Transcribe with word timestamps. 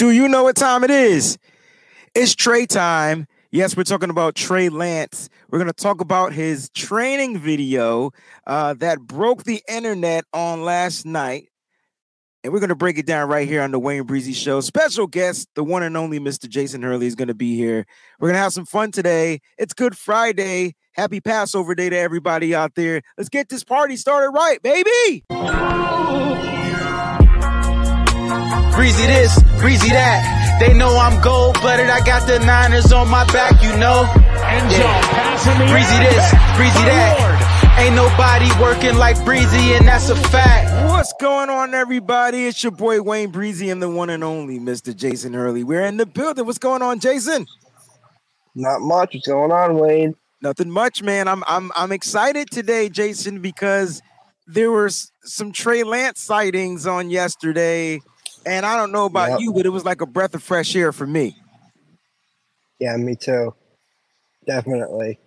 Do 0.00 0.12
you 0.12 0.28
know 0.28 0.44
what 0.44 0.56
time 0.56 0.82
it 0.82 0.90
is? 0.90 1.36
It's 2.14 2.34
Trey 2.34 2.64
time. 2.64 3.26
Yes, 3.50 3.76
we're 3.76 3.84
talking 3.84 4.08
about 4.08 4.34
Trey 4.34 4.70
Lance. 4.70 5.28
We're 5.50 5.58
going 5.58 5.70
to 5.70 5.74
talk 5.74 6.00
about 6.00 6.32
his 6.32 6.70
training 6.70 7.38
video 7.38 8.10
uh, 8.46 8.72
that 8.78 9.00
broke 9.00 9.44
the 9.44 9.62
internet 9.68 10.24
on 10.32 10.64
last 10.64 11.04
night. 11.04 11.50
And 12.42 12.50
we're 12.50 12.60
going 12.60 12.70
to 12.70 12.74
break 12.74 12.96
it 12.96 13.04
down 13.04 13.28
right 13.28 13.46
here 13.46 13.60
on 13.60 13.72
the 13.72 13.78
Wayne 13.78 14.04
Breezy 14.04 14.32
Show. 14.32 14.62
Special 14.62 15.06
guest, 15.06 15.48
the 15.54 15.62
one 15.62 15.82
and 15.82 15.98
only 15.98 16.18
Mr. 16.18 16.48
Jason 16.48 16.80
Hurley 16.80 17.06
is 17.06 17.14
going 17.14 17.28
to 17.28 17.34
be 17.34 17.54
here. 17.54 17.84
We're 18.18 18.28
going 18.28 18.36
to 18.36 18.42
have 18.42 18.54
some 18.54 18.64
fun 18.64 18.92
today. 18.92 19.40
It's 19.58 19.74
Good 19.74 19.98
Friday. 19.98 20.76
Happy 20.92 21.20
Passover 21.20 21.74
Day 21.74 21.90
to 21.90 21.98
everybody 21.98 22.54
out 22.54 22.74
there. 22.74 23.02
Let's 23.18 23.28
get 23.28 23.50
this 23.50 23.64
party 23.64 23.96
started 23.96 24.30
right, 24.30 24.62
baby. 24.62 25.24
Breezy 28.80 29.06
this, 29.08 29.42
breezy 29.58 29.90
that. 29.90 30.56
They 30.58 30.72
know 30.72 30.96
I'm 30.96 31.20
gold 31.20 31.60
blooded. 31.60 31.90
I 31.90 32.00
got 32.00 32.26
the 32.26 32.38
Niners 32.38 32.90
on 32.94 33.10
my 33.10 33.26
back, 33.26 33.62
you 33.62 33.76
know. 33.76 34.08
And 34.16 34.72
Yeah. 34.72 35.68
Breezy 35.68 35.98
this, 35.98 36.30
breezy 36.56 36.84
that. 36.88 37.76
Ain't 37.78 37.94
nobody 37.94 38.48
working 38.58 38.96
like 38.96 39.22
Breezy, 39.22 39.74
and 39.74 39.86
that's 39.86 40.08
a 40.08 40.16
fact. 40.16 40.88
What's 40.88 41.12
going 41.20 41.50
on, 41.50 41.74
everybody? 41.74 42.46
It's 42.46 42.62
your 42.62 42.72
boy 42.72 43.02
Wayne 43.02 43.30
Breezy 43.30 43.68
and 43.68 43.82
the 43.82 43.90
one 43.90 44.08
and 44.08 44.24
only 44.24 44.58
Mr. 44.58 44.96
Jason 44.96 45.34
Hurley. 45.34 45.62
We're 45.62 45.84
in 45.84 45.98
the 45.98 46.06
building. 46.06 46.46
What's 46.46 46.56
going 46.56 46.80
on, 46.80 47.00
Jason? 47.00 47.46
Not 48.54 48.80
much. 48.80 49.12
What's 49.12 49.28
going 49.28 49.52
on, 49.52 49.76
Wayne? 49.76 50.14
Nothing 50.40 50.70
much, 50.70 51.02
man. 51.02 51.28
I'm 51.28 51.44
I'm 51.46 51.70
I'm 51.76 51.92
excited 51.92 52.50
today, 52.50 52.88
Jason, 52.88 53.42
because 53.42 54.00
there 54.46 54.70
were 54.70 54.88
some 54.88 55.52
Trey 55.52 55.82
Lance 55.82 56.20
sightings 56.22 56.86
on 56.86 57.10
yesterday 57.10 58.00
and 58.46 58.64
I 58.66 58.76
don't 58.76 58.92
know 58.92 59.06
about 59.06 59.30
yep. 59.30 59.40
you, 59.40 59.52
but 59.52 59.66
it 59.66 59.70
was 59.70 59.84
like 59.84 60.00
a 60.00 60.06
breath 60.06 60.34
of 60.34 60.42
fresh 60.42 60.74
air 60.74 60.92
for 60.92 61.06
me. 61.06 61.36
Yeah, 62.78 62.96
me 62.96 63.14
too. 63.16 63.54
Definitely. 64.46 65.18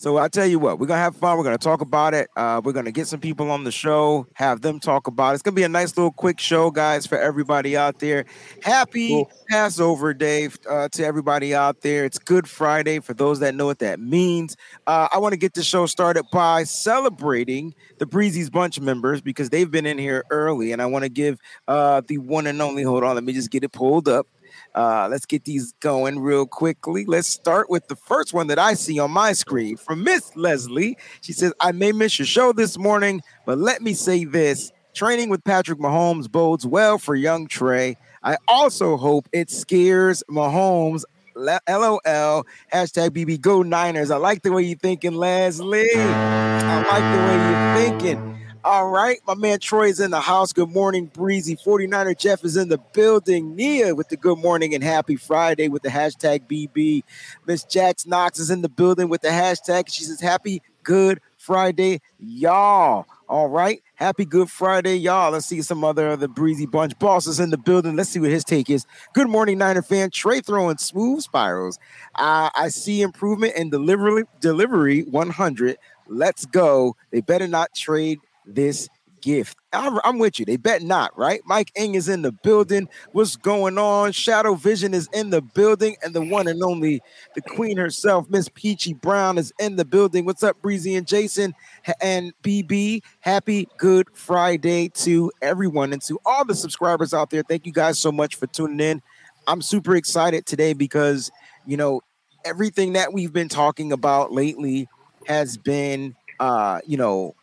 So 0.00 0.16
I 0.16 0.28
tell 0.28 0.46
you 0.46 0.58
what, 0.58 0.78
we're 0.78 0.86
gonna 0.86 1.02
have 1.02 1.14
fun. 1.14 1.36
We're 1.36 1.44
gonna 1.44 1.58
talk 1.58 1.82
about 1.82 2.14
it. 2.14 2.30
Uh, 2.34 2.62
we're 2.64 2.72
gonna 2.72 2.90
get 2.90 3.06
some 3.06 3.20
people 3.20 3.50
on 3.50 3.64
the 3.64 3.70
show, 3.70 4.26
have 4.32 4.62
them 4.62 4.80
talk 4.80 5.06
about 5.06 5.32
it. 5.32 5.34
It's 5.34 5.42
gonna 5.42 5.54
be 5.54 5.62
a 5.62 5.68
nice 5.68 5.94
little 5.94 6.10
quick 6.10 6.40
show, 6.40 6.70
guys, 6.70 7.06
for 7.06 7.18
everybody 7.18 7.76
out 7.76 7.98
there. 7.98 8.24
Happy 8.62 9.10
cool. 9.10 9.30
Passover 9.50 10.14
Day 10.14 10.48
uh, 10.66 10.88
to 10.92 11.04
everybody 11.04 11.54
out 11.54 11.82
there. 11.82 12.06
It's 12.06 12.18
Good 12.18 12.48
Friday 12.48 13.00
for 13.00 13.12
those 13.12 13.40
that 13.40 13.54
know 13.54 13.66
what 13.66 13.80
that 13.80 14.00
means. 14.00 14.56
Uh, 14.86 15.08
I 15.12 15.18
want 15.18 15.34
to 15.34 15.38
get 15.38 15.52
the 15.52 15.62
show 15.62 15.84
started 15.84 16.24
by 16.32 16.64
celebrating 16.64 17.74
the 17.98 18.06
Breezy's 18.06 18.48
Bunch 18.48 18.80
members 18.80 19.20
because 19.20 19.50
they've 19.50 19.70
been 19.70 19.84
in 19.84 19.98
here 19.98 20.24
early, 20.30 20.72
and 20.72 20.80
I 20.80 20.86
want 20.86 21.02
to 21.02 21.10
give 21.10 21.38
uh, 21.68 22.00
the 22.08 22.16
one 22.16 22.46
and 22.46 22.62
only. 22.62 22.84
Hold 22.84 23.04
on, 23.04 23.16
let 23.16 23.24
me 23.24 23.34
just 23.34 23.50
get 23.50 23.64
it 23.64 23.72
pulled 23.72 24.08
up. 24.08 24.26
Uh, 24.74 25.08
let's 25.10 25.26
get 25.26 25.44
these 25.44 25.72
going 25.80 26.20
real 26.20 26.46
quickly. 26.46 27.04
Let's 27.04 27.28
start 27.28 27.68
with 27.68 27.88
the 27.88 27.96
first 27.96 28.32
one 28.32 28.46
that 28.48 28.58
I 28.58 28.74
see 28.74 28.98
on 28.98 29.10
my 29.10 29.32
screen 29.32 29.76
from 29.76 30.04
Miss 30.04 30.36
Leslie. 30.36 30.96
She 31.20 31.32
says, 31.32 31.52
I 31.60 31.72
may 31.72 31.92
miss 31.92 32.18
your 32.18 32.26
show 32.26 32.52
this 32.52 32.78
morning, 32.78 33.22
but 33.46 33.58
let 33.58 33.82
me 33.82 33.94
say 33.94 34.24
this 34.24 34.72
training 34.94 35.28
with 35.28 35.42
Patrick 35.44 35.78
Mahomes 35.78 36.30
bodes 36.30 36.66
well 36.66 36.98
for 36.98 37.14
young 37.14 37.46
Trey. 37.46 37.96
I 38.22 38.36
also 38.46 38.96
hope 38.96 39.28
it 39.32 39.50
scares 39.50 40.22
Mahomes. 40.30 41.04
LOL. 41.36 42.44
Hashtag 42.72 43.10
BB 43.10 43.40
Go 43.40 43.62
Niners. 43.62 44.10
I 44.10 44.16
like 44.16 44.42
the 44.42 44.52
way 44.52 44.62
you're 44.62 44.76
thinking, 44.76 45.14
Leslie. 45.14 45.88
I 45.94 46.82
like 46.82 47.02
the 47.14 47.88
way 47.88 47.96
you're 47.96 47.98
thinking. 47.98 48.39
All 48.62 48.90
right, 48.90 49.18
my 49.26 49.34
man 49.34 49.58
Troy 49.58 49.88
is 49.88 50.00
in 50.00 50.10
the 50.10 50.20
house. 50.20 50.52
Good 50.52 50.68
morning, 50.68 51.06
Breezy. 51.06 51.56
49er 51.56 52.18
Jeff 52.18 52.44
is 52.44 52.58
in 52.58 52.68
the 52.68 52.76
building. 52.92 53.56
Nia 53.56 53.94
with 53.94 54.10
the 54.10 54.18
good 54.18 54.38
morning 54.38 54.74
and 54.74 54.84
happy 54.84 55.16
Friday 55.16 55.68
with 55.68 55.82
the 55.82 55.88
hashtag 55.88 56.46
BB. 56.46 57.02
Miss 57.46 57.64
Jax 57.64 58.06
Knox 58.06 58.38
is 58.38 58.50
in 58.50 58.60
the 58.60 58.68
building 58.68 59.08
with 59.08 59.22
the 59.22 59.28
hashtag. 59.28 59.84
She 59.90 60.04
says, 60.04 60.20
Happy 60.20 60.60
Good 60.82 61.22
Friday, 61.38 62.02
y'all. 62.18 63.06
All 63.30 63.48
right. 63.48 63.82
Happy 63.94 64.26
Good 64.26 64.50
Friday, 64.50 64.96
y'all. 64.96 65.30
Let's 65.30 65.46
see 65.46 65.62
some 65.62 65.82
other 65.82 66.08
of 66.08 66.20
the 66.20 66.28
breezy 66.28 66.66
bunch. 66.66 66.98
Bosses 66.98 67.40
in 67.40 67.48
the 67.48 67.58
building. 67.58 67.96
Let's 67.96 68.10
see 68.10 68.20
what 68.20 68.30
his 68.30 68.44
take 68.44 68.68
is. 68.68 68.84
Good 69.14 69.30
morning, 69.30 69.56
Niner 69.56 69.80
fan. 69.80 70.10
Trey 70.10 70.40
throwing 70.40 70.76
smooth 70.76 71.22
spirals. 71.22 71.78
I 72.14 72.68
see 72.68 73.00
improvement 73.00 73.54
in 73.56 73.70
delivery, 73.70 74.24
delivery 74.40 75.04
100. 75.04 75.78
Let's 76.08 76.44
go. 76.44 76.96
They 77.10 77.22
better 77.22 77.46
not 77.46 77.74
trade 77.74 78.18
this 78.46 78.88
gift. 79.20 79.58
I'm, 79.72 80.18
with 80.18 80.38
you. 80.38 80.44
They 80.44 80.56
bet 80.56 80.82
not, 80.82 81.16
right? 81.16 81.40
Mike 81.44 81.70
Ing 81.76 81.94
is 81.94 82.08
in 82.08 82.22
the 82.22 82.32
building. 82.32 82.88
What's 83.12 83.36
going 83.36 83.78
on? 83.78 84.12
Shadow 84.12 84.54
Vision 84.54 84.94
is 84.94 85.08
in 85.12 85.30
the 85.30 85.40
building, 85.42 85.96
and 86.02 86.14
the 86.14 86.22
one 86.22 86.48
and 86.48 86.62
only, 86.62 87.00
the 87.34 87.42
queen 87.42 87.76
herself, 87.76 88.28
Miss 88.28 88.48
Peachy 88.48 88.94
Brown, 88.94 89.38
is 89.38 89.52
in 89.58 89.76
the 89.76 89.84
building. 89.84 90.24
What's 90.24 90.42
up, 90.42 90.60
Breezy 90.60 90.96
and 90.96 91.06
Jason 91.06 91.54
and 92.00 92.32
BB? 92.42 93.02
Happy 93.20 93.68
Good 93.76 94.08
Friday 94.12 94.88
to 94.88 95.30
everyone 95.40 95.92
and 95.92 96.02
to 96.02 96.18
all 96.24 96.44
the 96.44 96.54
subscribers 96.54 97.14
out 97.14 97.30
there. 97.30 97.42
Thank 97.42 97.66
you 97.66 97.72
guys 97.72 97.98
so 97.98 98.10
much 98.10 98.36
for 98.36 98.46
tuning 98.46 98.80
in. 98.80 99.02
I'm 99.46 99.62
super 99.62 99.96
excited 99.96 100.46
today 100.46 100.72
because 100.72 101.30
you 101.66 101.76
know 101.76 102.02
everything 102.44 102.94
that 102.94 103.12
we've 103.12 103.32
been 103.32 103.48
talking 103.48 103.92
about 103.92 104.32
lately 104.32 104.88
has 105.26 105.56
been, 105.56 106.16
uh, 106.38 106.80
you 106.86 106.96
know 106.96 107.34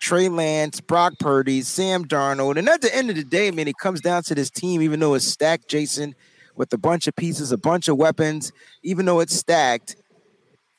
Trey 0.00 0.28
Lance, 0.28 0.80
Brock 0.80 1.14
Purdy, 1.18 1.62
Sam 1.62 2.04
Darnold. 2.04 2.58
And 2.58 2.68
at 2.68 2.80
the 2.80 2.94
end 2.94 3.10
of 3.10 3.16
the 3.16 3.24
day, 3.24 3.50
man, 3.50 3.68
it 3.68 3.76
comes 3.78 4.00
down 4.00 4.22
to 4.24 4.34
this 4.34 4.50
team, 4.50 4.80
even 4.82 5.00
though 5.00 5.14
it's 5.14 5.24
stacked, 5.24 5.68
Jason, 5.68 6.14
with 6.56 6.72
a 6.72 6.78
bunch 6.78 7.06
of 7.06 7.16
pieces, 7.16 7.52
a 7.52 7.58
bunch 7.58 7.88
of 7.88 7.96
weapons, 7.96 8.52
even 8.82 9.06
though 9.06 9.20
it's 9.20 9.34
stacked, 9.34 9.96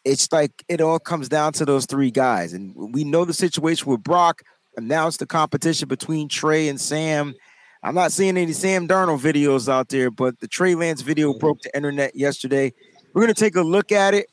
it's 0.05 0.31
like 0.31 0.63
it 0.67 0.81
all 0.81 0.99
comes 0.99 1.29
down 1.29 1.53
to 1.53 1.65
those 1.65 1.85
three 1.85 2.11
guys. 2.11 2.53
And 2.53 2.93
we 2.93 3.03
know 3.03 3.25
the 3.25 3.33
situation 3.33 3.89
with 3.89 4.03
Brock, 4.03 4.41
announced 4.77 5.19
the 5.19 5.25
competition 5.25 5.87
between 5.87 6.29
Trey 6.29 6.69
and 6.69 6.79
Sam. 6.79 7.35
I'm 7.83 7.95
not 7.95 8.11
seeing 8.11 8.37
any 8.37 8.53
Sam 8.53 8.87
Darnold 8.87 9.19
videos 9.19 9.69
out 9.69 9.89
there, 9.89 10.09
but 10.09 10.39
the 10.39 10.47
Trey 10.47 10.75
Lance 10.75 11.01
video 11.01 11.33
broke 11.33 11.61
the 11.61 11.75
internet 11.75 12.15
yesterday. 12.15 12.73
We're 13.13 13.21
going 13.21 13.33
to 13.33 13.39
take 13.39 13.55
a 13.55 13.61
look 13.61 13.91
at 13.91 14.13
it. 14.13 14.27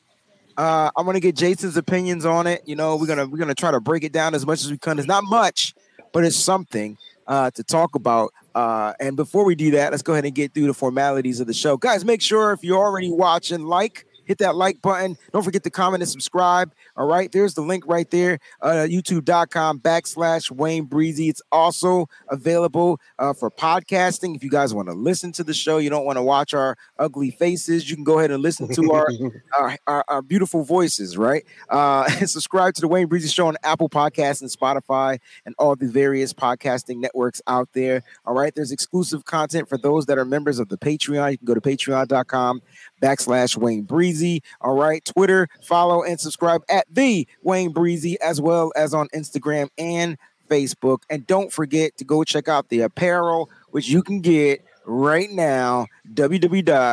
Uh, 0.57 0.89
I 0.97 1.01
want 1.03 1.15
to 1.15 1.19
get 1.19 1.35
Jason's 1.35 1.77
opinions 1.77 2.25
on 2.25 2.47
it. 2.47 2.63
You 2.65 2.75
know, 2.75 2.95
we're 2.95 3.05
gonna 3.05 3.27
we're 3.27 3.37
gonna 3.37 3.53
try 3.53 3.69
to 3.69 3.79
break 3.79 4.03
it 4.03 4.11
down 4.11 4.33
as 4.33 4.45
much 4.45 4.63
as 4.63 4.71
we 4.71 4.77
can. 4.77 4.97
It's 4.97 5.07
not 5.07 5.23
much, 5.23 5.75
but 6.11 6.25
it's 6.25 6.35
something 6.35 6.97
uh, 7.27 7.51
to 7.51 7.63
talk 7.63 7.93
about. 7.93 8.33
Uh, 8.55 8.93
and 8.99 9.15
before 9.15 9.45
we 9.45 9.53
do 9.53 9.69
that, 9.71 9.91
let's 9.91 10.01
go 10.01 10.13
ahead 10.13 10.25
and 10.25 10.33
get 10.33 10.55
through 10.55 10.65
the 10.65 10.73
formalities 10.73 11.39
of 11.39 11.45
the 11.45 11.53
show, 11.53 11.77
guys. 11.77 12.03
Make 12.03 12.23
sure 12.23 12.53
if 12.53 12.63
you're 12.63 12.83
already 12.83 13.11
watching, 13.11 13.65
like, 13.65 14.06
hit 14.27 14.37
that 14.39 14.55
like 14.55 14.81
button. 14.81 15.17
Don't 15.31 15.43
forget 15.43 15.63
to 15.63 15.69
comment 15.69 16.03
and 16.03 16.09
subscribe. 16.09 16.73
All 16.95 17.07
right, 17.07 17.31
there's 17.31 17.53
the 17.53 17.61
link 17.61 17.85
right 17.87 18.09
there, 18.11 18.39
uh, 18.61 18.85
youtube.com 18.87 19.79
backslash 19.79 20.51
Wayne 20.51 20.85
Breezy. 20.85 21.29
It's 21.29 21.41
also 21.51 22.07
available 22.29 22.99
uh, 23.17 23.33
for 23.33 23.49
podcasting. 23.49 24.35
If 24.35 24.43
you 24.43 24.49
guys 24.49 24.73
want 24.73 24.89
to 24.89 24.93
listen 24.93 25.31
to 25.33 25.43
the 25.43 25.53
show, 25.53 25.77
you 25.77 25.89
don't 25.89 26.05
want 26.05 26.17
to 26.17 26.23
watch 26.23 26.53
our 26.53 26.77
ugly 26.99 27.31
faces, 27.31 27.89
you 27.89 27.95
can 27.95 28.03
go 28.03 28.19
ahead 28.19 28.31
and 28.31 28.43
listen 28.43 28.67
to 28.73 28.91
our, 28.91 29.07
our, 29.59 29.77
our, 29.87 30.05
our, 30.07 30.21
beautiful 30.21 30.63
voices, 30.63 31.17
right? 31.17 31.45
Uh, 31.69 32.09
and 32.19 32.29
subscribe 32.29 32.73
to 32.73 32.81
the 32.81 32.87
Wayne 32.87 33.07
Breezy 33.07 33.29
Show 33.29 33.47
on 33.47 33.55
Apple 33.63 33.89
Podcasts 33.89 34.41
and 34.41 34.49
Spotify 34.49 35.19
and 35.45 35.55
all 35.57 35.75
the 35.75 35.87
various 35.87 36.33
podcasting 36.33 36.97
networks 36.97 37.41
out 37.47 37.69
there. 37.73 38.03
All 38.25 38.33
right, 38.33 38.53
there's 38.53 38.71
exclusive 38.71 39.25
content 39.25 39.69
for 39.69 39.77
those 39.77 40.05
that 40.07 40.17
are 40.17 40.25
members 40.25 40.59
of 40.59 40.69
the 40.69 40.77
Patreon. 40.77 41.31
You 41.31 41.37
can 41.37 41.45
go 41.45 41.53
to 41.53 41.61
patreon.com 41.61 42.61
backslash 43.01 43.57
Wayne 43.57 43.83
Breezy. 43.83 44.43
All 44.61 44.75
right. 44.75 45.03
Twitter, 45.05 45.47
follow 45.61 46.03
and 46.03 46.19
subscribe 46.19 46.63
at 46.69 46.85
the 46.89 47.27
Wayne 47.43 47.71
Breezy, 47.71 48.19
as 48.21 48.41
well 48.41 48.71
as 48.75 48.93
on 48.93 49.07
Instagram 49.09 49.69
and 49.77 50.17
Facebook. 50.49 51.03
And 51.09 51.25
don't 51.27 51.51
forget 51.51 51.97
to 51.97 52.03
go 52.05 52.23
check 52.23 52.47
out 52.47 52.69
the 52.69 52.81
apparel, 52.81 53.49
which 53.71 53.89
you 53.89 54.01
can 54.01 54.21
get 54.21 54.63
right 54.87 55.29
now 55.31 55.85
www.twben.com 56.13 56.87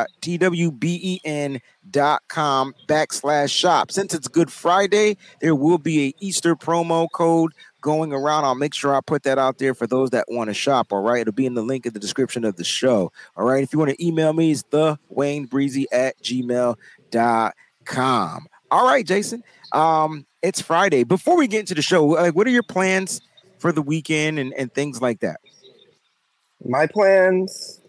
backslash 2.87 3.57
shop 3.57 3.89
since 3.89 4.13
it's 4.13 4.27
good 4.27 4.51
friday 4.51 5.15
there 5.39 5.55
will 5.55 5.77
be 5.77 6.07
a 6.07 6.13
easter 6.19 6.57
promo 6.57 7.07
code 7.13 7.53
going 7.85 8.11
around 8.11 8.43
i'll 8.45 8.55
make 8.55 8.73
sure 8.73 8.95
i 8.95 9.01
put 9.01 9.21
that 9.21 9.37
out 9.37 9.59
there 9.59 9.75
for 9.75 9.85
those 9.85 10.09
that 10.09 10.25
want 10.27 10.49
to 10.49 10.53
shop 10.55 10.91
all 10.91 11.03
right 11.03 11.21
it'll 11.21 11.31
be 11.31 11.45
in 11.45 11.53
the 11.53 11.61
link 11.61 11.85
in 11.85 11.93
the 11.93 11.99
description 11.99 12.43
of 12.43 12.55
the 12.55 12.63
show 12.63 13.11
all 13.37 13.45
right 13.45 13.63
if 13.63 13.71
you 13.71 13.77
want 13.77 13.91
to 13.91 14.05
email 14.05 14.33
me 14.33 14.49
it's 14.49 14.63
the 14.71 14.97
wayne 15.09 15.45
breezy 15.45 15.85
at 15.91 16.19
gmail.com 16.23 16.77
all 18.71 18.85
right 18.87 19.05
jason 19.05 19.43
um 19.71 20.25
it's 20.41 20.59
friday 20.59 21.03
before 21.03 21.37
we 21.37 21.47
get 21.47 21.59
into 21.59 21.75
the 21.75 21.83
show 21.83 22.03
like 22.05 22.35
what 22.35 22.47
are 22.47 22.51
your 22.51 22.63
plans 22.63 23.21
for 23.59 23.71
the 23.71 23.83
weekend 23.83 24.39
and, 24.39 24.51
and 24.55 24.73
things 24.73 24.99
like 24.99 25.19
that 25.19 25.39
my 26.63 26.87
plans 26.87 27.81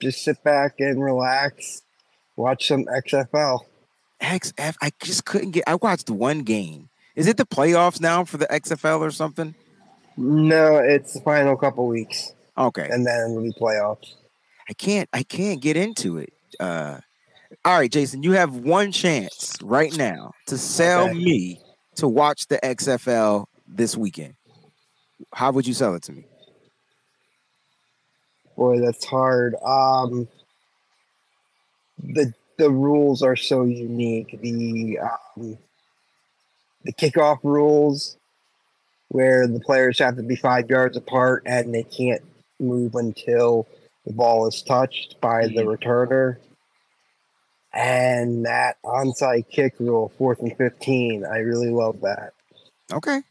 just 0.00 0.24
sit 0.24 0.42
back 0.42 0.76
and 0.78 1.02
relax, 1.02 1.82
watch 2.36 2.68
some 2.68 2.84
XFL. 2.84 3.60
XF, 4.20 4.74
I 4.82 4.90
just 5.02 5.24
couldn't 5.24 5.52
get. 5.52 5.64
I 5.66 5.76
watched 5.76 6.10
one 6.10 6.40
game. 6.40 6.89
Is 7.20 7.26
it 7.26 7.36
the 7.36 7.44
playoffs 7.44 8.00
now 8.00 8.24
for 8.24 8.38
the 8.38 8.46
XFL 8.46 9.00
or 9.00 9.10
something? 9.10 9.54
No, 10.16 10.78
it's 10.78 11.12
the 11.12 11.20
final 11.20 11.54
couple 11.54 11.86
weeks. 11.86 12.32
Okay, 12.56 12.88
and 12.90 13.06
then 13.06 13.32
it'll 13.32 13.42
be 13.42 13.52
playoffs. 13.52 14.14
I 14.70 14.72
can't 14.72 15.06
I 15.12 15.22
can't 15.22 15.60
get 15.60 15.76
into 15.76 16.16
it. 16.16 16.32
Uh 16.58 17.00
all 17.62 17.78
right, 17.78 17.92
Jason, 17.92 18.22
you 18.22 18.32
have 18.32 18.56
one 18.56 18.90
chance 18.90 19.58
right 19.62 19.94
now 19.98 20.32
to 20.46 20.56
sell 20.56 21.10
okay. 21.10 21.12
me 21.12 21.60
to 21.96 22.08
watch 22.08 22.46
the 22.46 22.58
XFL 22.64 23.44
this 23.68 23.98
weekend. 23.98 24.32
How 25.34 25.52
would 25.52 25.66
you 25.66 25.74
sell 25.74 25.94
it 25.96 26.02
to 26.04 26.12
me? 26.12 26.24
Boy, 28.56 28.80
that's 28.80 29.04
hard. 29.04 29.56
Um 29.62 30.26
the 32.02 32.32
the 32.56 32.70
rules 32.70 33.22
are 33.22 33.36
so 33.36 33.64
unique. 33.64 34.38
The 34.40 35.00
um, 35.00 35.58
the 36.84 36.92
kickoff 36.92 37.38
rules, 37.42 38.16
where 39.08 39.46
the 39.46 39.60
players 39.60 39.98
have 39.98 40.16
to 40.16 40.22
be 40.22 40.36
five 40.36 40.70
yards 40.70 40.96
apart 40.96 41.42
and 41.46 41.74
they 41.74 41.82
can't 41.82 42.22
move 42.58 42.94
until 42.94 43.66
the 44.06 44.12
ball 44.12 44.46
is 44.46 44.62
touched 44.62 45.20
by 45.20 45.46
the 45.46 45.62
mm-hmm. 45.62 45.68
returner. 45.68 46.36
And 47.72 48.46
that 48.46 48.78
onside 48.84 49.48
kick 49.48 49.74
rule, 49.78 50.12
fourth 50.18 50.40
and 50.40 50.56
fifteen, 50.56 51.24
I 51.24 51.38
really 51.38 51.70
love 51.70 52.00
that. 52.00 52.32
Okay. 52.92 53.22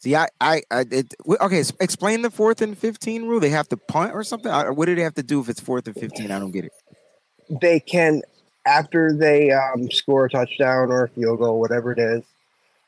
See, 0.00 0.16
I, 0.16 0.26
I, 0.40 0.62
I 0.68 0.84
it, 0.90 1.14
okay. 1.28 1.62
Explain 1.80 2.22
the 2.22 2.30
fourth 2.30 2.60
and 2.60 2.76
fifteen 2.76 3.26
rule. 3.26 3.38
They 3.38 3.50
have 3.50 3.68
to 3.68 3.76
punt 3.76 4.12
or 4.12 4.24
something. 4.24 4.50
What 4.50 4.86
do 4.86 4.96
they 4.96 5.02
have 5.02 5.14
to 5.14 5.22
do 5.22 5.40
if 5.40 5.48
it's 5.48 5.60
fourth 5.60 5.86
and 5.86 5.94
fifteen? 5.94 6.32
I 6.32 6.40
don't 6.40 6.50
get 6.50 6.64
it 6.64 6.72
they 7.60 7.80
can 7.80 8.22
after 8.64 9.12
they 9.12 9.50
um, 9.50 9.90
score 9.90 10.26
a 10.26 10.30
touchdown 10.30 10.90
or 10.90 11.04
a 11.04 11.08
field 11.08 11.38
goal, 11.38 11.58
whatever 11.60 11.92
it 11.92 11.98
is, 11.98 12.22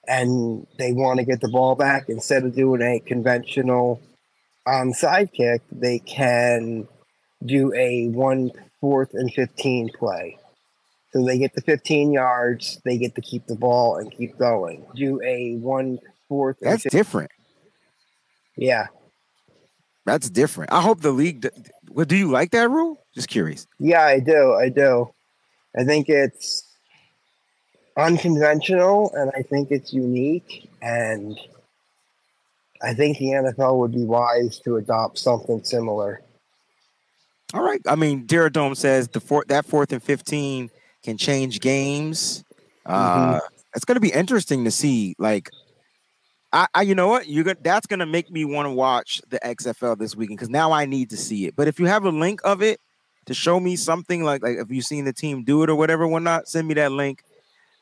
and 0.07 0.67
they 0.79 0.93
want 0.93 1.19
to 1.19 1.25
get 1.25 1.41
the 1.41 1.49
ball 1.49 1.75
back 1.75 2.09
instead 2.09 2.45
of 2.45 2.55
doing 2.55 2.83
a 2.83 3.01
conventional 3.01 4.01
onside 4.67 5.33
kick, 5.33 5.63
they 5.73 5.99
can 5.99 6.87
do 7.45 7.73
a 7.75 8.09
one 8.09 8.51
fourth 8.81 9.15
and 9.15 9.33
fifteen 9.33 9.91
play. 9.99 10.39
So 11.13 11.25
they 11.25 11.39
get 11.39 11.55
the 11.55 11.61
15 11.61 12.13
yards, 12.13 12.81
they 12.85 12.99
get 12.99 13.15
to 13.15 13.21
keep 13.21 13.47
the 13.47 13.55
ball 13.55 13.99
and 13.99 14.11
keep 14.11 14.37
going. 14.37 14.85
Do 14.97 15.23
a 15.23 15.55
one 15.55 16.01
fourth. 16.29 16.57
That's 16.61 16.83
15. 16.83 16.99
different. 16.99 17.31
Yeah, 18.57 18.89
that's 20.05 20.29
different. 20.29 20.73
I 20.73 20.81
hope 20.81 21.01
the 21.01 21.13
league. 21.13 21.49
Well, 21.89 22.05
do 22.05 22.17
you 22.17 22.31
like 22.31 22.51
that 22.51 22.71
rule? 22.71 22.99
Just 23.15 23.29
curious. 23.29 23.67
Yeah, 23.79 24.03
I 24.03 24.21
do. 24.21 24.55
I 24.55 24.69
do. 24.69 25.13
I 25.77 25.85
think 25.85 26.09
it's 26.09 26.65
unconventional 27.97 29.13
and 29.15 29.31
I 29.37 29.43
think 29.43 29.71
it's 29.71 29.93
unique. 29.93 30.71
And 30.83 31.39
I 32.83 32.95
think 32.95 33.19
the 33.19 33.27
NFL 33.27 33.79
would 33.79 33.93
be 33.93 34.05
wise 34.05 34.59
to 34.61 34.77
adopt 34.77 35.19
something 35.19 35.63
similar. 35.65 36.23
All 37.53 37.63
right. 37.63 37.81
I 37.87 37.95
mean, 37.95 38.27
Dome 38.27 38.75
says 38.75 39.09
the 39.09 39.21
four, 39.21 39.45
that 39.49 39.65
fourth 39.65 39.93
and 39.93 40.03
15 40.03 40.71
can 41.03 41.17
change 41.17 41.61
games. 41.61 42.45
Uh, 42.85 43.35
mm-hmm. 43.35 43.47
It's 43.77 43.85
going 43.85 43.97
to 43.97 44.01
be 44.01 44.13
interesting 44.13 44.65
to 44.65 44.71
see, 44.71 45.15
like, 45.19 45.51
I, 46.53 46.69
I, 46.73 46.83
you 46.83 46.95
know 46.95 47.09
what? 47.09 47.29
You're 47.29 47.43
gonna 47.43 47.57
that's 47.61 47.89
gonna 47.89 48.07
make 48.07 48.31
me 48.31 48.45
want 48.45 48.67
to 48.67 48.71
watch 48.71 49.21
the 49.29 49.41
XFL 49.41 49.99
this 49.99 50.15
weekend 50.15 50.39
because 50.39 50.51
now 50.51 50.71
I 50.71 50.87
need 50.87 51.11
to 51.11 51.17
see 51.17 51.47
it. 51.47 51.57
But 51.57 51.67
if 51.67 51.81
you 51.81 51.87
have 51.87 52.05
a 52.05 52.11
link 52.11 52.41
of 52.45 52.63
it 52.63 52.79
to 53.27 53.35
show 53.35 53.61
me 53.61 53.77
something 53.77 54.25
like 54.25 54.43
like 54.43 54.57
if 54.59 54.71
you've 54.71 54.85
seen 54.85 55.05
the 55.05 55.13
team 55.13 55.45
do 55.45 55.63
it 55.63 55.71
or 55.71 55.75
whatever, 55.75 56.07
whatnot, 56.07 56.49
send 56.49 56.69
me 56.69 56.75
that 56.75 56.93
link. 56.93 57.23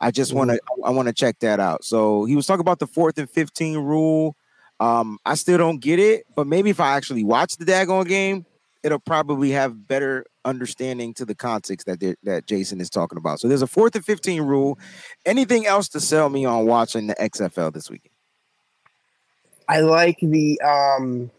I 0.01 0.11
just 0.11 0.33
want 0.33 0.51
to 0.51 0.57
mm-hmm. 0.57 0.85
I 0.85 0.91
want 0.91 1.09
to 1.09 1.15
check 1.15 1.39
that 1.41 1.61
out. 1.61 1.85
So 1.85 2.25
he 2.25 2.37
was 2.37 2.47
talking 2.47 2.61
about 2.61 2.79
the 2.79 2.87
fourth 2.87 3.19
and 3.19 3.31
fifteen 3.31 3.79
rule. 3.79 4.37
Um, 4.81 5.19
I 5.25 5.35
still 5.35 5.59
don't 5.59 5.81
get 5.81 5.99
it, 6.01 6.25
but 6.35 6.47
maybe 6.47 6.71
if 6.71 6.81
I 6.81 6.97
actually 6.97 7.23
watch 7.23 7.57
the 7.57 7.65
daggone 7.65 8.09
game, 8.09 8.45
it'll 8.83 8.99
probably 8.99 9.51
have 9.51 9.87
better 9.87 10.25
understanding 10.45 11.15
to 11.15 11.25
the 11.25 11.35
context 11.35 11.87
that 11.87 12.17
that 12.25 12.47
Jason 12.47 12.81
is 12.81 12.91
talking 12.91 13.19
about. 13.19 13.39
So 13.39 13.49
there's 13.49 13.63
a 13.63 13.67
fourth 13.67 13.95
and 13.95 14.05
fifteen 14.05 14.43
rule. 14.43 14.79
Anything 15.25 15.67
else 15.67 15.89
to 15.91 16.01
sell 16.01 16.29
me 16.29 16.45
on 16.45 16.67
watching 16.67 17.07
the 17.07 17.15
XFL 17.15 17.73
this 17.73 17.89
weekend? 17.89 18.13
I 19.69 19.81
like 19.81 20.19
the 20.21 20.61
um 20.61 21.31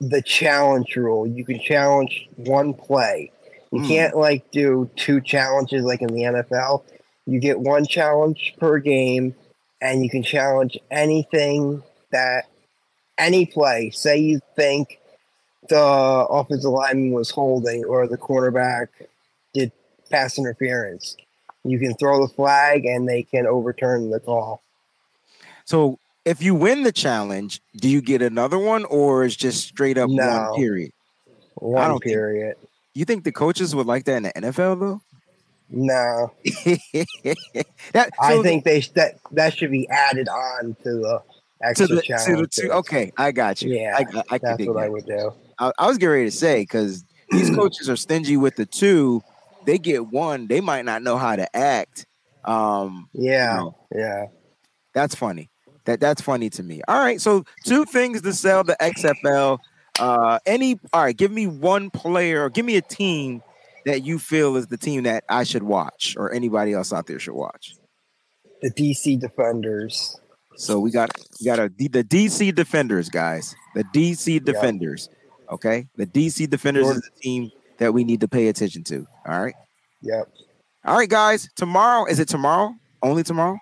the 0.00 0.22
challenge 0.22 0.96
rule. 0.96 1.26
You 1.26 1.44
can 1.44 1.60
challenge 1.60 2.28
one 2.36 2.74
play. 2.74 3.30
You 3.72 3.80
mm. 3.80 3.88
can't 3.88 4.16
like 4.16 4.50
do 4.50 4.90
two 4.96 5.20
challenges 5.20 5.84
like 5.84 6.02
in 6.02 6.08
the 6.08 6.22
NFL. 6.22 6.84
You 7.26 7.40
get 7.40 7.58
one 7.58 7.86
challenge 7.86 8.54
per 8.58 8.78
game, 8.78 9.34
and 9.80 10.02
you 10.02 10.10
can 10.10 10.22
challenge 10.22 10.78
anything 10.90 11.82
that 12.10 12.44
any 13.18 13.46
play. 13.46 13.90
Say 13.90 14.18
you 14.18 14.40
think 14.54 15.00
the 15.68 15.80
offensive 15.80 16.70
lineman 16.70 17.12
was 17.12 17.30
holding 17.30 17.84
or 17.84 18.06
the 18.06 18.16
quarterback 18.16 18.88
did 19.52 19.72
pass 20.10 20.38
interference. 20.38 21.16
You 21.64 21.78
can 21.78 21.94
throw 21.94 22.24
the 22.24 22.32
flag 22.32 22.84
and 22.84 23.08
they 23.08 23.24
can 23.24 23.46
overturn 23.46 24.10
the 24.10 24.20
call. 24.20 24.62
So 25.64 25.98
if 26.26 26.42
you 26.42 26.54
win 26.54 26.82
the 26.82 26.92
challenge, 26.92 27.62
do 27.76 27.88
you 27.88 28.02
get 28.02 28.20
another 28.20 28.58
one 28.58 28.84
or 28.86 29.24
is 29.24 29.36
just 29.36 29.68
straight 29.68 29.96
up 29.96 30.10
no. 30.10 30.26
one 30.26 30.56
period? 30.56 30.90
One 31.54 31.82
I 31.82 31.88
don't 31.88 32.02
period. 32.02 32.58
Think, 32.58 32.70
you 32.94 33.04
think 33.04 33.24
the 33.24 33.32
coaches 33.32 33.74
would 33.74 33.86
like 33.86 34.04
that 34.04 34.16
in 34.16 34.22
the 34.24 34.32
NFL 34.32 34.80
though? 34.80 35.00
No. 35.70 36.32
that, 37.92 38.10
so 38.14 38.40
I 38.40 38.42
think 38.42 38.64
they 38.64 38.80
that 38.94 39.14
that 39.32 39.56
should 39.56 39.70
be 39.70 39.88
added 39.88 40.28
on 40.28 40.76
to 40.82 40.90
the 40.90 41.22
extra 41.62 41.86
to 41.86 41.94
the, 41.94 42.02
to 42.02 42.36
the 42.36 42.46
two, 42.46 42.72
Okay, 42.72 43.12
I 43.16 43.32
got 43.32 43.62
you. 43.62 43.74
Yeah, 43.74 43.96
I, 43.96 44.22
I, 44.30 44.38
that's 44.38 44.66
what 44.66 44.74
that. 44.74 44.82
I 44.82 44.88
would 44.88 45.06
do. 45.06 45.32
I, 45.58 45.72
I 45.78 45.86
was 45.86 45.96
getting 45.96 46.12
ready 46.12 46.24
to 46.26 46.36
say 46.36 46.62
because 46.62 47.04
these 47.30 47.50
coaches 47.54 47.88
are 47.88 47.96
stingy 47.96 48.36
with 48.36 48.56
the 48.56 48.66
two. 48.66 49.22
They 49.64 49.78
get 49.78 50.06
one, 50.08 50.46
they 50.46 50.60
might 50.60 50.84
not 50.84 51.02
know 51.02 51.16
how 51.16 51.36
to 51.36 51.56
act. 51.56 52.06
Um, 52.44 53.08
yeah, 53.12 53.54
you 53.54 53.60
know, 53.60 53.76
yeah, 53.94 54.26
that's 54.92 55.14
funny. 55.14 55.50
That 55.86 56.00
that's 56.00 56.20
funny 56.20 56.50
to 56.50 56.62
me. 56.62 56.82
All 56.88 56.98
right, 56.98 57.20
so 57.20 57.44
two 57.64 57.84
things 57.84 58.22
to 58.22 58.32
sell 58.32 58.64
the 58.64 58.76
XFL. 58.80 59.58
Uh, 59.98 60.38
any 60.44 60.78
all 60.92 61.04
right, 61.04 61.16
give 61.16 61.30
me 61.30 61.46
one 61.46 61.90
player 61.90 62.44
or 62.44 62.50
give 62.50 62.66
me 62.66 62.76
a 62.76 62.82
team 62.82 63.42
that 63.86 64.04
you 64.04 64.18
feel 64.18 64.56
is 64.56 64.66
the 64.66 64.76
team 64.76 65.04
that 65.04 65.24
I 65.28 65.44
should 65.44 65.62
watch 65.62 66.16
or 66.18 66.32
anybody 66.32 66.72
else 66.72 66.92
out 66.92 67.06
there 67.06 67.18
should 67.18 67.34
watch. 67.34 67.74
The 68.60 68.70
DC 68.70 69.18
Defenders. 69.20 70.20
So 70.56 70.80
we 70.80 70.90
got 70.90 71.10
we 71.40 71.46
got 71.46 71.58
a 71.58 71.70
the 71.76 72.02
DC 72.02 72.54
Defenders, 72.54 73.08
guys. 73.08 73.54
The 73.74 73.84
DC 73.84 74.44
Defenders. 74.44 75.08
Yep. 75.10 75.52
Okay, 75.52 75.86
the 75.94 76.06
DC 76.06 76.50
Defenders 76.50 76.88
is 76.88 77.02
the 77.02 77.20
team 77.20 77.52
that 77.78 77.94
we 77.94 78.02
need 78.02 78.20
to 78.20 78.28
pay 78.28 78.48
attention 78.48 78.82
to. 78.84 79.06
All 79.26 79.40
right. 79.40 79.54
Yep. 80.02 80.32
All 80.84 80.96
right, 80.96 81.08
guys. 81.08 81.48
Tomorrow 81.54 82.06
is 82.06 82.18
it 82.18 82.28
tomorrow? 82.28 82.74
Only 83.02 83.22
tomorrow? 83.22 83.58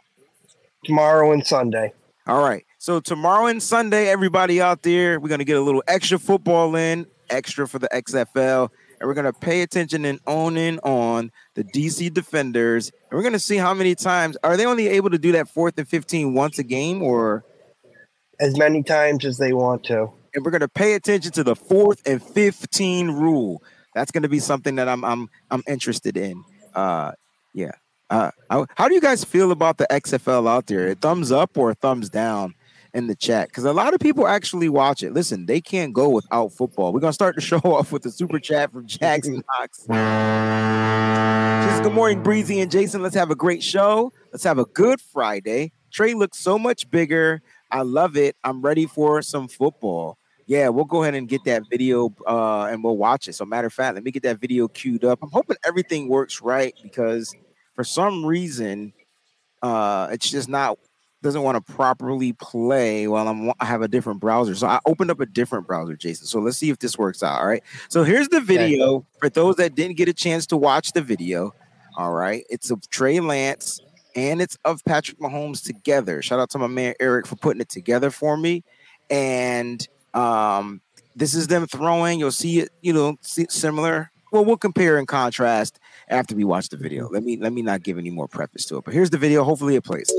Tomorrow 0.84 1.32
and 1.32 1.46
Sunday. 1.46 1.92
All 2.26 2.42
right. 2.42 2.64
So 2.78 3.00
tomorrow 3.00 3.46
and 3.46 3.62
Sunday, 3.62 4.08
everybody 4.08 4.58
out 4.60 4.82
there, 4.82 5.20
we're 5.20 5.28
gonna 5.28 5.44
get 5.44 5.58
a 5.58 5.60
little 5.60 5.82
extra 5.86 6.18
football 6.18 6.74
in, 6.74 7.06
extra 7.28 7.68
for 7.68 7.78
the 7.78 7.88
XFL, 7.92 8.70
and 8.98 9.06
we're 9.06 9.14
gonna 9.14 9.34
pay 9.34 9.60
attention 9.60 10.06
and 10.06 10.18
own 10.26 10.56
in 10.56 10.78
on 10.78 11.30
the 11.54 11.64
DC 11.64 12.14
Defenders, 12.14 12.90
and 13.10 13.18
we're 13.18 13.22
gonna 13.22 13.38
see 13.38 13.56
how 13.58 13.74
many 13.74 13.94
times 13.94 14.38
are 14.42 14.56
they 14.56 14.64
only 14.64 14.88
able 14.88 15.10
to 15.10 15.18
do 15.18 15.32
that 15.32 15.50
fourth 15.50 15.78
and 15.78 15.86
fifteen 15.86 16.32
once 16.32 16.58
a 16.58 16.62
game, 16.62 17.02
or 17.02 17.44
as 18.40 18.56
many 18.56 18.82
times 18.82 19.26
as 19.26 19.36
they 19.36 19.52
want 19.52 19.84
to. 19.84 20.10
And 20.34 20.44
we're 20.46 20.50
gonna 20.50 20.66
pay 20.66 20.94
attention 20.94 21.30
to 21.32 21.44
the 21.44 21.54
fourth 21.54 22.00
and 22.06 22.22
fifteen 22.22 23.10
rule. 23.10 23.62
That's 23.94 24.10
gonna 24.10 24.30
be 24.30 24.38
something 24.38 24.76
that 24.76 24.88
I'm 24.88 25.04
I'm 25.04 25.28
I'm 25.50 25.62
interested 25.68 26.16
in. 26.16 26.42
Uh, 26.74 27.12
yeah. 27.52 27.72
How 28.50 28.88
do 28.88 28.94
you 28.94 29.00
guys 29.00 29.24
feel 29.24 29.50
about 29.50 29.78
the 29.78 29.86
XFL 29.90 30.48
out 30.48 30.66
there? 30.66 30.88
A 30.88 30.94
thumbs 30.94 31.32
up 31.32 31.56
or 31.56 31.74
thumbs 31.74 32.08
down 32.08 32.54
in 32.92 33.08
the 33.08 33.14
chat? 33.14 33.48
Because 33.48 33.64
a 33.64 33.72
lot 33.72 33.92
of 33.92 34.00
people 34.00 34.28
actually 34.28 34.68
watch 34.68 35.02
it. 35.02 35.12
Listen, 35.12 35.46
they 35.46 35.60
can't 35.60 35.92
go 35.92 36.08
without 36.08 36.52
football. 36.52 36.92
We're 36.92 37.00
gonna 37.00 37.12
start 37.12 37.34
the 37.34 37.40
show 37.50 37.58
off 37.58 37.92
with 37.92 38.06
a 38.06 38.10
super 38.10 38.38
chat 38.38 38.72
from 38.72 38.86
Jackson 38.86 39.42
Knox. 39.58 39.86
Just 41.66 41.82
good 41.82 41.92
morning, 41.92 42.22
Breezy 42.22 42.60
and 42.60 42.70
Jason. 42.70 43.02
Let's 43.02 43.16
have 43.16 43.30
a 43.30 43.34
great 43.34 43.62
show. 43.62 44.12
Let's 44.32 44.44
have 44.44 44.58
a 44.58 44.66
good 44.66 45.00
Friday. 45.00 45.72
Trey 45.90 46.14
looks 46.14 46.38
so 46.38 46.58
much 46.58 46.90
bigger. 46.90 47.42
I 47.70 47.82
love 47.82 48.16
it. 48.16 48.36
I'm 48.44 48.62
ready 48.62 48.86
for 48.86 49.22
some 49.22 49.48
football. 49.48 50.18
Yeah, 50.46 50.68
we'll 50.68 50.84
go 50.84 51.02
ahead 51.02 51.14
and 51.14 51.26
get 51.26 51.42
that 51.44 51.62
video 51.70 52.14
uh, 52.26 52.64
and 52.64 52.84
we'll 52.84 52.98
watch 52.98 53.28
it. 53.28 53.32
So, 53.32 53.46
matter 53.46 53.66
of 53.66 53.72
fact, 53.72 53.94
let 53.94 54.04
me 54.04 54.10
get 54.10 54.22
that 54.24 54.38
video 54.38 54.68
queued 54.68 55.04
up. 55.04 55.20
I'm 55.22 55.30
hoping 55.30 55.56
everything 55.64 56.08
works 56.08 56.42
right 56.42 56.74
because 56.82 57.34
for 57.74 57.84
some 57.84 58.24
reason, 58.24 58.92
uh, 59.62 60.08
it's 60.12 60.30
just 60.30 60.48
not 60.48 60.78
doesn't 61.24 61.42
want 61.42 61.66
to 61.66 61.72
properly 61.72 62.34
play 62.34 63.08
while 63.08 63.26
I'm 63.26 63.50
I 63.58 63.64
have 63.64 63.82
a 63.82 63.88
different 63.88 64.20
browser. 64.20 64.54
So 64.54 64.66
I 64.66 64.78
opened 64.86 65.10
up 65.10 65.20
a 65.20 65.26
different 65.26 65.66
browser, 65.66 65.96
Jason. 65.96 66.26
So 66.26 66.38
let's 66.38 66.58
see 66.58 66.70
if 66.70 66.78
this 66.78 66.96
works 66.98 67.22
out. 67.22 67.40
All 67.40 67.46
right. 67.46 67.62
So 67.88 68.04
here's 68.04 68.28
the 68.28 68.40
video 68.40 68.96
okay. 68.96 69.06
for 69.18 69.28
those 69.30 69.56
that 69.56 69.74
didn't 69.74 69.96
get 69.96 70.08
a 70.08 70.12
chance 70.12 70.46
to 70.48 70.56
watch 70.56 70.92
the 70.92 71.00
video. 71.00 71.54
All 71.96 72.12
right. 72.12 72.44
It's 72.50 72.70
of 72.70 72.88
Trey 72.90 73.20
Lance 73.20 73.80
and 74.14 74.40
it's 74.40 74.58
of 74.64 74.84
Patrick 74.84 75.18
Mahomes 75.18 75.64
together. 75.64 76.20
Shout 76.20 76.40
out 76.40 76.50
to 76.50 76.58
my 76.58 76.66
man 76.66 76.94
Eric 77.00 77.26
for 77.26 77.36
putting 77.36 77.62
it 77.62 77.70
together 77.70 78.10
for 78.10 78.36
me. 78.36 78.62
And 79.10 79.86
um 80.12 80.82
this 81.16 81.34
is 81.34 81.46
them 81.46 81.66
throwing. 81.66 82.18
You'll 82.18 82.32
see 82.32 82.60
it, 82.60 82.70
you 82.82 82.92
know, 82.92 83.16
similar. 83.22 84.10
Well, 84.30 84.44
we'll 84.44 84.56
compare 84.56 84.98
and 84.98 85.08
contrast 85.08 85.78
after 86.08 86.34
we 86.34 86.44
watch 86.44 86.68
the 86.68 86.76
video. 86.76 87.08
Let 87.08 87.22
me 87.22 87.36
let 87.36 87.52
me 87.52 87.62
not 87.62 87.82
give 87.82 87.98
any 87.98 88.10
more 88.10 88.28
preface 88.28 88.64
to 88.66 88.78
it. 88.78 88.84
But 88.84 88.94
here's 88.94 89.10
the 89.10 89.18
video. 89.18 89.44
Hopefully, 89.44 89.76
it 89.76 89.84
plays. 89.84 90.10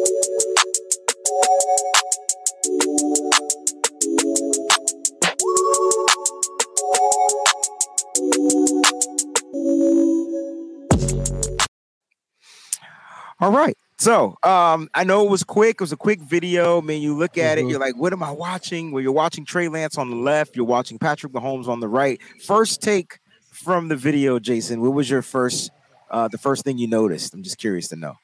All 13.42 13.52
right. 13.52 13.78
So 13.98 14.38
um, 14.44 14.90
I 14.94 15.04
know 15.04 15.26
it 15.26 15.30
was 15.30 15.44
quick. 15.44 15.76
It 15.76 15.82
was 15.82 15.92
a 15.92 15.98
quick 15.98 16.22
video. 16.22 16.80
I 16.80 16.82
mean, 16.82 17.02
you 17.02 17.16
look 17.16 17.38
at 17.38 17.58
mm-hmm. 17.58 17.68
it, 17.68 17.72
you're 17.72 17.80
like, 17.80 17.96
what 17.98 18.14
am 18.14 18.24
I 18.24 18.32
watching? 18.32 18.92
Well, 18.92 19.02
you're 19.02 19.12
watching 19.12 19.46
Trey 19.46 19.68
Lance 19.68 19.98
on 19.98 20.10
the 20.10 20.16
left, 20.16 20.56
you're 20.56 20.66
watching 20.66 21.00
Patrick 21.00 21.34
Mahomes 21.34 21.68
on 21.68 21.80
the 21.80 21.88
right. 21.88 22.20
First 22.46 22.82
take 22.82 23.20
from 23.56 23.88
the 23.88 23.96
video, 23.96 24.40
Jason. 24.40 24.82
What 24.82 24.94
was 24.94 25.10
your 25.10 25.22
first 25.22 25.72
uh, 26.12 26.28
the 26.28 26.38
first 26.38 26.64
thing 26.64 26.78
you 26.78 26.88
noticed? 26.88 27.34
I'm 27.34 27.44
just 27.44 27.58
curious 27.58 27.88
to 27.90 27.96
know. 27.96 28.16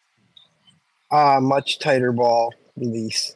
Uh 1.09 1.39
much 1.41 1.79
tighter 1.79 2.11
ball 2.11 2.53
release. 2.77 3.35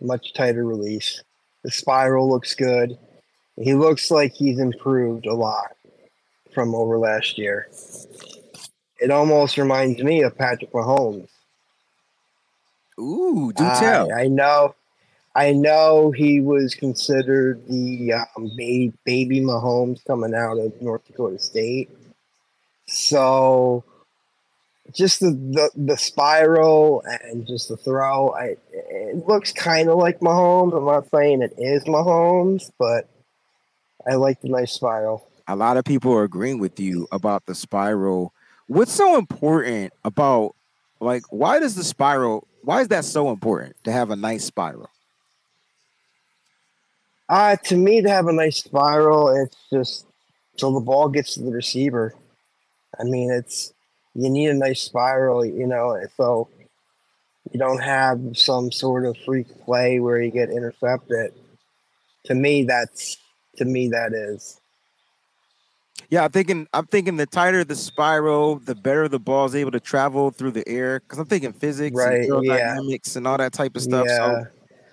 Much 0.00 0.32
tighter 0.34 0.64
release. 0.64 1.22
The 1.64 1.70
spiral 1.70 2.28
looks 2.28 2.54
good. 2.54 2.98
He 3.56 3.74
looks 3.74 4.10
like 4.10 4.32
he's 4.32 4.58
improved 4.58 5.26
a 5.26 5.34
lot 5.34 5.76
from 6.52 6.74
over 6.74 6.98
last 6.98 7.36
year 7.36 7.68
it 9.00 9.10
almost 9.10 9.56
reminds 9.56 10.02
me 10.02 10.22
of 10.22 10.36
Patrick 10.36 10.72
Mahomes. 10.72 11.28
Ooh, 12.98 13.52
do 13.56 13.64
tell. 13.64 14.12
I, 14.12 14.22
I 14.22 14.26
know, 14.28 14.74
I 15.40 15.52
know 15.52 16.10
he 16.10 16.42
was 16.42 16.74
considered 16.74 17.66
the 17.66 18.12
um, 18.12 18.50
baby, 18.58 18.92
baby 19.06 19.40
Mahomes 19.40 20.04
coming 20.04 20.34
out 20.34 20.58
of 20.58 20.82
North 20.82 21.06
Dakota 21.06 21.38
State. 21.38 21.88
So, 22.86 23.82
just 24.92 25.20
the, 25.20 25.30
the, 25.30 25.70
the 25.74 25.96
spiral 25.96 27.02
and 27.06 27.46
just 27.46 27.70
the 27.70 27.78
throw, 27.78 28.34
I, 28.34 28.56
it 28.70 29.26
looks 29.26 29.50
kind 29.50 29.88
of 29.88 29.96
like 29.96 30.20
Mahomes. 30.20 30.76
I'm 30.76 30.84
not 30.84 31.08
saying 31.10 31.40
it 31.40 31.54
is 31.56 31.84
Mahomes, 31.84 32.70
but 32.78 33.08
I 34.06 34.16
like 34.16 34.42
the 34.42 34.50
nice 34.50 34.72
spiral. 34.72 35.26
A 35.48 35.56
lot 35.56 35.78
of 35.78 35.86
people 35.86 36.12
are 36.12 36.24
agreeing 36.24 36.58
with 36.58 36.78
you 36.78 37.08
about 37.10 37.46
the 37.46 37.54
spiral 37.54 38.34
what's 38.66 38.92
so 38.92 39.16
important 39.16 39.92
about 40.04 40.54
like 41.00 41.24
why 41.30 41.58
does 41.58 41.74
the 41.74 41.82
spiral 41.82 42.46
why 42.62 42.80
is 42.80 42.86
that 42.86 43.04
so 43.04 43.30
important 43.30 43.74
to 43.82 43.90
have 43.90 44.10
a 44.10 44.16
nice 44.16 44.44
spiral 44.44 44.88
uh 47.30 47.56
to 47.56 47.76
me 47.76 48.02
to 48.02 48.10
have 48.10 48.26
a 48.26 48.32
nice 48.32 48.58
spiral 48.58 49.28
it's 49.28 49.56
just 49.72 50.06
so 50.56 50.72
the 50.72 50.80
ball 50.80 51.08
gets 51.08 51.34
to 51.34 51.40
the 51.40 51.50
receiver 51.50 52.14
i 52.98 53.04
mean 53.04 53.30
it's 53.30 53.72
you 54.14 54.28
need 54.28 54.48
a 54.48 54.54
nice 54.54 54.82
spiral 54.82 55.44
you 55.44 55.66
know 55.66 55.98
so 56.16 56.48
you 57.52 57.58
don't 57.58 57.82
have 57.82 58.20
some 58.34 58.70
sort 58.70 59.06
of 59.06 59.16
freak 59.24 59.46
play 59.64 60.00
where 60.00 60.20
you 60.20 60.30
get 60.30 60.50
intercepted 60.50 61.32
to 62.24 62.34
me 62.34 62.64
that's 62.64 63.16
to 63.56 63.64
me 63.64 63.88
that 63.88 64.12
is 64.12 64.60
yeah, 66.10 66.24
I'm 66.24 66.32
thinking. 66.32 66.66
I'm 66.74 66.86
thinking 66.86 67.16
the 67.16 67.26
tighter 67.26 67.62
the 67.62 67.76
spiral, 67.76 68.56
the 68.56 68.74
better 68.74 69.06
the 69.06 69.20
ball 69.20 69.46
is 69.46 69.54
able 69.54 69.70
to 69.70 69.78
travel 69.78 70.32
through 70.32 70.50
the 70.50 70.68
air. 70.68 70.98
Because 70.98 71.20
I'm 71.20 71.26
thinking 71.26 71.52
physics, 71.52 71.96
right? 71.96 72.28
And 72.28 72.44
yeah. 72.44 72.74
dynamics, 72.74 73.14
and 73.14 73.28
all 73.28 73.38
that 73.38 73.52
type 73.52 73.76
of 73.76 73.82
stuff. 73.82 74.06
Yeah. 74.08 74.16
So 74.16 74.46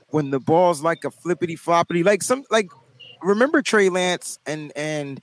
when 0.09 0.31
the 0.31 0.39
ball's 0.39 0.81
like 0.81 1.03
a 1.03 1.11
flippity 1.11 1.55
floppity, 1.55 2.03
like 2.03 2.23
some 2.23 2.43
like 2.49 2.69
remember 3.21 3.61
Trey 3.61 3.89
Lance 3.89 4.39
and 4.45 4.71
and 4.75 5.21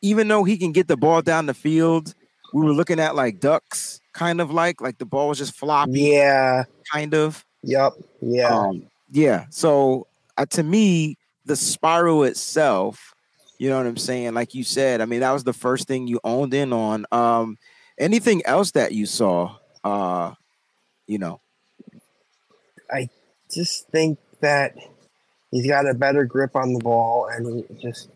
even 0.00 0.28
though 0.28 0.44
he 0.44 0.56
can 0.56 0.72
get 0.72 0.88
the 0.88 0.96
ball 0.96 1.22
down 1.22 1.46
the 1.46 1.54
field, 1.54 2.14
we 2.52 2.64
were 2.64 2.72
looking 2.72 3.00
at 3.00 3.14
like 3.14 3.40
ducks, 3.40 4.00
kind 4.12 4.40
of 4.40 4.50
like 4.50 4.80
like 4.80 4.98
the 4.98 5.06
ball 5.06 5.28
was 5.28 5.38
just 5.38 5.54
floppy. 5.54 6.00
Yeah, 6.00 6.64
kind 6.92 7.14
of. 7.14 7.44
Yep. 7.62 7.92
Yeah. 8.20 8.48
Um, 8.48 8.86
yeah. 9.10 9.46
So 9.50 10.06
uh, 10.36 10.46
to 10.46 10.62
me, 10.62 11.18
the 11.44 11.56
spiral 11.56 12.24
itself 12.24 13.14
you 13.58 13.70
know 13.70 13.78
what 13.78 13.86
I'm 13.86 13.96
saying? 13.96 14.34
Like 14.34 14.54
you 14.54 14.64
said, 14.64 15.00
I 15.00 15.06
mean, 15.06 15.20
that 15.20 15.32
was 15.32 15.44
the 15.44 15.52
first 15.52 15.88
thing 15.88 16.06
you 16.06 16.20
owned 16.24 16.52
in 16.52 16.72
on. 16.72 17.06
Um, 17.10 17.56
anything 17.98 18.44
else 18.44 18.72
that 18.72 18.92
you 18.92 19.06
saw, 19.06 19.56
uh, 19.82 20.32
you 21.06 21.18
know? 21.18 21.40
I 22.90 23.08
just 23.50 23.88
think 23.88 24.18
that 24.40 24.74
he's 25.50 25.66
got 25.66 25.88
a 25.88 25.94
better 25.94 26.24
grip 26.24 26.56
on 26.56 26.72
the 26.72 26.80
ball 26.80 27.28
and 27.30 27.64
he 27.68 27.74
just 27.80 28.08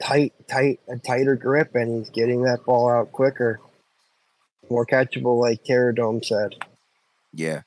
tight, 0.00 0.32
tight, 0.48 0.80
a 0.88 0.98
tighter 0.98 1.36
grip, 1.36 1.74
and 1.74 1.98
he's 1.98 2.10
getting 2.10 2.42
that 2.42 2.64
ball 2.64 2.90
out 2.90 3.12
quicker, 3.12 3.60
more 4.70 4.86
catchable, 4.86 5.40
like 5.40 5.64
Terradome 5.64 6.24
said. 6.24 6.54
Yeah. 7.32 7.62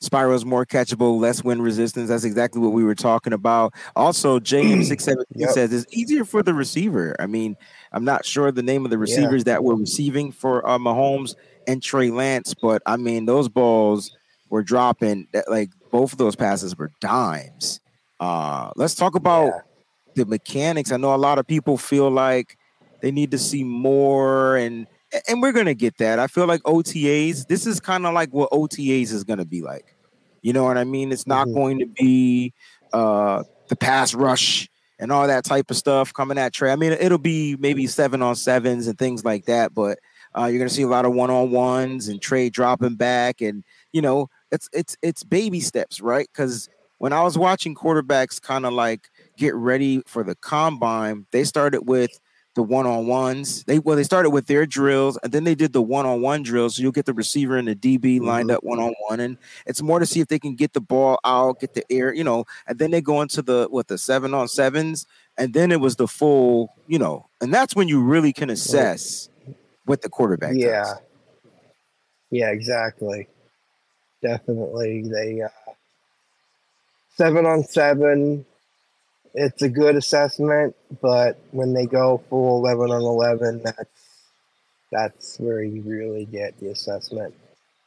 Spiral 0.00 0.34
is 0.34 0.44
more 0.44 0.66
catchable, 0.66 1.20
less 1.20 1.44
wind 1.44 1.62
resistance. 1.62 2.08
That's 2.08 2.24
exactly 2.24 2.60
what 2.60 2.72
we 2.72 2.82
were 2.82 2.96
talking 2.96 3.32
about. 3.32 3.72
Also, 3.94 4.40
JM617 4.40 5.24
yep. 5.36 5.50
says 5.50 5.72
it's 5.72 5.86
easier 5.96 6.24
for 6.24 6.42
the 6.42 6.52
receiver. 6.52 7.14
I 7.20 7.26
mean, 7.26 7.56
I'm 7.92 8.04
not 8.04 8.26
sure 8.26 8.50
the 8.50 8.64
name 8.64 8.84
of 8.84 8.90
the 8.90 8.98
receivers 8.98 9.42
yeah. 9.46 9.54
that 9.54 9.64
were 9.64 9.76
receiving 9.76 10.32
for 10.32 10.68
uh, 10.68 10.76
Mahomes 10.78 11.36
and 11.68 11.80
Trey 11.80 12.10
Lance, 12.10 12.52
but 12.60 12.82
I 12.84 12.96
mean, 12.96 13.26
those 13.26 13.48
balls 13.48 14.16
were 14.50 14.64
dropping 14.64 15.28
that 15.32 15.48
like 15.48 15.70
both 15.92 16.12
of 16.12 16.18
those 16.18 16.34
passes 16.34 16.76
were 16.76 16.90
dimes. 17.00 17.78
Uh, 18.18 18.72
let's 18.74 18.96
talk 18.96 19.14
about 19.14 19.46
yeah. 19.46 19.60
the 20.16 20.26
mechanics. 20.26 20.90
I 20.90 20.96
know 20.96 21.14
a 21.14 21.16
lot 21.16 21.38
of 21.38 21.46
people 21.46 21.76
feel 21.76 22.10
like 22.10 22.58
they 23.00 23.12
need 23.12 23.30
to 23.30 23.38
see 23.38 23.62
more 23.62 24.56
and 24.56 24.88
and 25.28 25.42
we're 25.42 25.52
gonna 25.52 25.74
get 25.74 25.98
that. 25.98 26.18
I 26.18 26.26
feel 26.26 26.46
like 26.46 26.62
OTAs. 26.62 27.46
This 27.46 27.66
is 27.66 27.78
kind 27.80 28.06
of 28.06 28.14
like 28.14 28.32
what 28.32 28.50
OTAs 28.50 29.12
is 29.12 29.24
gonna 29.24 29.44
be 29.44 29.60
like. 29.60 29.94
You 30.40 30.52
know 30.52 30.64
what 30.64 30.78
I 30.78 30.84
mean? 30.84 31.12
It's 31.12 31.26
not 31.26 31.46
mm-hmm. 31.46 31.54
going 31.54 31.78
to 31.80 31.86
be 31.86 32.52
uh, 32.92 33.44
the 33.68 33.76
pass 33.76 34.14
rush 34.14 34.68
and 34.98 35.12
all 35.12 35.26
that 35.26 35.44
type 35.44 35.70
of 35.70 35.76
stuff 35.76 36.12
coming 36.12 36.38
at 36.38 36.52
Trey. 36.52 36.72
I 36.72 36.76
mean, 36.76 36.92
it'll 36.92 37.18
be 37.18 37.56
maybe 37.58 37.86
seven 37.86 38.22
on 38.22 38.34
sevens 38.34 38.86
and 38.86 38.98
things 38.98 39.24
like 39.24 39.46
that, 39.46 39.74
but 39.74 39.98
uh, 40.36 40.46
you're 40.46 40.58
gonna 40.58 40.70
see 40.70 40.82
a 40.82 40.88
lot 40.88 41.04
of 41.04 41.12
one 41.12 41.30
on 41.30 41.50
ones 41.50 42.08
and 42.08 42.20
Trey 42.20 42.48
dropping 42.48 42.96
back, 42.96 43.40
and 43.40 43.64
you 43.92 44.00
know, 44.00 44.28
it's 44.52 44.68
it's 44.72 44.96
it's 45.02 45.24
baby 45.24 45.60
steps, 45.60 46.00
right? 46.00 46.28
Because 46.32 46.68
when 46.98 47.12
I 47.12 47.22
was 47.22 47.36
watching 47.36 47.74
quarterbacks 47.74 48.40
kind 48.40 48.64
of 48.64 48.72
like 48.72 49.10
get 49.36 49.54
ready 49.56 50.02
for 50.06 50.22
the 50.22 50.36
combine, 50.36 51.26
they 51.32 51.42
started 51.42 51.88
with 51.88 52.20
the 52.54 52.62
one 52.62 52.86
on 52.86 53.06
ones. 53.06 53.64
They 53.64 53.78
well, 53.78 53.96
they 53.96 54.04
started 54.04 54.30
with 54.30 54.46
their 54.46 54.66
drills 54.66 55.18
and 55.22 55.32
then 55.32 55.44
they 55.44 55.54
did 55.54 55.72
the 55.72 55.82
one 55.82 56.04
on 56.04 56.20
one 56.20 56.42
drills. 56.42 56.76
So 56.76 56.82
you'll 56.82 56.92
get 56.92 57.06
the 57.06 57.14
receiver 57.14 57.56
and 57.56 57.66
the 57.66 57.74
DB 57.74 58.20
lined 58.20 58.50
mm-hmm. 58.50 58.56
up 58.56 58.62
one 58.62 58.78
on 58.78 58.94
one, 59.08 59.20
and 59.20 59.38
it's 59.66 59.82
more 59.82 59.98
to 59.98 60.06
see 60.06 60.20
if 60.20 60.28
they 60.28 60.38
can 60.38 60.54
get 60.54 60.74
the 60.74 60.80
ball 60.80 61.18
out, 61.24 61.60
get 61.60 61.74
the 61.74 61.84
air, 61.90 62.14
you 62.14 62.24
know. 62.24 62.44
And 62.66 62.78
then 62.78 62.90
they 62.90 63.00
go 63.00 63.22
into 63.22 63.42
the 63.42 63.68
what 63.70 63.88
the 63.88 63.96
seven 63.96 64.34
on 64.34 64.48
sevens, 64.48 65.06
and 65.38 65.54
then 65.54 65.72
it 65.72 65.80
was 65.80 65.96
the 65.96 66.06
full, 66.06 66.74
you 66.86 66.98
know, 66.98 67.26
and 67.40 67.52
that's 67.52 67.74
when 67.74 67.88
you 67.88 68.02
really 68.02 68.34
can 68.34 68.50
assess 68.50 69.30
what 69.86 70.02
the 70.02 70.10
quarterback. 70.10 70.52
Yeah, 70.54 70.84
does. 70.84 71.00
yeah, 72.30 72.50
exactly. 72.50 73.28
Definitely, 74.22 75.02
they 75.02 75.42
uh, 75.42 75.48
seven 77.16 77.44
on 77.44 77.64
seven 77.64 78.44
it's 79.34 79.62
a 79.62 79.68
good 79.68 79.96
assessment, 79.96 80.76
but 81.00 81.38
when 81.52 81.72
they 81.72 81.86
go 81.86 82.22
full 82.28 82.58
eleven 82.58 82.90
on 82.90 83.02
eleven, 83.02 83.62
that's 83.64 83.90
that's 84.90 85.40
where 85.40 85.62
you 85.62 85.82
really 85.82 86.26
get 86.26 86.58
the 86.60 86.68
assessment, 86.68 87.34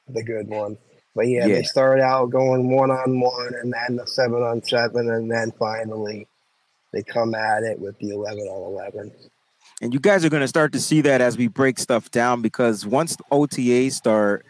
the 0.08 0.24
good 0.24 0.48
one. 0.48 0.78
But 1.16 1.28
yeah, 1.28 1.46
yeah. 1.46 1.56
they 1.56 1.64
start 1.64 2.00
out 2.00 2.32
going 2.32 2.76
one 2.76 2.92
on 2.92 3.20
one, 3.20 3.54
and 3.62 3.74
then 3.74 3.98
the 3.98 4.08
seven 4.08 4.42
on 4.42 4.64
seven, 4.64 5.10
and 5.10 5.30
then 5.30 5.52
finally 5.52 6.28
they 6.92 7.04
come 7.04 7.36
at 7.36 7.64
it 7.64 7.80
with 7.80 7.98
the 8.00 8.10
eleven 8.10 8.44
on 8.44 8.74
eleven. 8.74 9.12
And 9.82 9.94
you 9.94 10.00
guys 10.00 10.24
are 10.24 10.30
going 10.30 10.42
to 10.42 10.48
start 10.48 10.72
to 10.74 10.80
see 10.80 11.02
that 11.02 11.22
as 11.22 11.38
we 11.38 11.48
break 11.48 11.80
stuff 11.80 12.10
down 12.10 12.42
because 12.42 12.86
once 12.86 13.18
OTAs 13.30 13.92
start 13.92 14.46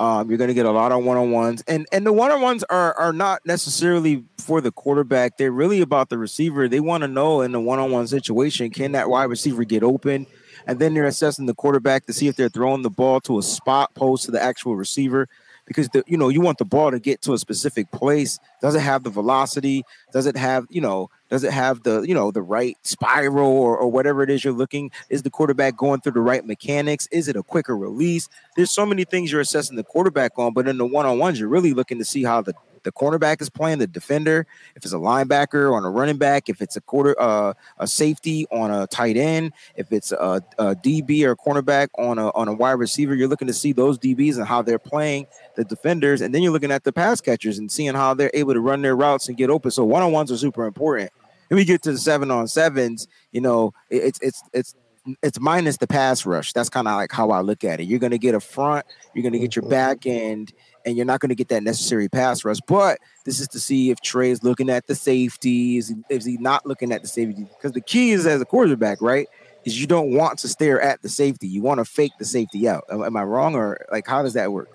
um, 0.00 0.30
you're 0.30 0.38
going 0.38 0.48
to 0.48 0.54
get 0.54 0.64
a 0.64 0.70
lot 0.70 0.92
of 0.92 1.04
one-on-ones, 1.04 1.62
and 1.68 1.86
and 1.92 2.06
the 2.06 2.12
one-on-ones 2.12 2.64
are 2.70 2.94
are 2.94 3.12
not 3.12 3.44
necessarily 3.44 4.24
for 4.38 4.62
the 4.62 4.72
quarterback. 4.72 5.36
They're 5.36 5.52
really 5.52 5.82
about 5.82 6.08
the 6.08 6.16
receiver. 6.16 6.68
They 6.68 6.80
want 6.80 7.02
to 7.02 7.08
know 7.08 7.42
in 7.42 7.52
the 7.52 7.60
one-on-one 7.60 8.06
situation, 8.06 8.70
can 8.70 8.92
that 8.92 9.10
wide 9.10 9.24
receiver 9.24 9.62
get 9.62 9.82
open? 9.82 10.26
And 10.66 10.78
then 10.78 10.94
they're 10.94 11.04
assessing 11.04 11.44
the 11.44 11.54
quarterback 11.54 12.06
to 12.06 12.14
see 12.14 12.28
if 12.28 12.36
they're 12.36 12.48
throwing 12.48 12.80
the 12.80 12.90
ball 12.90 13.20
to 13.22 13.38
a 13.38 13.42
spot 13.42 13.94
post 13.94 14.24
to 14.24 14.30
the 14.30 14.42
actual 14.42 14.74
receiver 14.74 15.28
because 15.66 15.88
the, 15.90 16.02
you 16.06 16.16
know 16.16 16.28
you 16.28 16.40
want 16.40 16.58
the 16.58 16.64
ball 16.64 16.90
to 16.90 16.98
get 16.98 17.22
to 17.22 17.32
a 17.32 17.38
specific 17.38 17.90
place. 17.90 18.38
Does 18.60 18.74
it 18.74 18.80
have 18.80 19.02
the 19.02 19.10
velocity? 19.10 19.84
Does 20.12 20.26
it 20.26 20.36
have 20.36 20.66
you 20.70 20.80
know? 20.80 21.10
Does 21.30 21.44
it 21.44 21.52
have 21.52 21.82
the 21.84 22.02
you 22.02 22.14
know 22.14 22.30
the 22.30 22.42
right 22.42 22.76
spiral 22.82 23.48
or, 23.48 23.76
or 23.76 23.90
whatever 23.90 24.22
it 24.22 24.30
is 24.30 24.44
you're 24.44 24.52
looking? 24.52 24.90
Is 25.08 25.22
the 25.22 25.30
quarterback 25.30 25.76
going 25.76 26.00
through 26.00 26.12
the 26.12 26.20
right 26.20 26.44
mechanics? 26.44 27.08
Is 27.12 27.28
it 27.28 27.36
a 27.36 27.42
quicker 27.42 27.76
release? 27.76 28.28
There's 28.56 28.70
so 28.70 28.84
many 28.84 29.04
things 29.04 29.30
you're 29.30 29.40
assessing 29.40 29.76
the 29.76 29.84
quarterback 29.84 30.38
on, 30.38 30.52
but 30.52 30.66
in 30.66 30.78
the 30.78 30.86
one 30.86 31.06
on 31.06 31.18
ones, 31.18 31.38
you're 31.38 31.48
really 31.48 31.72
looking 31.72 31.98
to 31.98 32.04
see 32.04 32.24
how 32.24 32.42
the 32.42 32.54
the 32.82 32.92
cornerback 32.92 33.40
is 33.40 33.50
playing, 33.50 33.78
the 33.78 33.86
defender, 33.86 34.46
if 34.76 34.84
it's 34.84 34.92
a 34.92 34.96
linebacker 34.96 35.72
on 35.74 35.84
a 35.84 35.90
running 35.90 36.16
back, 36.16 36.48
if 36.48 36.60
it's 36.62 36.76
a 36.76 36.80
quarter 36.80 37.14
uh, 37.20 37.54
a 37.78 37.86
safety 37.86 38.46
on 38.50 38.70
a 38.70 38.86
tight 38.86 39.16
end, 39.16 39.52
if 39.76 39.92
it's 39.92 40.12
a, 40.12 40.42
a 40.58 40.74
DB 40.76 41.24
or 41.24 41.32
a 41.32 41.36
cornerback 41.36 41.88
on 41.98 42.18
a 42.18 42.30
on 42.30 42.48
a 42.48 42.52
wide 42.52 42.72
receiver, 42.72 43.14
you're 43.14 43.28
looking 43.28 43.48
to 43.48 43.54
see 43.54 43.72
those 43.72 43.98
DBs 43.98 44.36
and 44.36 44.46
how 44.46 44.62
they're 44.62 44.78
playing 44.78 45.26
the 45.56 45.64
defenders, 45.64 46.20
and 46.20 46.34
then 46.34 46.42
you're 46.42 46.52
looking 46.52 46.72
at 46.72 46.84
the 46.84 46.92
pass 46.92 47.20
catchers 47.20 47.58
and 47.58 47.70
seeing 47.70 47.94
how 47.94 48.14
they're 48.14 48.30
able 48.34 48.54
to 48.54 48.60
run 48.60 48.82
their 48.82 48.96
routes 48.96 49.28
and 49.28 49.36
get 49.36 49.50
open. 49.50 49.70
So 49.70 49.84
one 49.84 50.02
on 50.02 50.12
ones 50.12 50.32
are 50.32 50.36
super 50.36 50.66
important. 50.66 51.10
And 51.48 51.56
we 51.56 51.64
get 51.64 51.82
to 51.82 51.92
the 51.92 51.98
seven 51.98 52.30
on 52.30 52.46
sevens, 52.46 53.08
you 53.32 53.40
know, 53.40 53.74
it's 53.90 54.20
it's 54.20 54.40
it's 54.52 54.74
it's 55.22 55.40
minus 55.40 55.76
the 55.78 55.86
pass 55.86 56.26
rush. 56.26 56.52
That's 56.52 56.68
kind 56.68 56.86
of 56.86 56.94
like 56.94 57.12
how 57.12 57.30
I 57.30 57.40
look 57.40 57.64
at 57.64 57.80
it. 57.80 57.84
You're 57.84 57.98
going 57.98 58.12
to 58.12 58.18
get 58.18 58.34
a 58.34 58.40
front, 58.40 58.86
you're 59.14 59.22
going 59.22 59.32
to 59.32 59.38
get 59.38 59.56
your 59.56 59.62
mm-hmm. 59.62 59.70
back 59.70 60.06
end, 60.06 60.52
and 60.84 60.96
you're 60.96 61.06
not 61.06 61.20
going 61.20 61.28
to 61.30 61.34
get 61.34 61.48
that 61.48 61.62
necessary 61.62 62.08
pass 62.08 62.44
rush. 62.44 62.58
But 62.66 62.98
this 63.24 63.40
is 63.40 63.48
to 63.48 63.60
see 63.60 63.90
if 63.90 64.00
Trey's 64.00 64.42
looking 64.42 64.70
at 64.70 64.86
the 64.86 64.94
safeties, 64.94 65.92
is 66.08 66.24
he 66.24 66.36
not 66.38 66.66
looking 66.66 66.92
at 66.92 67.02
the 67.02 67.08
safety? 67.08 67.44
Because 67.44 67.72
the 67.72 67.80
key 67.80 68.10
is 68.10 68.26
as 68.26 68.40
a 68.40 68.44
quarterback, 68.44 69.00
right? 69.00 69.28
Is 69.64 69.78
you 69.80 69.86
don't 69.86 70.14
want 70.14 70.38
to 70.38 70.48
stare 70.48 70.80
at 70.80 71.02
the 71.02 71.08
safety. 71.08 71.46
You 71.46 71.60
want 71.60 71.78
to 71.78 71.84
fake 71.84 72.12
the 72.18 72.24
safety 72.24 72.66
out. 72.66 72.84
Am, 72.90 73.02
am 73.02 73.16
I 73.16 73.24
wrong, 73.24 73.54
or 73.54 73.86
like 73.92 74.06
how 74.06 74.22
does 74.22 74.32
that 74.32 74.52
work? 74.52 74.70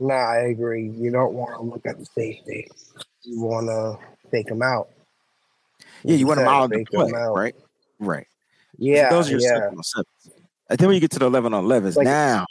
Nah, 0.00 0.14
I 0.14 0.38
agree. 0.38 0.88
You 0.88 1.12
don't 1.12 1.34
want 1.34 1.54
to 1.54 1.62
look 1.62 1.86
at 1.86 1.96
the 1.96 2.04
safety. 2.04 2.68
You 3.22 3.40
want 3.40 3.68
to 3.68 3.98
fake 4.30 4.48
them 4.48 4.62
out. 4.62 4.88
Yeah, 6.02 6.16
you 6.16 6.26
want 6.26 6.40
them 6.40 6.48
out 6.48 6.64
of 6.64 6.70
the 6.70 6.84
play, 6.84 7.12
right? 7.12 7.54
Right. 8.00 8.26
Yeah, 8.78 9.08
those 9.10 9.28
are 9.28 9.30
your 9.30 9.40
yeah. 9.40 9.60
seven 9.60 9.78
on. 9.78 10.04
And 10.70 10.78
then 10.78 10.88
when 10.88 10.94
you 10.94 11.00
get 11.00 11.12
to 11.12 11.20
the 11.20 11.26
eleven 11.26 11.54
on 11.54 11.64
elevens, 11.64 11.96
like, 11.96 12.06
now 12.06 12.44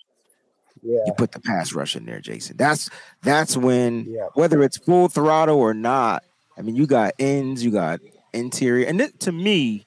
yeah. 0.84 1.00
you 1.06 1.14
put 1.14 1.32
the 1.32 1.40
pass 1.40 1.74
rush 1.74 1.96
in 1.96 2.06
there, 2.06 2.20
Jason. 2.20 2.58
That's 2.58 2.90
that's 3.22 3.58
when 3.58 4.06
yeah. 4.08 4.28
whether 4.34 4.62
it's 4.64 4.78
full 4.78 5.10
throttle 5.10 5.60
or 5.60 5.74
not. 5.74 6.24
I 6.58 6.62
mean, 6.62 6.76
you 6.76 6.86
got 6.86 7.14
ends, 7.20 7.64
you 7.64 7.72
got 7.72 8.00
interior, 8.34 8.88
and 8.88 9.00
then, 9.00 9.12
to 9.20 9.32
me, 9.32 9.86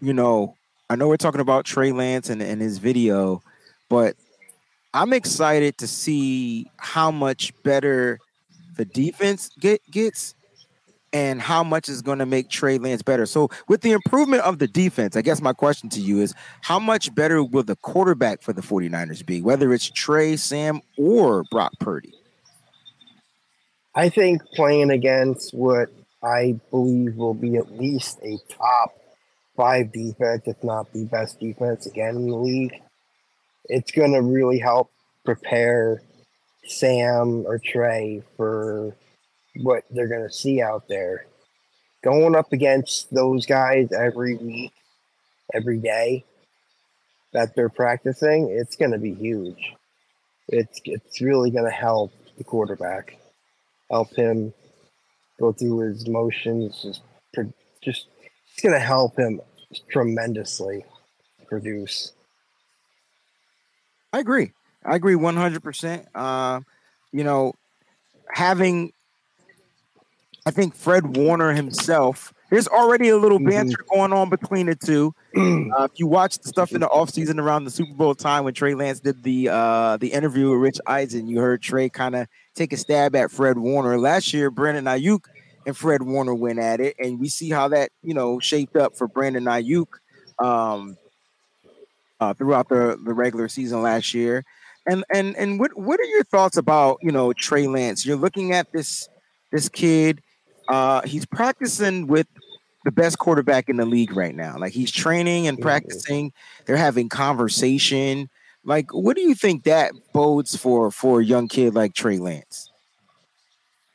you 0.00 0.12
know, 0.12 0.56
I 0.90 0.96
know 0.96 1.08
we're 1.08 1.16
talking 1.16 1.40
about 1.40 1.64
Trey 1.64 1.92
Lance 1.92 2.30
and, 2.30 2.42
and 2.42 2.60
his 2.60 2.78
video, 2.78 3.42
but 3.88 4.16
I'm 4.94 5.12
excited 5.12 5.78
to 5.78 5.86
see 5.86 6.70
how 6.78 7.10
much 7.10 7.52
better 7.62 8.18
the 8.76 8.84
defense 8.84 9.50
get 9.58 9.82
gets 9.90 10.34
and 11.18 11.40
how 11.40 11.64
much 11.64 11.88
is 11.88 12.00
going 12.00 12.20
to 12.20 12.26
make 12.26 12.48
Trey 12.48 12.78
Lance 12.78 13.02
better. 13.02 13.26
So, 13.26 13.50
with 13.66 13.80
the 13.80 13.90
improvement 13.90 14.42
of 14.42 14.60
the 14.60 14.68
defense, 14.68 15.16
I 15.16 15.22
guess 15.22 15.42
my 15.42 15.52
question 15.52 15.88
to 15.90 16.00
you 16.00 16.20
is 16.20 16.32
how 16.62 16.78
much 16.78 17.12
better 17.12 17.42
will 17.42 17.64
the 17.64 17.74
quarterback 17.74 18.40
for 18.40 18.52
the 18.52 18.62
49ers 18.62 19.26
be, 19.26 19.42
whether 19.42 19.72
it's 19.72 19.90
Trey, 19.90 20.36
Sam, 20.36 20.80
or 20.96 21.42
Brock 21.50 21.72
Purdy? 21.80 22.14
I 23.96 24.10
think 24.10 24.42
playing 24.54 24.90
against 24.90 25.52
what 25.52 25.88
I 26.22 26.60
believe 26.70 27.16
will 27.16 27.34
be 27.34 27.56
at 27.56 27.76
least 27.76 28.20
a 28.22 28.38
top 28.48 28.96
five 29.56 29.92
defense, 29.92 30.42
if 30.46 30.62
not 30.62 30.92
the 30.92 31.04
best 31.04 31.40
defense 31.40 31.86
again 31.86 32.14
in 32.14 32.28
the 32.28 32.36
league, 32.36 32.80
it's 33.64 33.90
going 33.90 34.12
to 34.12 34.22
really 34.22 34.60
help 34.60 34.92
prepare 35.24 36.00
Sam 36.64 37.44
or 37.44 37.58
Trey 37.58 38.22
for 38.36 38.94
what 39.62 39.84
they're 39.90 40.08
going 40.08 40.26
to 40.26 40.32
see 40.32 40.60
out 40.60 40.88
there. 40.88 41.26
Going 42.02 42.36
up 42.36 42.52
against 42.52 43.12
those 43.12 43.44
guys 43.46 43.90
every 43.92 44.36
week, 44.36 44.72
every 45.52 45.78
day 45.78 46.24
that 47.32 47.54
they're 47.54 47.68
practicing, 47.68 48.48
it's 48.50 48.76
going 48.76 48.92
to 48.92 48.98
be 48.98 49.14
huge. 49.14 49.74
It's 50.48 50.80
it's 50.84 51.20
really 51.20 51.50
going 51.50 51.64
to 51.64 51.70
help 51.70 52.12
the 52.38 52.44
quarterback, 52.44 53.18
help 53.90 54.14
him 54.14 54.54
go 55.38 55.52
through 55.52 55.90
his 55.90 56.08
motions. 56.08 56.82
Just 56.82 57.02
just 57.82 58.06
it's 58.52 58.62
going 58.62 58.74
to 58.74 58.80
help 58.80 59.18
him 59.18 59.40
tremendously 59.90 60.84
produce. 61.48 62.12
I 64.12 64.20
agree. 64.20 64.52
I 64.84 64.96
agree 64.96 65.14
100%. 65.14 66.06
Uh, 66.14 66.60
you 67.12 67.24
know, 67.24 67.54
having 68.32 68.92
I 70.48 70.50
think 70.50 70.74
Fred 70.74 71.14
Warner 71.14 71.52
himself. 71.52 72.32
There's 72.48 72.68
already 72.68 73.10
a 73.10 73.18
little 73.18 73.36
mm-hmm. 73.38 73.50
banter 73.50 73.76
mm-hmm. 73.76 73.98
going 73.98 74.12
on 74.14 74.30
between 74.30 74.64
the 74.64 74.74
two. 74.74 75.14
Uh, 75.36 75.84
if 75.84 76.00
you 76.00 76.06
watch 76.06 76.38
the 76.38 76.48
stuff 76.48 76.72
in 76.72 76.80
the 76.80 76.88
offseason 76.88 77.38
around 77.38 77.64
the 77.64 77.70
Super 77.70 77.92
Bowl 77.92 78.14
time 78.14 78.44
when 78.44 78.54
Trey 78.54 78.74
Lance 78.74 78.98
did 78.98 79.22
the 79.22 79.50
uh, 79.50 79.98
the 79.98 80.08
interview 80.08 80.50
with 80.50 80.60
Rich 80.60 80.78
Eisen, 80.86 81.28
you 81.28 81.38
heard 81.38 81.60
Trey 81.60 81.90
kind 81.90 82.16
of 82.16 82.26
take 82.54 82.72
a 82.72 82.78
stab 82.78 83.14
at 83.14 83.30
Fred 83.30 83.58
Warner. 83.58 83.98
Last 83.98 84.32
year, 84.32 84.50
Brandon 84.50 84.86
Aiyuk 84.86 85.26
and 85.66 85.76
Fred 85.76 86.02
Warner 86.02 86.34
went 86.34 86.58
at 86.58 86.80
it, 86.80 86.96
and 86.98 87.20
we 87.20 87.28
see 87.28 87.50
how 87.50 87.68
that 87.68 87.90
you 88.02 88.14
know 88.14 88.40
shaped 88.40 88.74
up 88.74 88.96
for 88.96 89.06
Brandon 89.06 89.44
Aiyuk 89.44 89.86
um, 90.38 90.96
uh, 92.18 92.32
throughout 92.32 92.70
the, 92.70 92.98
the 93.04 93.12
regular 93.12 93.48
season 93.48 93.82
last 93.82 94.14
year. 94.14 94.44
And 94.86 95.04
and 95.12 95.36
and 95.36 95.60
what 95.60 95.78
what 95.78 96.00
are 96.00 96.04
your 96.04 96.24
thoughts 96.24 96.56
about 96.56 96.98
you 97.02 97.12
know 97.12 97.34
Trey 97.34 97.66
Lance? 97.66 98.06
You're 98.06 98.16
looking 98.16 98.54
at 98.54 98.72
this 98.72 99.08
this 99.52 99.68
kid 99.68 100.22
uh, 100.68 101.02
he's 101.02 101.26
practicing 101.26 102.06
with 102.06 102.26
the 102.84 102.92
best 102.92 103.18
quarterback 103.18 103.68
in 103.68 103.76
the 103.76 103.86
league 103.86 104.14
right 104.14 104.34
now. 104.34 104.56
Like 104.58 104.72
he's 104.72 104.90
training 104.90 105.46
and 105.46 105.58
practicing. 105.58 106.32
They're 106.66 106.76
having 106.76 107.08
conversation. 107.08 108.28
Like, 108.64 108.92
what 108.92 109.16
do 109.16 109.22
you 109.22 109.34
think 109.34 109.64
that 109.64 109.92
bodes 110.12 110.56
for 110.56 110.90
for 110.90 111.20
a 111.20 111.24
young 111.24 111.48
kid 111.48 111.74
like 111.74 111.94
Trey 111.94 112.18
Lance? 112.18 112.70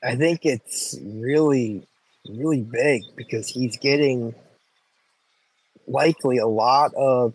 I 0.04 0.16
think 0.16 0.42
it's 0.44 0.98
really, 1.02 1.88
really 2.28 2.62
big 2.62 3.04
because 3.16 3.48
he's 3.48 3.78
getting 3.78 4.36
likely 5.88 6.38
a 6.38 6.48
lot 6.48 6.94
of 6.96 7.34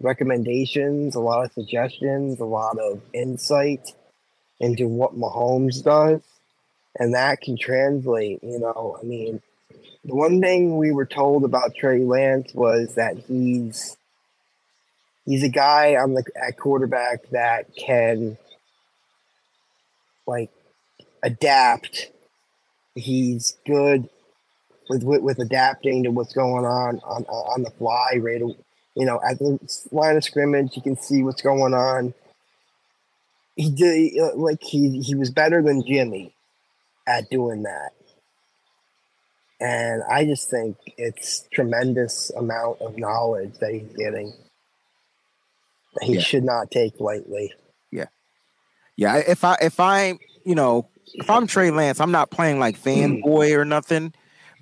recommendations, 0.00 1.14
a 1.14 1.20
lot 1.20 1.44
of 1.44 1.52
suggestions, 1.52 2.38
a 2.38 2.44
lot 2.44 2.78
of 2.78 3.00
insight 3.12 3.92
into 4.60 4.86
what 4.86 5.16
Mahomes 5.16 5.82
does 5.82 6.20
and 6.98 7.14
that 7.14 7.40
can 7.40 7.56
translate. 7.56 8.42
You 8.42 8.58
know, 8.58 8.98
I 9.00 9.04
mean, 9.04 9.40
the 10.04 10.14
one 10.14 10.40
thing 10.40 10.76
we 10.76 10.92
were 10.92 11.06
told 11.06 11.44
about 11.44 11.74
Trey 11.74 12.00
Lance 12.00 12.52
was 12.54 12.94
that 12.96 13.18
he's 13.18 13.96
he's 15.24 15.42
a 15.42 15.48
guy 15.48 15.96
on 15.96 16.14
the 16.14 16.24
at 16.36 16.58
quarterback 16.58 17.28
that 17.30 17.74
can 17.76 18.36
like 20.26 20.50
adapt. 21.22 22.10
He's 22.94 23.56
good 23.66 24.08
with, 24.90 25.02
with, 25.02 25.38
adapting 25.38 26.02
to 26.02 26.10
what's 26.10 26.34
going 26.34 26.66
on 26.66 27.00
on 27.04 27.24
on 27.24 27.62
the 27.62 27.70
fly. 27.70 28.18
Right, 28.18 28.40
you 28.40 29.06
know, 29.06 29.20
at 29.26 29.38
the 29.38 29.58
line 29.90 30.16
of 30.16 30.24
scrimmage, 30.24 30.76
you 30.76 30.82
can 30.82 30.96
see 30.96 31.22
what's 31.22 31.40
going 31.40 31.72
on. 31.72 32.12
He 33.56 33.70
did 33.70 34.34
like 34.34 34.62
he 34.62 35.00
he 35.00 35.14
was 35.14 35.30
better 35.30 35.62
than 35.62 35.86
Jimmy 35.86 36.34
at 37.06 37.30
doing 37.30 37.62
that. 37.64 37.90
And 39.60 40.02
I 40.10 40.24
just 40.24 40.50
think 40.50 40.76
it's 40.98 41.46
tremendous 41.52 42.30
amount 42.30 42.80
of 42.80 42.98
knowledge 42.98 43.58
that 43.60 43.72
he's 43.72 43.92
getting 43.96 44.32
that 45.94 46.04
he 46.04 46.14
yeah. 46.14 46.20
should 46.20 46.44
not 46.44 46.70
take 46.70 46.98
lightly. 46.98 47.52
Yeah. 47.90 48.06
Yeah. 48.96 49.16
If 49.16 49.44
I 49.44 49.56
if 49.62 49.78
I, 49.78 50.18
you 50.44 50.54
know, 50.54 50.88
if 51.14 51.30
I'm 51.30 51.46
Trey 51.46 51.70
Lance, 51.70 52.00
I'm 52.00 52.10
not 52.10 52.30
playing 52.30 52.58
like 52.58 52.80
mm. 52.80 53.22
fanboy 53.22 53.56
or 53.56 53.64
nothing, 53.64 54.12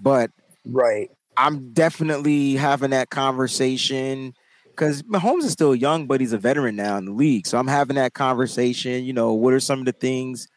but 0.01 0.31
right. 0.67 1.11
I'm 1.37 1.73
definitely 1.73 2.55
having 2.57 2.91
that 2.91 3.09
conversation 3.09 4.35
because 4.67 5.03
Mahomes 5.05 5.45
is 5.45 5.53
still 5.53 5.75
young, 5.75 6.07
but 6.07 6.21
he's 6.21 6.33
a 6.33 6.39
veteran 6.39 6.77
now 6.77 6.97
in 6.99 7.07
the 7.07 7.13
league. 7.13 7.47
So 7.47 7.59
I'm 7.59 7.69
having 7.69 7.97
that 7.97 8.13
conversation. 8.13 9.05
You 9.05 9.13
know, 9.13 9.33
what 9.33 9.55
are 9.55 9.61
some 9.61 9.79
of 9.79 9.87
the 9.87 9.93
things 9.93 10.49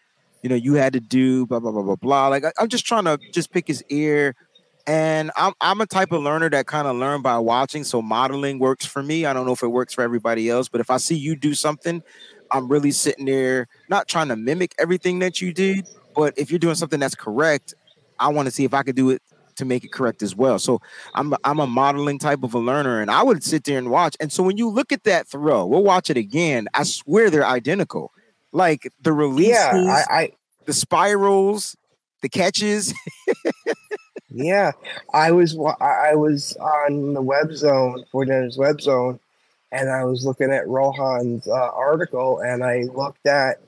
you 0.43 0.49
know, 0.49 0.55
you 0.55 0.73
had 0.75 0.93
to 0.93 0.99
do 0.99 1.47
blah 1.47 1.59
blah 1.59 1.71
blah 1.71 1.81
blah 1.81 1.95
blah. 1.95 2.27
Like 2.27 2.43
I, 2.45 2.51
am 2.59 2.67
just 2.67 2.85
trying 2.85 3.05
to 3.05 3.17
just 3.31 3.51
pick 3.51 3.67
his 3.67 3.83
ear. 3.89 4.35
And 4.85 5.31
I'm 5.37 5.53
I'm 5.61 5.79
a 5.79 5.85
type 5.85 6.11
of 6.11 6.21
learner 6.21 6.49
that 6.49 6.67
kind 6.67 6.87
of 6.87 6.97
learn 6.97 7.21
by 7.21 7.37
watching. 7.39 7.85
So 7.85 8.01
modeling 8.01 8.59
works 8.59 8.85
for 8.85 9.01
me. 9.01 9.25
I 9.25 9.31
don't 9.31 9.45
know 9.45 9.53
if 9.53 9.63
it 9.63 9.69
works 9.69 9.93
for 9.93 10.01
everybody 10.01 10.49
else, 10.49 10.67
but 10.67 10.81
if 10.81 10.89
I 10.89 10.97
see 10.97 11.15
you 11.15 11.37
do 11.37 11.53
something, 11.53 12.03
I'm 12.51 12.67
really 12.67 12.91
sitting 12.91 13.25
there 13.25 13.67
not 13.89 14.09
trying 14.09 14.27
to 14.27 14.35
mimic 14.35 14.75
everything 14.77 15.19
that 15.19 15.41
you 15.41 15.53
did, 15.53 15.87
but 16.13 16.33
if 16.37 16.51
you're 16.51 16.59
doing 16.59 16.75
something 16.75 16.99
that's 16.99 17.15
correct, 17.15 17.73
I 18.19 18.27
want 18.27 18.47
to 18.47 18.51
see 18.51 18.65
if 18.65 18.73
I 18.73 18.83
could 18.83 18.97
do 18.97 19.09
it 19.09 19.21
to 19.55 19.65
make 19.65 19.85
it 19.85 19.91
correct 19.93 20.21
as 20.21 20.35
well. 20.35 20.59
So 20.59 20.81
I'm 21.13 21.33
I'm 21.45 21.59
a 21.59 21.67
modeling 21.67 22.19
type 22.19 22.43
of 22.43 22.53
a 22.53 22.59
learner, 22.59 22.99
and 22.99 23.09
I 23.09 23.23
would 23.23 23.41
sit 23.41 23.63
there 23.63 23.77
and 23.77 23.89
watch. 23.89 24.17
And 24.19 24.33
so 24.33 24.43
when 24.43 24.57
you 24.57 24.69
look 24.69 24.91
at 24.91 25.05
that 25.05 25.29
throw, 25.29 25.65
we'll 25.65 25.83
watch 25.83 26.09
it 26.09 26.17
again. 26.17 26.67
I 26.73 26.83
swear 26.83 27.29
they're 27.29 27.45
identical. 27.45 28.11
Like 28.53 28.87
the 29.01 29.11
release, 29.11 29.49
yeah, 29.49 29.71
I, 29.73 30.15
I 30.15 30.31
the 30.65 30.73
spirals, 30.73 31.75
the 32.21 32.29
catches. 32.29 32.93
yeah, 34.29 34.73
I 35.11 35.31
was 35.31 35.57
I 35.81 36.13
was 36.13 36.55
on 36.57 37.13
the 37.13 37.21
web 37.21 37.51
zone, 37.53 38.05
49ers 38.13 38.57
web 38.57 38.79
zone, 38.79 39.19
and 39.71 39.89
I 39.89 40.03
was 40.05 40.23
looking 40.23 40.51
at 40.51 40.67
Rohan's 40.67 41.47
uh, 41.47 41.51
article, 41.51 42.39
and 42.41 42.63
I 42.63 42.83
looked 42.83 43.25
at 43.25 43.59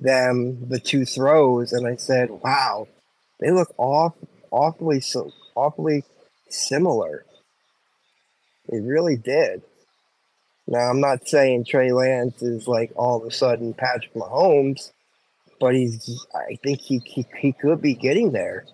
them 0.00 0.68
the 0.68 0.80
two 0.80 1.04
throws, 1.04 1.72
and 1.72 1.86
I 1.86 1.94
said, 1.94 2.30
"Wow, 2.30 2.88
they 3.38 3.52
look 3.52 3.72
off 3.78 4.14
awfully 4.50 5.00
so 5.00 5.30
awfully 5.54 6.02
similar." 6.48 7.24
They 8.68 8.80
really 8.80 9.16
did. 9.16 9.62
Now, 10.68 10.90
I'm 10.90 11.00
not 11.00 11.28
saying 11.28 11.64
Trey 11.64 11.92
Lance 11.92 12.42
is 12.42 12.66
like 12.66 12.92
all 12.96 13.20
of 13.20 13.26
a 13.26 13.30
sudden 13.30 13.72
Patrick 13.74 14.14
Mahomes, 14.14 14.90
but 15.60 15.74
he's. 15.74 16.26
I 16.34 16.56
think 16.62 16.80
he 16.80 17.00
he, 17.04 17.26
he 17.38 17.52
could 17.52 17.80
be 17.80 17.94
getting 17.94 18.32
there. 18.32 18.66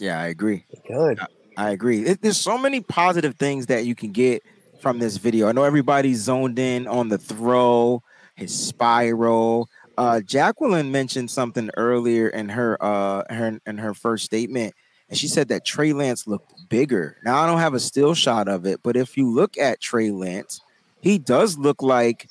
Yeah, 0.00 0.20
I 0.20 0.28
agree. 0.28 0.64
He 0.68 0.80
could. 0.86 1.18
I, 1.18 1.26
I 1.56 1.70
agree. 1.70 2.04
It, 2.04 2.22
there's 2.22 2.38
so 2.40 2.56
many 2.56 2.80
positive 2.80 3.34
things 3.34 3.66
that 3.66 3.84
you 3.84 3.96
can 3.96 4.12
get 4.12 4.42
from 4.80 5.00
this 5.00 5.16
video. 5.16 5.48
I 5.48 5.52
know 5.52 5.64
everybody's 5.64 6.20
zoned 6.20 6.58
in 6.58 6.86
on 6.86 7.08
the 7.08 7.18
throw, 7.18 8.02
his 8.36 8.56
spiral. 8.56 9.68
Uh, 9.96 10.20
Jacqueline 10.20 10.92
mentioned 10.92 11.32
something 11.32 11.70
earlier 11.76 12.28
in 12.28 12.48
her 12.50 12.80
uh 12.80 13.24
her 13.28 13.58
in 13.66 13.78
her 13.78 13.92
first 13.92 14.24
statement, 14.24 14.74
and 15.08 15.18
she 15.18 15.28
said 15.28 15.48
that 15.48 15.64
Trey 15.64 15.92
Lance 15.92 16.26
looked 16.26 16.68
bigger. 16.68 17.16
Now 17.24 17.42
I 17.42 17.46
don't 17.46 17.60
have 17.60 17.74
a 17.74 17.80
still 17.80 18.14
shot 18.14 18.48
of 18.48 18.66
it, 18.66 18.80
but 18.82 18.96
if 18.96 19.16
you 19.16 19.30
look 19.30 19.56
at 19.58 19.80
Trey 19.80 20.10
Lance, 20.10 20.60
he 21.00 21.18
does 21.18 21.56
look 21.58 21.82
like 21.82 22.28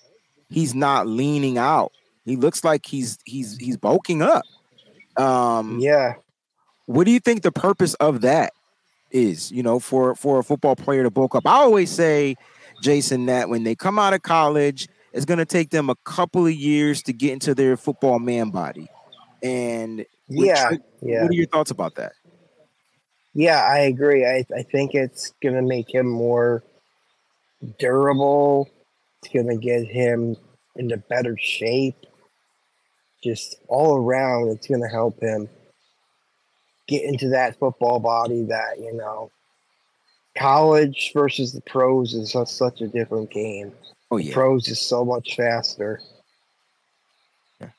he's 0.49 0.75
not 0.75 1.07
leaning 1.07 1.57
out. 1.57 1.91
He 2.25 2.35
looks 2.35 2.63
like 2.63 2.85
he's 2.85 3.17
he's 3.25 3.57
he's 3.57 3.77
bulking 3.77 4.21
up. 4.21 4.43
Um, 5.15 5.79
yeah. 5.79 6.13
What 6.85 7.05
do 7.05 7.11
you 7.11 7.19
think 7.19 7.41
the 7.41 7.51
purpose 7.51 7.93
of 7.95 8.21
that 8.21 8.53
is? 9.11 9.51
You 9.51 9.63
know, 9.63 9.79
for 9.79 10.15
for 10.15 10.39
a 10.39 10.43
football 10.43 10.75
player 10.75 11.03
to 11.03 11.09
bulk 11.09 11.35
up. 11.35 11.47
I 11.47 11.55
always 11.55 11.89
say, 11.89 12.35
Jason, 12.83 13.25
that 13.27 13.49
when 13.49 13.63
they 13.63 13.75
come 13.75 13.97
out 13.97 14.13
of 14.13 14.21
college 14.21 14.87
it's 15.17 15.25
going 15.25 15.39
to 15.39 15.45
take 15.45 15.71
them 15.71 15.89
a 15.89 15.95
couple 16.03 16.45
of 16.45 16.53
years 16.53 17.01
to 17.03 17.11
get 17.13 17.33
into 17.33 17.55
their 17.55 17.75
football 17.75 18.19
man 18.19 18.51
body. 18.51 18.87
And 19.41 20.05
yeah, 20.27 20.71
yeah. 21.01 21.23
What 21.23 21.31
are 21.31 21.33
your 21.33 21.47
thoughts 21.47 21.71
about 21.71 21.95
that? 21.95 22.13
Yeah, 23.33 23.61
I 23.63 23.79
agree. 23.79 24.25
I, 24.25 24.45
I 24.55 24.63
think 24.63 24.95
it's 24.95 25.33
going 25.43 25.55
to 25.55 25.61
make 25.61 25.93
him 25.93 26.07
more 26.07 26.63
durable. 27.79 28.69
It's 29.21 29.33
going 29.33 29.47
to 29.47 29.57
get 29.57 29.85
him 29.85 30.35
into 30.75 30.97
better 30.97 31.37
shape. 31.37 31.95
Just 33.23 33.55
all 33.67 33.97
around, 33.97 34.49
it's 34.49 34.67
going 34.67 34.81
to 34.81 34.87
help 34.87 35.19
him 35.19 35.49
get 36.87 37.03
into 37.03 37.29
that 37.29 37.57
football 37.59 37.99
body 37.99 38.43
that, 38.43 38.79
you 38.79 38.93
know, 38.93 39.31
college 40.37 41.11
versus 41.13 41.51
the 41.51 41.61
pros 41.61 42.13
is 42.13 42.35
such 42.45 42.81
a 42.81 42.87
different 42.87 43.29
game. 43.31 43.71
Oh 44.11 44.17
yeah, 44.17 44.33
pros 44.33 44.67
is 44.67 44.79
so 44.79 45.03
much 45.03 45.35
faster. 45.35 45.99
Yeah. 47.59 47.69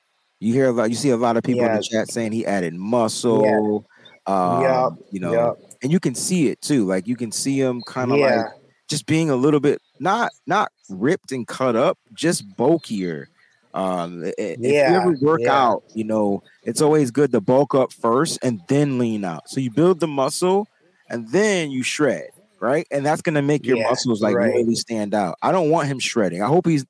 You 0.40 0.52
hear 0.52 0.66
a 0.66 0.72
lot. 0.72 0.90
You 0.90 0.96
see 0.96 1.10
a 1.10 1.16
lot 1.16 1.36
of 1.36 1.42
people 1.42 1.62
yeah. 1.62 1.70
in 1.70 1.76
the 1.76 1.82
chat 1.82 2.10
saying 2.10 2.32
he 2.32 2.44
added 2.44 2.74
muscle. 2.74 3.86
Yeah. 4.28 4.86
Um, 4.86 4.98
you 5.10 5.20
know, 5.20 5.32
yep. 5.32 5.72
and 5.82 5.92
you 5.92 6.00
can 6.00 6.14
see 6.14 6.48
it 6.48 6.60
too. 6.60 6.84
Like 6.84 7.06
you 7.06 7.16
can 7.16 7.32
see 7.32 7.58
him 7.60 7.82
kind 7.86 8.12
of 8.12 8.18
yeah. 8.18 8.36
like 8.36 8.46
just 8.88 9.06
being 9.06 9.30
a 9.30 9.36
little 9.36 9.60
bit 9.60 9.80
not 10.00 10.32
not 10.46 10.70
ripped 10.88 11.32
and 11.32 11.46
cut 11.46 11.76
up, 11.76 11.98
just 12.12 12.56
bulkier. 12.56 13.28
Um, 13.74 14.24
if 14.38 14.58
yeah, 14.58 14.90
you 14.90 14.96
ever 14.96 15.16
work 15.20 15.40
yeah. 15.42 15.54
out, 15.54 15.84
you 15.94 16.04
know, 16.04 16.42
it's 16.64 16.80
always 16.80 17.10
good 17.10 17.32
to 17.32 17.40
bulk 17.40 17.74
up 17.74 17.92
first 17.92 18.38
and 18.42 18.60
then 18.68 18.98
lean 18.98 19.24
out. 19.24 19.48
So 19.48 19.60
you 19.60 19.70
build 19.70 20.00
the 20.00 20.08
muscle 20.08 20.66
and 21.08 21.28
then 21.30 21.70
you 21.70 21.82
shred 21.82 22.30
right? 22.60 22.86
And 22.90 23.06
that's 23.06 23.22
gonna 23.22 23.42
make 23.42 23.64
your 23.64 23.76
yeah, 23.76 23.88
muscles 23.88 24.20
like 24.20 24.34
right. 24.34 24.52
really 24.52 24.74
stand 24.74 25.14
out. 25.14 25.38
I 25.42 25.52
don't 25.52 25.70
want 25.70 25.88
him 25.88 25.98
shredding. 25.98 26.42
I 26.42 26.46
hope 26.46 26.66
he's 26.66 26.84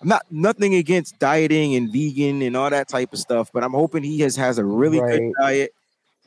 I'm 0.00 0.08
not 0.08 0.26
nothing 0.30 0.74
against 0.74 1.18
dieting 1.18 1.76
and 1.76 1.90
vegan 1.90 2.42
and 2.42 2.56
all 2.56 2.68
that 2.70 2.88
type 2.88 3.12
of 3.12 3.18
stuff, 3.18 3.50
but 3.52 3.64
I'm 3.64 3.72
hoping 3.72 4.02
he 4.02 4.20
has 4.20 4.36
has 4.36 4.58
a 4.58 4.64
really 4.64 5.00
right. 5.00 5.18
good 5.18 5.32
diet 5.40 5.74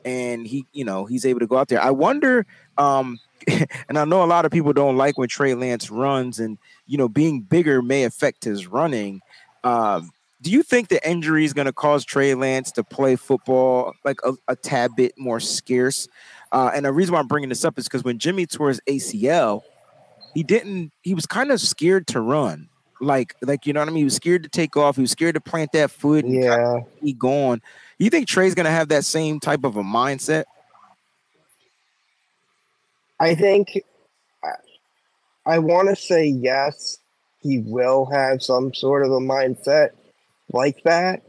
and 0.04 0.46
he, 0.46 0.66
you 0.72 0.84
know, 0.84 1.04
he's 1.04 1.24
able 1.26 1.40
to 1.40 1.46
go 1.46 1.56
out 1.56 1.68
there. 1.68 1.80
I 1.80 1.90
wonder, 1.90 2.46
um, 2.76 3.18
and 3.88 3.98
I 3.98 4.04
know 4.04 4.22
a 4.22 4.26
lot 4.26 4.44
of 4.44 4.52
people 4.52 4.72
don't 4.72 4.96
like 4.96 5.18
when 5.18 5.28
Trey 5.28 5.54
Lance 5.54 5.90
runs, 5.90 6.38
and 6.38 6.58
you 6.86 6.98
know, 6.98 7.08
being 7.08 7.40
bigger 7.40 7.82
may 7.82 8.04
affect 8.04 8.44
his 8.44 8.66
running. 8.66 9.20
Um, 9.64 10.10
do 10.40 10.50
you 10.50 10.62
think 10.62 10.88
the 10.88 11.06
injury 11.08 11.44
is 11.44 11.52
going 11.52 11.66
to 11.66 11.72
cause 11.72 12.04
Trey 12.04 12.34
Lance 12.34 12.70
to 12.72 12.84
play 12.84 13.16
football 13.16 13.94
like 14.04 14.18
a, 14.24 14.34
a 14.46 14.56
tad 14.56 14.92
bit 14.96 15.18
more 15.18 15.40
scarce? 15.40 16.06
Uh, 16.52 16.70
and 16.74 16.84
the 16.84 16.92
reason 16.92 17.12
why 17.12 17.20
I'm 17.20 17.26
bringing 17.26 17.48
this 17.48 17.64
up 17.64 17.78
is 17.78 17.86
because 17.86 18.04
when 18.04 18.18
Jimmy 18.18 18.46
tore 18.46 18.68
his 18.68 18.80
ACL, 18.88 19.62
he 20.34 20.42
didn't. 20.42 20.92
He 21.02 21.14
was 21.14 21.26
kind 21.26 21.50
of 21.50 21.60
scared 21.60 22.06
to 22.08 22.20
run. 22.20 22.68
Like, 23.00 23.34
like 23.42 23.66
you 23.66 23.72
know 23.72 23.80
what 23.80 23.88
I 23.88 23.92
mean. 23.92 23.98
He 23.98 24.04
was 24.04 24.14
scared 24.14 24.42
to 24.44 24.48
take 24.48 24.76
off. 24.76 24.96
He 24.96 25.02
was 25.02 25.10
scared 25.10 25.34
to 25.34 25.40
plant 25.40 25.72
that 25.72 25.90
foot. 25.90 26.24
And 26.24 26.34
yeah, 26.34 26.80
he 27.02 27.12
gone. 27.12 27.60
You 27.98 28.10
think 28.10 28.28
Trey's 28.28 28.54
gonna 28.54 28.70
have 28.70 28.88
that 28.88 29.04
same 29.04 29.40
type 29.40 29.64
of 29.64 29.76
a 29.76 29.82
mindset? 29.82 30.44
I 33.20 33.34
think. 33.34 33.82
I 35.46 35.60
want 35.60 35.88
to 35.88 35.96
say 35.96 36.26
yes. 36.26 36.98
He 37.40 37.58
will 37.58 38.04
have 38.04 38.42
some 38.42 38.74
sort 38.74 39.02
of 39.02 39.10
a 39.10 39.18
mindset 39.18 39.90
like 40.52 40.82
that. 40.82 41.22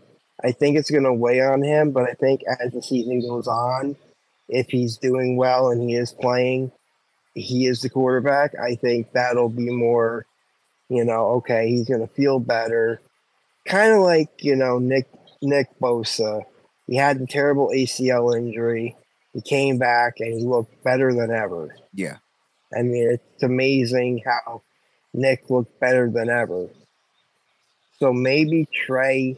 I 0.44 0.52
think 0.52 0.78
it's 0.78 0.92
going 0.92 1.04
to 1.04 1.14
weigh 1.14 1.42
on 1.42 1.64
him, 1.64 1.92
but 1.92 2.04
I 2.04 2.14
think 2.14 2.42
as 2.60 2.74
the 2.74 2.82
season 2.82 3.22
goes 3.22 3.48
on, 3.48 3.96
if 4.50 4.68
he's 4.70 4.98
doing 4.98 5.38
well 5.38 5.70
and 5.70 5.82
he 5.82 5.96
is 5.96 6.12
playing, 6.12 6.72
he 7.34 7.66
is 7.66 7.82
the 7.82 7.90
quarterback. 7.90 8.56
I 8.60 8.76
think 8.76 9.12
that'll 9.14 9.50
be 9.50 9.70
more, 9.70 10.26
you 10.90 11.06
know, 11.06 11.28
okay, 11.36 11.70
he's 11.70 11.88
going 11.88 12.02
to 12.06 12.14
feel 12.14 12.40
better. 12.40 13.00
Kind 13.66 13.94
of 13.94 14.00
like, 14.00 14.30
you 14.44 14.56
know, 14.56 14.80
Nick 14.80 15.08
Nick 15.42 15.68
Bosa. 15.80 16.44
He 16.90 16.96
had 16.96 17.20
the 17.20 17.28
terrible 17.28 17.70
ACL 17.70 18.36
injury. 18.36 18.96
He 19.34 19.42
came 19.42 19.78
back 19.78 20.16
and 20.20 20.34
he 20.34 20.44
looked 20.44 20.84
better 20.84 21.14
than 21.14 21.30
ever. 21.30 21.76
Yeah. 21.94 22.18
I 22.76 22.82
mean, 22.82 23.12
it's 23.12 23.44
amazing 23.44 24.24
how 24.26 24.64
Nick 25.14 25.52
looked 25.52 25.80
better 25.80 26.10
than 26.10 26.32
ever. 26.32 26.68
So 28.00 28.12
maybe 28.12 28.68
Trey, 28.74 29.38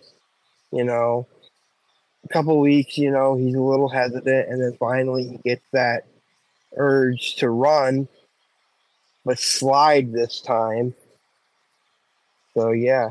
you 0.72 0.84
know, 0.86 1.28
a 2.24 2.28
couple 2.30 2.58
weeks, 2.60 2.98
you 2.98 3.12
know, 3.12 3.36
he's 3.36 3.56
a 3.56 3.62
little 3.62 3.90
hesitant, 3.90 4.48
and 4.48 4.62
then 4.62 4.78
finally 4.80 5.28
he 5.28 5.38
gets 5.50 5.66
that 5.74 6.06
urge 6.78 7.36
to 7.38 7.50
run, 7.50 8.08
but 9.26 9.40
slide 9.40 10.14
this 10.14 10.40
time. 10.40 10.94
So 12.54 12.72
yeah. 12.72 13.10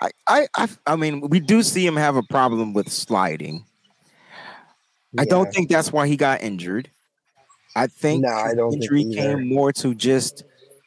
I, 0.00 0.10
I, 0.26 0.46
I, 0.56 0.68
I 0.86 0.96
mean, 0.96 1.28
we 1.28 1.40
do 1.40 1.62
see 1.62 1.86
him 1.86 1.96
have 1.96 2.16
a 2.16 2.22
problem 2.22 2.72
with 2.72 2.90
sliding. 2.90 3.64
Yeah. 5.12 5.22
I 5.22 5.24
don't 5.24 5.52
think 5.52 5.68
that's 5.68 5.92
why 5.92 6.06
he 6.06 6.16
got 6.16 6.42
injured. 6.42 6.90
I 7.76 7.88
think 7.88 8.22
no, 8.22 8.30
I 8.30 8.54
don't 8.54 8.74
injury 8.74 9.04
came 9.04 9.48
more 9.48 9.72
to 9.74 9.94
just 9.94 10.44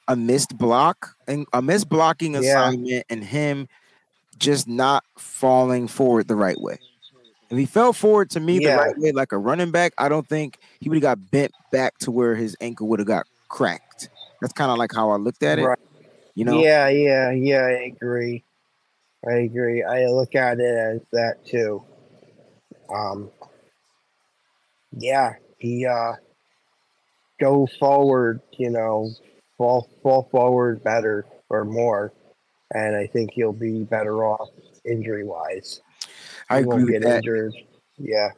a 0.07 0.15
missed 0.15 0.57
block 0.57 1.15
and 1.27 1.45
a 1.51 1.61
missed 1.61 1.89
blocking 1.89 2.33
yeah. 2.33 2.39
assignment 2.39 3.05
and 3.09 3.23
him 3.23 3.67
just 4.37 4.67
not 4.67 5.03
falling 5.17 5.87
forward 5.87 6.27
the 6.27 6.35
right 6.35 6.59
way. 6.59 6.77
If 7.49 7.57
he 7.57 7.65
fell 7.65 7.93
forward 7.93 8.29
to 8.31 8.39
me 8.39 8.61
yeah. 8.61 8.71
the 8.71 8.77
right 8.77 8.97
way, 8.97 9.11
like 9.11 9.31
a 9.31 9.37
running 9.37 9.71
back, 9.71 9.93
I 9.97 10.09
don't 10.09 10.27
think 10.27 10.59
he 10.79 10.89
would 10.89 10.95
have 10.97 11.01
got 11.01 11.31
bent 11.31 11.51
back 11.71 11.97
to 11.99 12.11
where 12.11 12.35
his 12.35 12.55
ankle 12.59 12.87
would 12.87 12.99
have 12.99 13.07
got 13.07 13.25
cracked. 13.47 14.09
That's 14.41 14.53
kind 14.53 14.71
of 14.71 14.77
like 14.77 14.93
how 14.93 15.09
I 15.11 15.15
looked 15.15 15.43
at 15.43 15.59
it. 15.59 15.65
Right. 15.65 15.79
You 16.35 16.45
know? 16.45 16.59
Yeah, 16.61 16.89
yeah, 16.89 17.31
yeah. 17.31 17.61
I 17.61 17.91
agree. 17.95 18.43
I 19.25 19.33
agree. 19.39 19.83
I 19.83 20.05
look 20.07 20.35
at 20.35 20.59
it 20.59 20.75
as 20.75 21.01
that 21.13 21.45
too. 21.45 21.83
Um. 22.93 23.31
Yeah, 24.91 25.33
he 25.57 25.85
uh 25.85 26.13
go 27.39 27.67
forward. 27.79 28.41
You 28.57 28.69
know, 28.69 29.11
fall 29.57 29.89
fall 30.03 30.27
forward 30.31 30.83
better 30.83 31.25
or 31.49 31.65
more, 31.65 32.13
and 32.73 32.95
I 32.95 33.07
think 33.07 33.31
he'll 33.33 33.53
be 33.53 33.83
better 33.83 34.25
off 34.25 34.49
injury 34.85 35.23
wise. 35.23 35.81
I 36.49 36.59
agree 36.59 36.85
with 36.85 37.03
that. 37.03 37.17
Injured. 37.17 37.53
Yeah. 37.97 38.29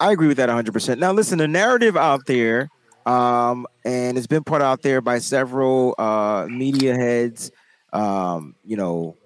I 0.00 0.12
agree 0.12 0.28
with 0.28 0.36
that 0.36 0.48
100%. 0.48 0.98
Now, 0.98 1.12
listen, 1.12 1.38
the 1.38 1.48
narrative 1.48 1.96
out 1.96 2.26
there, 2.26 2.68
um, 3.04 3.66
and 3.84 4.16
it's 4.16 4.28
been 4.28 4.44
put 4.44 4.62
out 4.62 4.82
there 4.82 5.00
by 5.00 5.18
several 5.18 5.94
uh, 5.98 6.46
media 6.48 6.94
heads, 6.94 7.50
um, 7.92 8.54
you 8.64 8.76
know, 8.76 9.16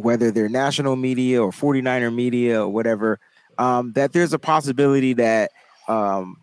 whether 0.00 0.30
they're 0.30 0.48
national 0.48 0.96
media 0.96 1.42
or 1.42 1.50
49er 1.50 2.14
media 2.14 2.62
or 2.62 2.68
whatever, 2.68 3.18
um, 3.58 3.92
that 3.92 4.12
there's 4.12 4.32
a 4.32 4.38
possibility 4.38 5.12
that, 5.14 5.50
um, 5.88 6.36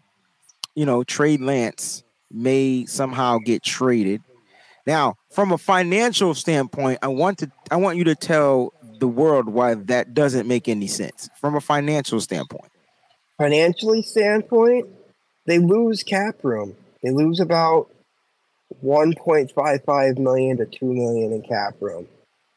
you 0.76 0.86
know, 0.86 1.04
Trey 1.04 1.38
Lance 1.38 2.04
may 2.32 2.86
somehow 2.86 3.40
get 3.40 3.64
traded. 3.64 4.22
Now, 4.86 5.16
from 5.32 5.52
a 5.52 5.58
financial 5.58 6.34
standpoint, 6.34 7.00
I 7.02 7.08
want 7.08 7.40
to 7.40 7.52
I 7.70 7.76
want 7.76 7.98
you 7.98 8.06
to 8.06 8.16
tell 8.16 8.74
the 9.00 9.08
world 9.08 9.50
why 9.50 9.76
that 9.76 10.14
doesn't 10.14 10.48
make 10.48 10.68
any 10.68 10.88
sense 10.88 11.30
from 11.40 11.56
a 11.56 11.62
financial 11.62 12.22
standpoint. 12.22 12.72
Financially 13.38 14.02
standpoint, 14.02 14.88
they 15.46 15.60
lose 15.60 16.04
cap 16.04 16.36
room. 16.44 16.76
They 17.04 17.12
lose 17.12 17.40
about 17.40 17.90
1.55 18.84 20.20
million 20.20 20.58
to 20.58 20.66
2 20.66 20.86
million 20.86 21.32
in 21.32 21.42
cap 21.42 21.76
room. 21.80 22.08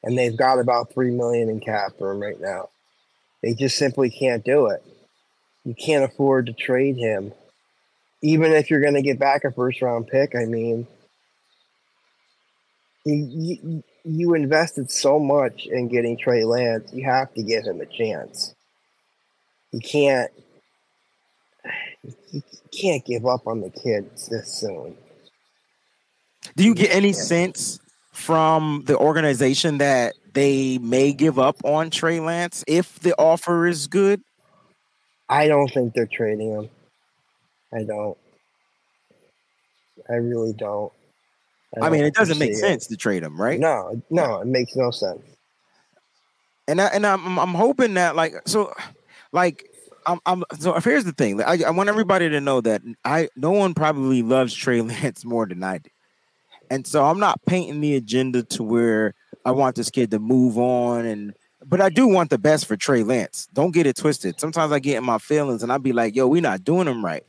And 0.02 0.16
they've 0.16 0.36
got 0.36 0.58
about 0.58 0.92
three 0.92 1.10
million 1.10 1.48
in 1.48 1.60
cap 1.60 1.92
room 2.00 2.20
right 2.20 2.40
now. 2.40 2.68
They 3.42 3.54
just 3.54 3.76
simply 3.76 4.10
can't 4.10 4.44
do 4.44 4.66
it. 4.66 4.82
You 5.64 5.74
can't 5.74 6.04
afford 6.04 6.46
to 6.46 6.52
trade 6.52 6.96
him, 6.96 7.32
even 8.22 8.52
if 8.52 8.70
you're 8.70 8.80
going 8.80 8.94
to 8.94 9.02
get 9.02 9.18
back 9.18 9.44
a 9.44 9.50
first 9.50 9.82
round 9.82 10.08
pick. 10.08 10.34
I 10.34 10.44
mean, 10.44 10.86
you, 13.04 13.28
you 13.32 13.84
you 14.04 14.34
invested 14.34 14.90
so 14.90 15.18
much 15.18 15.66
in 15.66 15.88
getting 15.88 16.16
Trey 16.16 16.44
Lance. 16.44 16.92
You 16.92 17.04
have 17.04 17.32
to 17.34 17.42
give 17.42 17.64
him 17.64 17.80
a 17.80 17.86
chance. 17.86 18.54
You 19.72 19.80
can't. 19.80 20.30
You 22.32 22.42
can't 22.72 23.04
give 23.04 23.26
up 23.26 23.46
on 23.46 23.60
the 23.60 23.70
kids 23.70 24.28
this 24.28 24.48
soon. 24.48 24.96
Do 26.56 26.64
you 26.64 26.74
get 26.74 26.94
any 26.94 27.12
sense 27.12 27.78
from 28.11 28.85
the 28.87 28.96
organization 28.96 29.79
that 29.79 30.14
they 30.33 30.79
may 30.79 31.12
give 31.12 31.38
up 31.38 31.57
on 31.64 31.90
Trey 31.90 32.20
Lance 32.20 32.64
if 32.66 32.99
the 33.01 33.14
offer 33.18 33.66
is 33.66 33.87
good? 33.87 34.23
I 35.29 35.46
don't 35.46 35.68
think 35.68 35.94
they're 35.94 36.07
trading 36.07 36.53
him. 36.53 36.68
I 37.73 37.85
don't. 37.85 38.18
I 40.09 40.14
really 40.14 40.53
don't. 40.53 40.92
I, 41.81 41.87
I 41.87 41.90
mean, 41.90 42.05
it 42.05 42.14
doesn't 42.14 42.38
make 42.38 42.57
sense 42.57 42.88
to 42.88 42.96
trade 42.96 43.23
him, 43.23 43.40
right? 43.40 43.61
No, 43.61 44.03
no, 44.11 44.40
it 44.40 44.46
makes 44.46 44.75
no 44.75 44.90
sense. 44.90 45.23
And 46.66 46.81
I, 46.81 46.87
and 46.87 47.07
I'm 47.07 47.38
I'm 47.38 47.55
hoping 47.55 47.94
that 47.94 48.16
like 48.16 48.35
so, 48.46 48.73
like 49.33 49.70
I'm, 50.07 50.18
I'm 50.27 50.44
so 50.59 50.79
here's 50.81 51.05
the 51.05 51.12
thing. 51.12 51.40
I, 51.42 51.59
I 51.66 51.70
want 51.70 51.88
everybody 51.88 52.29
to 52.29 52.40
know 52.40 52.61
that 52.61 52.83
I 53.05 53.29
no 53.37 53.53
one 53.53 53.75
probably 53.75 54.23
loves 54.23 54.53
Trey 54.53 54.81
Lance 54.81 55.25
more 55.25 55.46
than 55.46 55.62
I 55.62 55.79
do. 55.79 55.90
And 56.70 56.87
so 56.87 57.04
I'm 57.04 57.18
not 57.18 57.44
painting 57.44 57.80
the 57.80 57.96
agenda 57.96 58.44
to 58.44 58.62
where 58.62 59.14
I 59.44 59.50
want 59.50 59.76
this 59.76 59.90
kid 59.90 60.11
to 60.12 60.18
move 60.18 60.56
on 60.56 61.04
and 61.04 61.35
but 61.66 61.80
I 61.83 61.90
do 61.90 62.06
want 62.06 62.30
the 62.30 62.38
best 62.38 62.64
for 62.64 62.74
Trey 62.74 63.02
Lance. 63.02 63.46
Don't 63.52 63.72
get 63.72 63.87
it 63.87 63.96
twisted. 63.96 64.40
Sometimes 64.40 64.72
I 64.72 64.78
get 64.78 64.96
in 64.96 65.04
my 65.04 65.18
feelings 65.18 65.62
and 65.62 65.70
I'd 65.70 65.83
be 65.83 65.92
like, 65.92 66.16
yo, 66.16 66.26
we're 66.26 66.40
not 66.40 66.64
doing 66.64 66.88
him 66.88 67.04
right. 67.04 67.24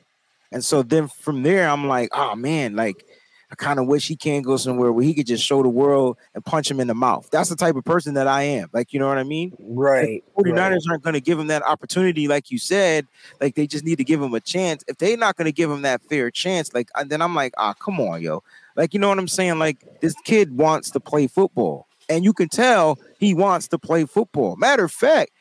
And 0.54 0.64
so 0.64 0.84
then 0.84 1.10
from 1.10 1.44
there, 1.44 1.68
I'm 1.70 1.88
like, 1.88 2.10
oh 2.14 2.36
man, 2.36 2.76
like 2.76 3.06
I 3.52 3.56
kind 3.56 3.80
of 3.80 3.88
wish 3.88 4.08
he 4.08 4.16
can 4.16 4.42
go 4.42 4.56
somewhere 4.56 4.94
where 4.94 5.04
he 5.04 5.14
could 5.14 5.28
just 5.28 5.44
show 5.44 5.62
the 5.62 5.70
world 5.70 6.18
and 6.34 6.44
punch 6.46 6.72
him 6.72 6.80
in 6.80 6.88
the 6.88 6.96
mouth. 6.96 7.28
That's 7.32 7.50
the 7.50 7.58
type 7.58 7.76
of 7.76 7.84
person 7.84 8.14
that 8.14 8.26
I 8.26 8.44
am. 8.44 8.70
Like, 8.72 8.94
you 8.94 9.00
know 9.00 9.08
what 9.08 9.18
I 9.18 9.24
mean? 9.24 9.54
Right. 9.60 10.24
If 10.38 10.46
49ers 10.46 10.56
right. 10.56 10.80
aren't 10.90 11.04
going 11.04 11.16
to 11.16 11.22
give 11.22 11.38
him 11.38 11.48
that 11.48 11.62
opportunity, 11.64 12.30
like 12.30 12.50
you 12.50 12.58
said. 12.58 13.08
Like, 13.42 13.56
they 13.56 13.68
just 13.68 13.84
need 13.84 13.98
to 13.98 14.06
give 14.06 14.22
him 14.22 14.34
a 14.34 14.40
chance. 14.40 14.86
If 14.88 14.98
they're 14.98 15.18
not 15.18 15.36
going 15.36 15.48
to 15.48 15.52
give 15.52 15.70
him 15.70 15.82
that 15.82 16.02
fair 16.04 16.32
chance, 16.32 16.74
like, 16.74 16.90
then 17.08 17.22
I'm 17.22 17.36
like, 17.36 17.54
ah, 17.58 17.74
come 17.74 18.00
on, 18.00 18.22
yo. 18.22 18.42
Like, 18.76 18.94
you 18.94 19.00
know 19.00 19.10
what 19.10 19.20
I'm 19.20 19.28
saying? 19.28 19.60
Like, 19.60 19.86
this 20.02 20.16
kid 20.26 20.58
wants 20.58 20.92
to 20.92 21.00
play 21.00 21.28
football. 21.28 21.88
And 22.10 22.24
you 22.24 22.34
can 22.34 22.50
tell 22.50 23.00
he 23.20 23.34
wants 23.34 23.68
to 23.70 23.80
play 23.80 24.06
football. 24.06 24.56
Matter 24.58 24.86
of 24.86 24.92
fact, 24.92 25.32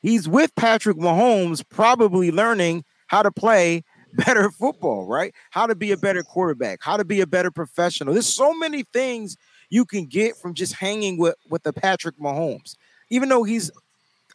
he's 0.00 0.28
with 0.28 0.54
Patrick 0.54 0.96
Mahomes, 0.96 1.62
probably 1.68 2.30
learning 2.30 2.84
how 3.08 3.22
to 3.22 3.30
play 3.30 3.84
better 4.14 4.50
football, 4.50 5.06
right? 5.06 5.34
How 5.50 5.66
to 5.66 5.74
be 5.74 5.92
a 5.92 5.96
better 5.96 6.22
quarterback, 6.22 6.78
how 6.82 6.96
to 6.96 7.04
be 7.04 7.20
a 7.20 7.26
better 7.26 7.50
professional. 7.50 8.14
There's 8.14 8.32
so 8.32 8.54
many 8.54 8.84
things 8.92 9.36
you 9.70 9.84
can 9.84 10.06
get 10.06 10.36
from 10.36 10.54
just 10.54 10.74
hanging 10.74 11.18
with 11.18 11.34
with 11.50 11.62
the 11.64 11.72
Patrick 11.72 12.18
Mahomes. 12.18 12.76
Even 13.10 13.28
though 13.28 13.42
he's 13.42 13.70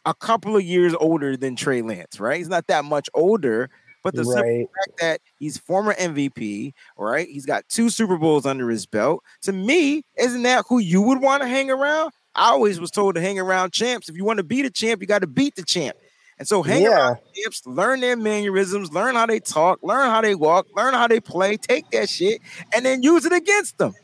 a 0.04 0.14
couple 0.14 0.56
of 0.56 0.62
years 0.62 0.94
older 0.94 1.36
than 1.36 1.56
Trey 1.56 1.82
Lance, 1.82 2.20
right? 2.20 2.38
He's 2.38 2.48
not 2.48 2.66
that 2.68 2.84
much 2.84 3.08
older, 3.14 3.70
but 4.02 4.14
the 4.14 4.24
right. 4.24 4.68
fact 4.68 5.00
that 5.00 5.20
he's 5.38 5.58
former 5.58 5.94
MVP, 5.94 6.72
right? 6.96 7.28
He's 7.28 7.46
got 7.46 7.68
two 7.68 7.90
Super 7.90 8.16
Bowls 8.16 8.46
under 8.46 8.70
his 8.70 8.86
belt. 8.86 9.22
To 9.42 9.52
me, 9.52 10.04
isn't 10.16 10.42
that 10.42 10.64
who 10.68 10.78
you 10.78 11.02
would 11.02 11.20
want 11.20 11.42
to 11.42 11.48
hang 11.48 11.70
around? 11.70 12.12
I 12.34 12.50
always 12.50 12.80
was 12.80 12.90
told 12.90 13.16
to 13.16 13.20
hang 13.20 13.38
around 13.38 13.72
champs. 13.72 14.08
If 14.08 14.16
you 14.16 14.24
want 14.24 14.38
to 14.38 14.44
beat 14.44 14.64
a 14.64 14.70
champ, 14.70 15.00
you 15.00 15.06
got 15.06 15.20
to 15.20 15.26
beat 15.26 15.56
the 15.56 15.64
champ. 15.64 15.96
And 16.38 16.48
so 16.48 16.62
hang 16.62 16.82
yeah. 16.82 16.90
around 16.90 17.18
champs, 17.34 17.66
learn 17.66 18.00
their 18.00 18.16
mannerisms, 18.16 18.92
learn 18.92 19.14
how 19.14 19.26
they 19.26 19.40
talk, 19.40 19.80
learn 19.82 20.08
how 20.08 20.22
they 20.22 20.34
walk, 20.34 20.66
learn 20.74 20.94
how 20.94 21.06
they 21.06 21.20
play, 21.20 21.56
take 21.56 21.90
that 21.90 22.08
shit, 22.08 22.40
and 22.74 22.84
then 22.84 23.02
use 23.02 23.26
it 23.26 23.32
against 23.32 23.76
them. 23.78 23.94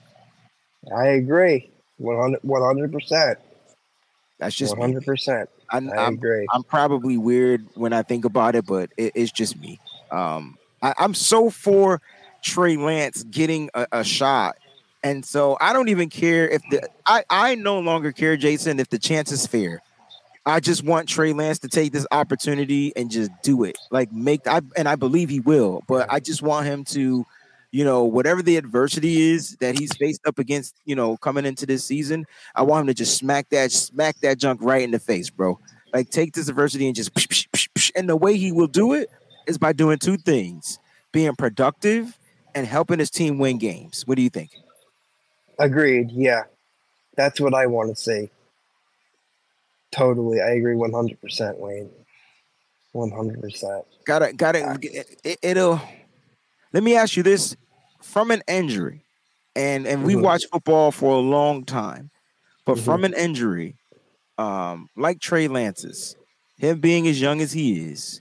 I 0.94 1.06
agree. 1.08 1.70
100 1.98 2.92
percent. 2.92 3.38
That's 4.38 4.54
just 4.54 4.76
100 4.76 5.06
percent. 5.06 5.48
I, 5.70 5.78
I 5.78 6.08
agree. 6.08 6.46
I'm 6.52 6.62
probably 6.62 7.16
weird 7.16 7.66
when 7.74 7.92
I 7.92 8.02
think 8.02 8.24
about 8.24 8.54
it, 8.54 8.66
but 8.66 8.90
it, 8.96 9.12
it's 9.14 9.32
just 9.32 9.58
me. 9.58 9.80
Um, 10.10 10.56
I, 10.82 10.94
am 10.98 11.14
so 11.14 11.50
for 11.50 12.00
Trey 12.42 12.76
Lance 12.76 13.24
getting 13.24 13.70
a, 13.74 13.86
a, 13.92 14.04
shot, 14.04 14.56
and 15.02 15.24
so 15.24 15.56
I 15.60 15.72
don't 15.72 15.88
even 15.88 16.08
care 16.08 16.48
if 16.48 16.62
the 16.70 16.88
I 17.06 17.24
I 17.30 17.54
no 17.54 17.78
longer 17.80 18.12
care, 18.12 18.36
Jason, 18.36 18.80
if 18.80 18.88
the 18.88 18.98
chance 18.98 19.32
is 19.32 19.46
fair. 19.46 19.82
I 20.48 20.60
just 20.60 20.84
want 20.84 21.08
Trey 21.08 21.32
Lance 21.32 21.58
to 21.60 21.68
take 21.68 21.92
this 21.92 22.06
opportunity 22.12 22.92
and 22.94 23.10
just 23.10 23.32
do 23.42 23.64
it. 23.64 23.76
Like 23.90 24.12
make 24.12 24.46
I 24.46 24.60
and 24.76 24.88
I 24.88 24.94
believe 24.94 25.28
he 25.28 25.40
will, 25.40 25.82
but 25.88 26.06
I 26.08 26.20
just 26.20 26.40
want 26.40 26.66
him 26.66 26.84
to, 26.84 27.26
you 27.72 27.84
know, 27.84 28.04
whatever 28.04 28.42
the 28.42 28.56
adversity 28.56 29.32
is 29.32 29.56
that 29.56 29.76
he's 29.76 29.92
faced 29.96 30.24
up 30.24 30.38
against, 30.38 30.76
you 30.84 30.94
know, 30.94 31.16
coming 31.16 31.46
into 31.46 31.66
this 31.66 31.84
season, 31.84 32.26
I 32.54 32.62
want 32.62 32.82
him 32.82 32.86
to 32.86 32.94
just 32.94 33.18
smack 33.18 33.48
that 33.48 33.72
smack 33.72 34.20
that 34.20 34.38
junk 34.38 34.62
right 34.62 34.82
in 34.82 34.92
the 34.92 35.00
face, 35.00 35.30
bro. 35.30 35.58
Like 35.92 36.10
take 36.10 36.34
this 36.34 36.48
adversity 36.48 36.86
and 36.86 36.94
just 36.94 37.10
and 37.96 38.08
the 38.08 38.16
way 38.16 38.36
he 38.36 38.52
will 38.52 38.68
do 38.68 38.92
it 38.92 39.10
is 39.46 39.58
by 39.58 39.72
doing 39.72 39.98
two 39.98 40.16
things: 40.16 40.78
being 41.12 41.34
productive 41.36 42.18
and 42.54 42.66
helping 42.66 42.98
his 42.98 43.10
team 43.10 43.38
win 43.38 43.58
games. 43.58 44.06
What 44.06 44.16
do 44.16 44.22
you 44.22 44.30
think? 44.30 44.50
Agreed. 45.58 46.10
Yeah. 46.10 46.44
That's 47.16 47.40
what 47.40 47.54
I 47.54 47.66
want 47.66 47.88
to 47.88 47.96
see. 47.96 48.28
Totally, 49.90 50.40
I 50.40 50.50
agree 50.50 50.74
one 50.74 50.92
hundred 50.92 51.18
percent, 51.20 51.58
Wayne. 51.58 51.88
One 52.92 53.10
hundred 53.10 53.40
percent. 53.40 53.86
Got 54.04 54.22
it. 54.22 54.36
Got 54.36 54.56
it. 54.56 55.38
It'll. 55.40 55.80
Let 56.74 56.82
me 56.82 56.94
ask 56.94 57.16
you 57.16 57.22
this: 57.22 57.56
from 58.02 58.30
an 58.30 58.42
injury, 58.46 59.00
and 59.54 59.86
and 59.86 60.04
we 60.04 60.12
mm-hmm. 60.12 60.24
watch 60.24 60.44
football 60.52 60.90
for 60.90 61.14
a 61.14 61.20
long 61.20 61.64
time, 61.64 62.10
but 62.66 62.76
mm-hmm. 62.76 62.84
from 62.84 63.04
an 63.04 63.14
injury, 63.14 63.76
um, 64.36 64.90
like 64.94 65.20
Trey 65.20 65.48
Lance's, 65.48 66.16
him 66.58 66.80
being 66.80 67.08
as 67.08 67.18
young 67.18 67.40
as 67.40 67.52
he 67.52 67.88
is, 67.88 68.20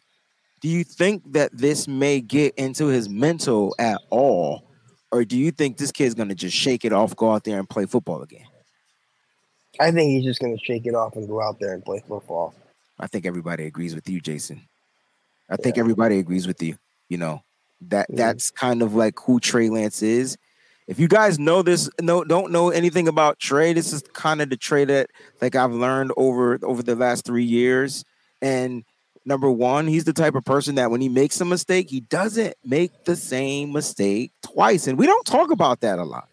do 0.66 0.72
you 0.72 0.84
think 0.84 1.34
that 1.34 1.56
this 1.56 1.88
may 1.88 2.20
get 2.20 2.56
into 2.56 2.88
his 2.88 3.08
mental 3.08 3.76
at 3.78 4.02
all, 4.10 4.64
or 5.12 5.24
do 5.24 5.38
you 5.38 5.52
think 5.52 5.78
this 5.78 5.92
kid's 5.92 6.16
gonna 6.16 6.34
just 6.34 6.58
shake 6.58 6.84
it 6.84 6.92
off, 6.92 7.16
go 7.16 7.34
out 7.34 7.44
there 7.44 7.60
and 7.60 7.70
play 7.70 7.86
football 7.86 8.24
again? 8.24 8.48
I 9.80 9.92
think 9.92 10.10
he's 10.10 10.24
just 10.24 10.42
going 10.42 10.58
to 10.58 10.66
shake 10.66 10.88
it 10.88 10.96
off 10.96 11.16
and 11.18 11.28
go 11.28 11.40
out 11.40 11.60
there 11.60 11.76
and 11.76 11.86
play 11.86 12.02
football. 12.08 12.56
I 13.00 13.06
think 13.06 13.28
everybody 13.28 13.66
agrees 13.66 13.94
with 13.94 14.10
you, 14.10 14.20
Jason. 14.20 14.68
I 15.52 15.58
think 15.58 15.78
everybody 15.78 16.18
agrees 16.18 16.48
with 16.48 16.60
you. 16.64 16.80
You 17.10 17.20
know 17.20 17.44
that 17.82 18.08
mm-hmm. 18.08 18.18
that's 18.18 18.50
kind 18.50 18.82
of 18.82 18.96
like 18.96 19.20
who 19.20 19.40
Trey 19.40 19.70
Lance 19.70 20.02
is. 20.02 20.36
If 20.88 21.00
you 21.00 21.08
guys 21.08 21.38
know 21.38 21.62
this, 21.62 21.92
no, 22.02 22.24
don't 22.24 22.52
know 22.52 22.72
anything 22.72 23.08
about 23.08 23.38
Trey. 23.38 23.74
This 23.74 23.94
is 23.94 24.02
kind 24.14 24.42
of 24.42 24.50
the 24.50 24.58
Trey 24.58 24.86
that 24.86 25.12
like 25.44 25.56
I've 25.56 25.74
learned 25.74 26.12
over 26.18 26.58
over 26.64 26.82
the 26.82 26.96
last 26.96 27.24
three 27.24 27.44
years. 27.44 28.04
And 28.42 28.84
number 29.26 29.50
one, 29.50 29.88
he's 29.88 30.04
the 30.04 30.14
type 30.14 30.36
of 30.36 30.46
person 30.46 30.76
that 30.76 30.92
when 30.92 31.02
he 31.02 31.10
makes 31.10 31.42
a 31.42 31.46
mistake, 31.46 31.90
he 31.90 32.02
doesn't 32.02 32.56
make 32.64 33.06
the 33.06 33.16
same 33.16 33.74
mistake 33.74 34.32
twice. 34.42 34.88
And 34.88 34.98
we 34.98 35.06
don't 35.06 35.26
talk 35.26 35.52
about 35.52 35.82
that 35.82 36.00
a 36.00 36.04
lot. 36.04 36.30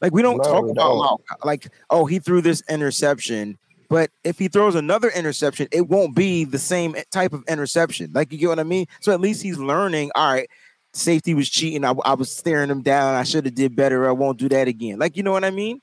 Like 0.00 0.12
we 0.12 0.22
don't 0.22 0.36
no, 0.36 0.42
talk 0.42 0.68
about 0.68 1.20
like 1.44 1.68
oh 1.88 2.04
he 2.04 2.18
threw 2.18 2.42
this 2.42 2.62
interception, 2.68 3.56
but 3.88 4.10
if 4.22 4.38
he 4.38 4.48
throws 4.48 4.74
another 4.74 5.08
interception, 5.08 5.66
it 5.72 5.88
won't 5.88 6.14
be 6.14 6.44
the 6.44 6.58
same 6.58 6.94
type 7.10 7.32
of 7.32 7.42
interception. 7.48 8.10
Like 8.12 8.30
you 8.30 8.36
get 8.36 8.48
what 8.48 8.58
I 8.58 8.64
mean? 8.64 8.86
So 9.00 9.12
at 9.12 9.20
least 9.20 9.42
he's 9.42 9.56
learning. 9.56 10.10
All 10.14 10.30
right, 10.30 10.50
safety 10.92 11.32
was 11.32 11.48
cheating. 11.48 11.86
I, 11.86 11.94
I 12.04 12.12
was 12.14 12.30
staring 12.30 12.70
him 12.70 12.82
down. 12.82 13.14
I 13.14 13.22
should 13.22 13.46
have 13.46 13.54
did 13.54 13.74
better. 13.74 14.06
I 14.06 14.12
won't 14.12 14.38
do 14.38 14.48
that 14.50 14.68
again. 14.68 14.98
Like 14.98 15.16
you 15.16 15.22
know 15.22 15.32
what 15.32 15.44
I 15.44 15.50
mean? 15.50 15.80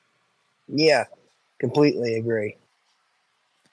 Yeah, 0.67 1.05
completely 1.59 2.13
agree. 2.15 2.57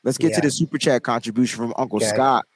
Let's 0.05 0.16
get 0.16 0.31
yeah. 0.31 0.37
to 0.37 0.40
the 0.42 0.51
super 0.51 0.79
chat 0.79 1.03
contribution 1.03 1.59
from 1.59 1.74
Uncle 1.77 1.96
okay. 1.98 2.07
Scott. 2.07 2.46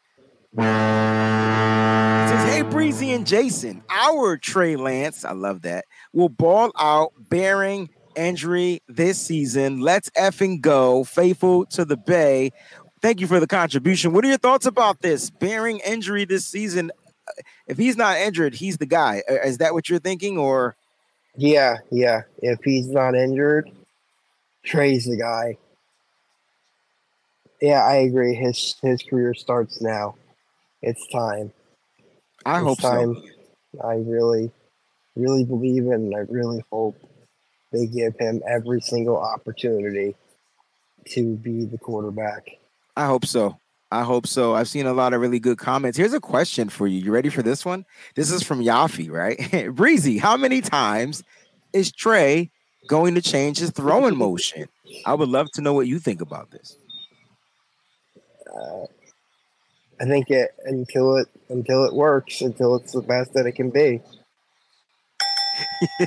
It 0.55 2.29
says, 2.29 2.53
"Hey 2.53 2.63
Breezy 2.63 3.13
and 3.13 3.27
Jason, 3.27 3.83
our 3.89 4.37
Trey 4.37 4.77
Lance, 4.77 5.25
I 5.25 5.33
love 5.33 5.63
that 5.63 5.87
will 6.13 6.29
ball 6.29 6.73
out 6.79 7.13
bearing 7.29 7.89
injury 8.17 8.83
this 8.89 9.21
season. 9.21 9.81
Let's 9.81 10.11
effing 10.11 10.61
go. 10.61 11.05
Faithful 11.05 11.67
to 11.67 11.85
the 11.85 11.97
Bay. 11.97 12.51
Thank 13.01 13.21
you 13.21 13.27
for 13.27 13.41
the 13.41 13.47
contribution. 13.47 14.13
What 14.13 14.25
are 14.25 14.29
your 14.29 14.39
thoughts 14.39 14.67
about 14.67 15.01
this? 15.01 15.31
Bearing 15.31 15.81
injury 15.81 16.25
this 16.25 16.47
season. 16.47 16.93
If 17.67 17.79
he's 17.79 17.97
not 17.97 18.19
injured, 18.19 18.55
he's 18.55 18.79
the 18.79 18.87
guy. 18.87 19.23
Uh, 19.29 19.35
is 19.45 19.59
that 19.59 19.75
what 19.75 19.89
you're 19.89 19.99
thinking? 19.99 20.39
Or 20.39 20.77
yeah, 21.37 21.79
yeah. 21.91 22.23
If 22.39 22.63
he's 22.63 22.89
not 22.89 23.15
injured, 23.15 23.71
Trey's 24.65 25.07
the 25.07 25.17
guy. 25.17 25.57
Yeah, 27.61 27.85
I 27.85 27.95
agree. 27.95 28.35
His 28.35 28.77
his 28.83 29.03
career 29.03 29.35
starts 29.35 29.81
now. 29.81 30.17
It's 30.83 31.07
time. 31.09 31.53
I 32.45 32.59
it's 32.59 32.67
hope 32.67 32.81
time. 32.81 33.15
so. 33.15 33.83
I 33.83 33.95
really 33.95 34.51
really 35.17 35.45
believe 35.45 35.85
in 35.85 35.93
and 35.93 36.15
I 36.15 36.21
really 36.29 36.65
hope 36.73 36.97
they 37.73 37.87
give 37.87 38.15
him 38.19 38.43
every 38.47 38.81
single 38.81 39.17
opportunity 39.17 40.15
to 41.11 41.37
be 41.37 41.65
the 41.65 41.79
quarterback. 41.79 42.49
I 42.97 43.07
hope 43.07 43.27
so. 43.27 43.59
I 43.91 44.05
hope 44.05 44.27
so. 44.27 44.55
I've 44.55 44.69
seen 44.69 44.87
a 44.87 44.93
lot 44.93 45.13
of 45.13 45.21
really 45.21 45.39
good 45.39 45.59
comments. 45.59 45.99
Here's 45.99 46.15
a 46.15 46.21
question 46.21 46.69
for 46.69 46.87
you. 46.87 46.99
You 46.99 47.13
ready 47.13 47.29
for 47.29 47.43
this 47.43 47.65
one? 47.65 47.85
This 48.15 48.31
is 48.31 48.43
from 48.43 48.63
Yafi, 48.63 49.11
right? 49.11 49.69
Breezy, 49.75 50.19
how 50.19 50.37
many 50.37 50.61
times 50.61 51.23
is 51.73 51.93
Trey 51.93 52.51
going 52.89 53.15
to 53.15 53.23
change 53.23 53.59
his 53.59 53.71
throwing 53.71 54.17
motion? 54.17 54.67
I 55.05 55.15
would 55.15 55.29
love 55.29 55.51
to 55.53 55.61
know 55.61 55.75
what 55.75 55.87
you 55.87 55.99
think 55.99 56.21
about 56.23 56.51
this. 56.51 56.77
Uh, 58.55 58.87
I 60.03 60.05
think 60.05 60.31
it 60.31 60.51
until 60.65 61.17
it 61.17 61.29
until 61.49 61.85
it 61.85 61.95
works, 61.95 62.41
until 62.41 62.75
it's 62.75 62.93
the 62.93 63.03
best 63.03 63.35
that 63.35 63.47
it 63.47 63.53
can 63.53 63.71
be. 63.71 64.01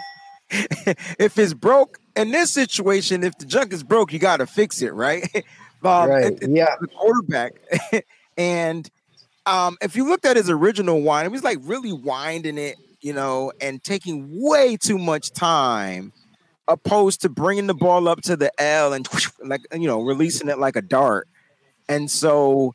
if 1.18 1.40
it's 1.40 1.54
broke 1.54 2.00
in 2.18 2.32
this 2.32 2.52
situation, 2.52 3.24
if 3.24 3.38
the 3.38 3.46
junk 3.46 3.72
is 3.72 3.84
broke, 3.84 4.12
you 4.12 4.20
got 4.20 4.38
to 4.38 4.48
fix 4.48 4.82
it, 4.82 4.94
right? 4.94 5.24
um, 5.84 6.10
right. 6.10 6.34
It, 6.42 6.50
yeah. 6.50 6.76
The 6.82 6.88
quarterback, 6.88 7.54
and 8.38 8.90
um, 9.46 9.78
if 9.82 9.96
you 9.96 10.10
looked 10.10 10.26
at 10.26 10.36
his 10.36 10.50
original 10.50 11.02
wind, 11.02 11.28
he 11.28 11.32
was 11.32 11.44
like 11.44 11.60
really 11.62 11.94
winding 11.94 12.58
it, 12.58 12.76
you 13.00 13.14
know, 13.14 13.54
and 13.62 13.82
taking 13.82 14.28
way 14.44 14.76
too 14.76 14.98
much 14.98 15.32
time, 15.32 16.12
opposed 16.68 17.22
to 17.22 17.30
bringing 17.30 17.68
the 17.68 17.74
ball 17.74 18.10
up 18.10 18.22
to 18.24 18.36
the 18.36 18.52
L 18.62 18.92
and 18.92 19.08
like 19.42 19.62
you 19.74 19.88
know 19.88 20.02
releasing 20.02 20.50
it 20.50 20.60
like 20.60 20.76
a 20.76 20.82
dart. 20.82 21.30
And 21.88 22.10
so, 22.10 22.74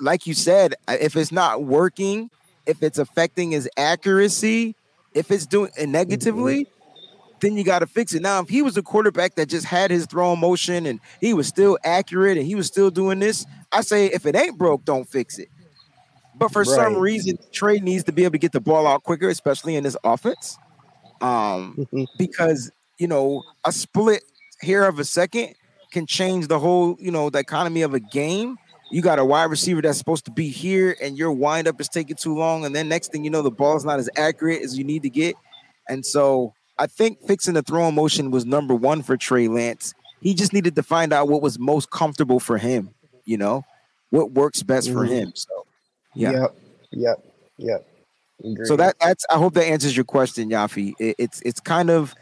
like 0.00 0.26
you 0.26 0.34
said, 0.34 0.74
if 0.88 1.16
it's 1.16 1.32
not 1.32 1.64
working, 1.64 2.30
if 2.66 2.82
it's 2.82 2.98
affecting 2.98 3.50
his 3.52 3.68
accuracy, 3.76 4.74
if 5.14 5.30
it's 5.30 5.46
doing 5.46 5.70
it 5.78 5.88
negatively, 5.88 6.64
mm-hmm. 6.64 7.38
then 7.40 7.56
you 7.56 7.64
got 7.64 7.80
to 7.80 7.86
fix 7.86 8.14
it. 8.14 8.22
Now, 8.22 8.40
if 8.40 8.48
he 8.48 8.62
was 8.62 8.76
a 8.76 8.82
quarterback 8.82 9.34
that 9.36 9.48
just 9.48 9.66
had 9.66 9.90
his 9.90 10.06
throwing 10.06 10.40
motion 10.40 10.86
and 10.86 11.00
he 11.20 11.34
was 11.34 11.48
still 11.48 11.78
accurate 11.84 12.36
and 12.36 12.46
he 12.46 12.54
was 12.54 12.66
still 12.66 12.90
doing 12.90 13.18
this, 13.18 13.46
I 13.72 13.80
say 13.80 14.06
if 14.06 14.26
it 14.26 14.36
ain't 14.36 14.58
broke, 14.58 14.84
don't 14.84 15.08
fix 15.08 15.38
it. 15.38 15.48
But 16.34 16.52
for 16.52 16.62
right. 16.62 16.68
some 16.68 16.96
reason, 16.96 17.38
Trey 17.52 17.78
needs 17.78 18.04
to 18.04 18.12
be 18.12 18.22
able 18.22 18.32
to 18.32 18.38
get 18.38 18.52
the 18.52 18.60
ball 18.60 18.86
out 18.86 19.02
quicker, 19.02 19.28
especially 19.28 19.74
in 19.74 19.82
this 19.82 19.96
offense. 20.04 20.56
Um, 21.20 21.74
mm-hmm. 21.76 22.04
because 22.16 22.70
you 22.98 23.06
know, 23.06 23.44
a 23.64 23.72
split 23.72 24.22
here 24.60 24.84
of 24.84 24.98
a 24.98 25.04
second 25.04 25.54
can 25.90 26.04
change 26.06 26.48
the 26.48 26.58
whole, 26.58 26.96
you 27.00 27.10
know, 27.10 27.30
the 27.30 27.38
economy 27.38 27.82
of 27.82 27.94
a 27.94 28.00
game 28.00 28.58
you 28.90 29.02
got 29.02 29.18
a 29.18 29.24
wide 29.24 29.44
receiver 29.44 29.82
that's 29.82 29.98
supposed 29.98 30.24
to 30.24 30.30
be 30.30 30.48
here 30.48 30.96
and 31.02 31.18
your 31.18 31.32
windup 31.32 31.80
is 31.80 31.88
taking 31.88 32.16
too 32.16 32.36
long. 32.36 32.64
And 32.64 32.74
then 32.74 32.88
next 32.88 33.12
thing 33.12 33.24
you 33.24 33.30
know, 33.30 33.42
the 33.42 33.50
ball's 33.50 33.84
not 33.84 33.98
as 33.98 34.08
accurate 34.16 34.62
as 34.62 34.78
you 34.78 34.84
need 34.84 35.02
to 35.02 35.10
get. 35.10 35.36
And 35.88 36.04
so 36.04 36.54
I 36.78 36.86
think 36.86 37.26
fixing 37.26 37.54
the 37.54 37.62
throwing 37.62 37.94
motion 37.94 38.30
was 38.30 38.44
number 38.46 38.74
one 38.74 39.02
for 39.02 39.16
Trey 39.16 39.48
Lance. 39.48 39.94
He 40.20 40.34
just 40.34 40.52
needed 40.52 40.76
to 40.76 40.82
find 40.82 41.12
out 41.12 41.28
what 41.28 41.42
was 41.42 41.58
most 41.58 41.90
comfortable 41.90 42.40
for 42.40 42.58
him, 42.58 42.90
you 43.24 43.36
know, 43.36 43.64
what 44.10 44.32
works 44.32 44.62
best 44.62 44.88
for 44.88 45.04
mm-hmm. 45.04 45.14
him. 45.14 45.32
So 45.34 45.66
yeah. 46.14 46.32
Yep. 46.32 46.56
Yep. 46.90 47.24
Yep. 47.58 47.86
So 48.64 48.76
that 48.76 48.96
that's 49.00 49.24
I 49.30 49.36
hope 49.36 49.54
that 49.54 49.64
answers 49.64 49.96
your 49.96 50.04
question, 50.04 50.48
Yafi. 50.48 50.94
It, 50.98 51.16
it's 51.18 51.40
it's 51.42 51.60
kind 51.60 51.90
of 51.90 52.14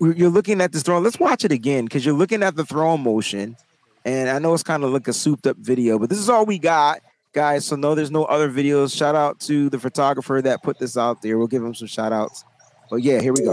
you're 0.00 0.30
looking 0.30 0.60
at 0.60 0.72
this 0.72 0.82
throw. 0.82 0.98
Let's 0.98 1.20
watch 1.20 1.44
it 1.44 1.52
again 1.52 1.84
because 1.84 2.04
you're 2.04 2.14
looking 2.14 2.42
at 2.42 2.56
the 2.56 2.64
throwing 2.64 3.02
motion 3.02 3.56
and 4.04 4.30
I 4.30 4.38
know 4.38 4.54
it's 4.54 4.62
kind 4.62 4.84
of 4.84 4.90
like 4.90 5.08
a 5.08 5.12
souped 5.12 5.46
up 5.46 5.56
video, 5.58 5.98
but 5.98 6.08
this 6.08 6.18
is 6.18 6.28
all 6.28 6.46
we 6.46 6.58
got, 6.58 7.00
guys. 7.32 7.66
So 7.66 7.76
no, 7.76 7.94
there's 7.94 8.10
no 8.10 8.24
other 8.24 8.50
videos. 8.50 8.96
Shout 8.96 9.14
out 9.14 9.40
to 9.40 9.68
the 9.70 9.78
photographer 9.78 10.40
that 10.42 10.62
put 10.62 10.78
this 10.78 10.96
out 10.96 11.22
there. 11.22 11.38
We'll 11.38 11.48
give 11.48 11.62
him 11.62 11.74
some 11.74 11.88
shout 11.88 12.12
outs. 12.12 12.44
But 12.90 13.02
yeah, 13.02 13.20
here 13.20 13.32
we 13.32 13.44
go. 13.44 13.52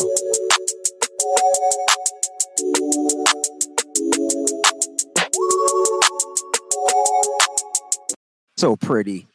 So 8.55 8.75
pretty. 8.75 9.27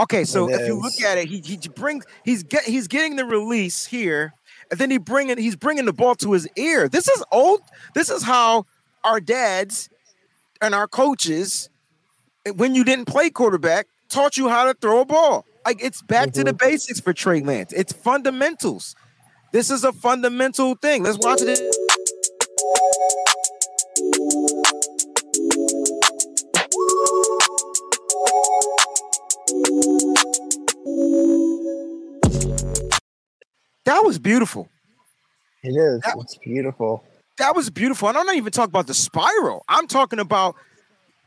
Okay, 0.00 0.24
so 0.24 0.50
if 0.50 0.66
you 0.66 0.80
look 0.80 1.00
at 1.02 1.18
it, 1.18 1.28
he, 1.28 1.38
he 1.40 1.56
brings 1.68 2.04
he's 2.24 2.42
get 2.42 2.64
he's 2.64 2.88
getting 2.88 3.14
the 3.14 3.24
release 3.24 3.86
here, 3.86 4.34
and 4.70 4.80
then 4.80 4.90
he 4.90 4.98
bringing 4.98 5.38
he's 5.38 5.54
bringing 5.54 5.84
the 5.84 5.92
ball 5.92 6.16
to 6.16 6.32
his 6.32 6.48
ear. 6.56 6.88
This 6.88 7.06
is 7.06 7.22
old. 7.30 7.60
This 7.94 8.10
is 8.10 8.24
how 8.24 8.66
our 9.04 9.20
dads 9.20 9.88
and 10.60 10.74
our 10.74 10.88
coaches, 10.88 11.68
when 12.56 12.74
you 12.74 12.84
didn't 12.84 13.06
play 13.06 13.30
quarterback, 13.30 13.86
taught 14.08 14.36
you 14.36 14.48
how 14.48 14.64
to 14.64 14.74
throw 14.74 15.00
a 15.00 15.04
ball. 15.04 15.46
Like 15.64 15.82
it's 15.82 16.02
back 16.02 16.28
mm-hmm. 16.28 16.38
to 16.40 16.44
the 16.44 16.50
mm-hmm. 16.52 16.68
basics 16.68 17.00
for 17.00 17.12
Trey 17.12 17.40
Lance. 17.40 17.72
It's 17.72 17.92
fundamentals. 17.92 18.94
This 19.52 19.70
is 19.70 19.84
a 19.84 19.92
fundamental 19.92 20.74
thing. 20.74 21.02
Let's 21.02 21.18
watch 21.18 21.40
it. 21.42 21.58
That 33.84 34.02
was 34.04 34.18
beautiful. 34.18 34.68
It 35.62 35.70
is. 35.70 36.00
That, 36.00 36.16
it's 36.20 36.36
beautiful 36.38 37.04
that 37.38 37.54
was 37.56 37.70
beautiful. 37.70 38.08
And 38.08 38.16
I'm 38.16 38.26
not 38.26 38.36
even 38.36 38.52
talking 38.52 38.70
about 38.70 38.86
the 38.86 38.94
spiral. 38.94 39.64
I'm 39.68 39.86
talking 39.86 40.18
about 40.18 40.56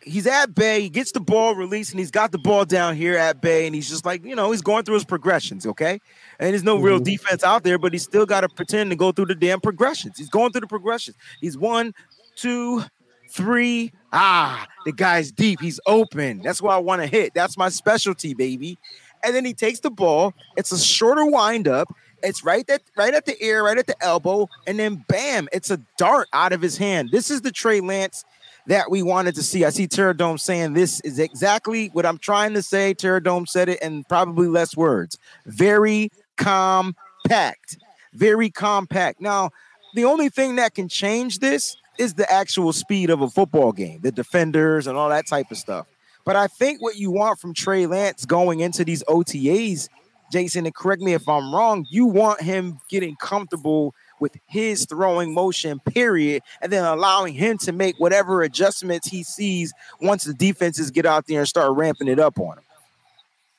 he's 0.01 0.27
at 0.27 0.55
bay, 0.55 0.81
he 0.81 0.89
gets 0.89 1.11
the 1.11 1.19
ball 1.19 1.55
released, 1.55 1.91
and 1.91 1.99
he's 1.99 2.11
got 2.11 2.31
the 2.31 2.37
ball 2.37 2.65
down 2.65 2.95
here 2.95 3.17
at 3.17 3.41
bay, 3.41 3.65
and 3.65 3.75
he's 3.75 3.89
just 3.89 4.05
like, 4.05 4.23
you 4.23 4.35
know, 4.35 4.51
he's 4.51 4.61
going 4.61 4.83
through 4.83 4.95
his 4.95 5.05
progressions, 5.05 5.65
okay? 5.65 5.99
And 6.39 6.51
there's 6.51 6.63
no 6.63 6.75
mm-hmm. 6.75 6.85
real 6.85 6.99
defense 6.99 7.43
out 7.43 7.63
there, 7.63 7.77
but 7.77 7.93
he's 7.93 8.03
still 8.03 8.25
got 8.25 8.41
to 8.41 8.49
pretend 8.49 8.89
to 8.91 8.95
go 8.95 9.11
through 9.11 9.25
the 9.25 9.35
damn 9.35 9.59
progressions. 9.59 10.17
He's 10.17 10.29
going 10.29 10.51
through 10.51 10.61
the 10.61 10.67
progressions. 10.67 11.17
He's 11.41 11.57
one, 11.57 11.93
two, 12.35 12.83
three. 13.29 13.91
Ah, 14.13 14.67
the 14.85 14.93
guy's 14.93 15.31
deep. 15.31 15.59
He's 15.59 15.79
open. 15.85 16.41
That's 16.41 16.61
why 16.61 16.75
I 16.75 16.79
want 16.79 17.01
to 17.01 17.07
hit. 17.07 17.33
That's 17.33 17.57
my 17.57 17.69
specialty, 17.69 18.33
baby. 18.33 18.77
And 19.23 19.35
then 19.35 19.45
he 19.45 19.53
takes 19.53 19.79
the 19.79 19.89
ball. 19.89 20.33
It's 20.55 20.71
a 20.71 20.79
shorter 20.79 21.25
windup. 21.25 21.93
It's 22.23 22.43
right 22.43 22.67
at 22.69 22.81
right 22.95 23.13
at 23.13 23.25
the 23.25 23.41
ear, 23.43 23.63
right 23.63 23.77
at 23.77 23.87
the 23.87 24.01
elbow, 24.03 24.49
and 24.65 24.79
then 24.79 25.05
bam, 25.07 25.47
it's 25.51 25.69
a 25.69 25.77
dart 25.97 26.27
out 26.33 26.53
of 26.53 26.61
his 26.61 26.77
hand. 26.77 27.09
This 27.11 27.29
is 27.29 27.41
the 27.41 27.51
Trey 27.51 27.79
Lance 27.79 28.25
that 28.67 28.91
we 28.91 29.01
wanted 29.01 29.35
to 29.35 29.43
see. 29.43 29.63
I 29.65 29.69
see 29.69 29.87
Terradome 29.87 30.39
saying 30.39 30.73
this 30.73 30.99
is 31.01 31.19
exactly 31.19 31.87
what 31.93 32.05
I'm 32.05 32.17
trying 32.17 32.53
to 32.53 32.61
say. 32.61 32.93
Terradome 32.93 33.47
said 33.47 33.69
it 33.69 33.81
in 33.81 34.03
probably 34.03 34.47
less 34.47 34.75
words. 34.75 35.17
Very 35.45 36.11
compact. 36.35 37.77
Very 38.13 38.49
compact. 38.49 39.21
Now, 39.21 39.51
the 39.93 40.05
only 40.05 40.29
thing 40.29 40.57
that 40.57 40.75
can 40.75 40.89
change 40.89 41.39
this 41.39 41.77
is 41.97 42.13
the 42.13 42.31
actual 42.31 42.73
speed 42.73 43.09
of 43.09 43.21
a 43.21 43.29
football 43.29 43.71
game, 43.71 44.01
the 44.01 44.11
defenders 44.11 44.85
and 44.85 44.97
all 44.97 45.09
that 45.09 45.27
type 45.27 45.49
of 45.49 45.57
stuff. 45.57 45.87
But 46.25 46.35
I 46.35 46.47
think 46.47 46.81
what 46.81 46.97
you 46.97 47.09
want 47.09 47.39
from 47.39 47.53
Trey 47.53 47.85
Lance 47.85 48.25
going 48.25 48.59
into 48.59 48.83
these 48.83 49.01
OTAs 49.05 49.87
Jason, 50.31 50.65
and 50.65 50.75
correct 50.75 51.01
me 51.01 51.13
if 51.13 51.27
I'm 51.27 51.53
wrong, 51.53 51.85
you 51.89 52.05
want 52.05 52.41
him 52.41 52.79
getting 52.89 53.15
comfortable 53.17 53.93
with 54.19 54.35
his 54.47 54.85
throwing 54.85 55.33
motion, 55.33 55.79
period, 55.79 56.41
and 56.61 56.71
then 56.71 56.83
allowing 56.83 57.33
him 57.33 57.57
to 57.59 57.71
make 57.71 57.95
whatever 57.99 58.41
adjustments 58.41 59.07
he 59.07 59.23
sees 59.23 59.73
once 60.01 60.23
the 60.23 60.33
defenses 60.33 60.91
get 60.91 61.05
out 61.05 61.27
there 61.27 61.39
and 61.39 61.47
start 61.47 61.75
ramping 61.75 62.07
it 62.07 62.19
up 62.19 62.39
on 62.39 62.57
him. 62.57 62.63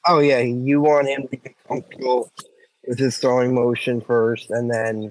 Oh 0.07 0.18
yeah, 0.20 0.40
you 0.40 0.81
want 0.81 1.09
him 1.09 1.28
to 1.28 1.37
get 1.37 1.54
comfortable 1.66 2.33
with 2.87 2.98
his 2.98 3.18
throwing 3.18 3.54
motion 3.54 4.00
first, 4.00 4.50
and 4.50 4.70
then, 4.70 5.02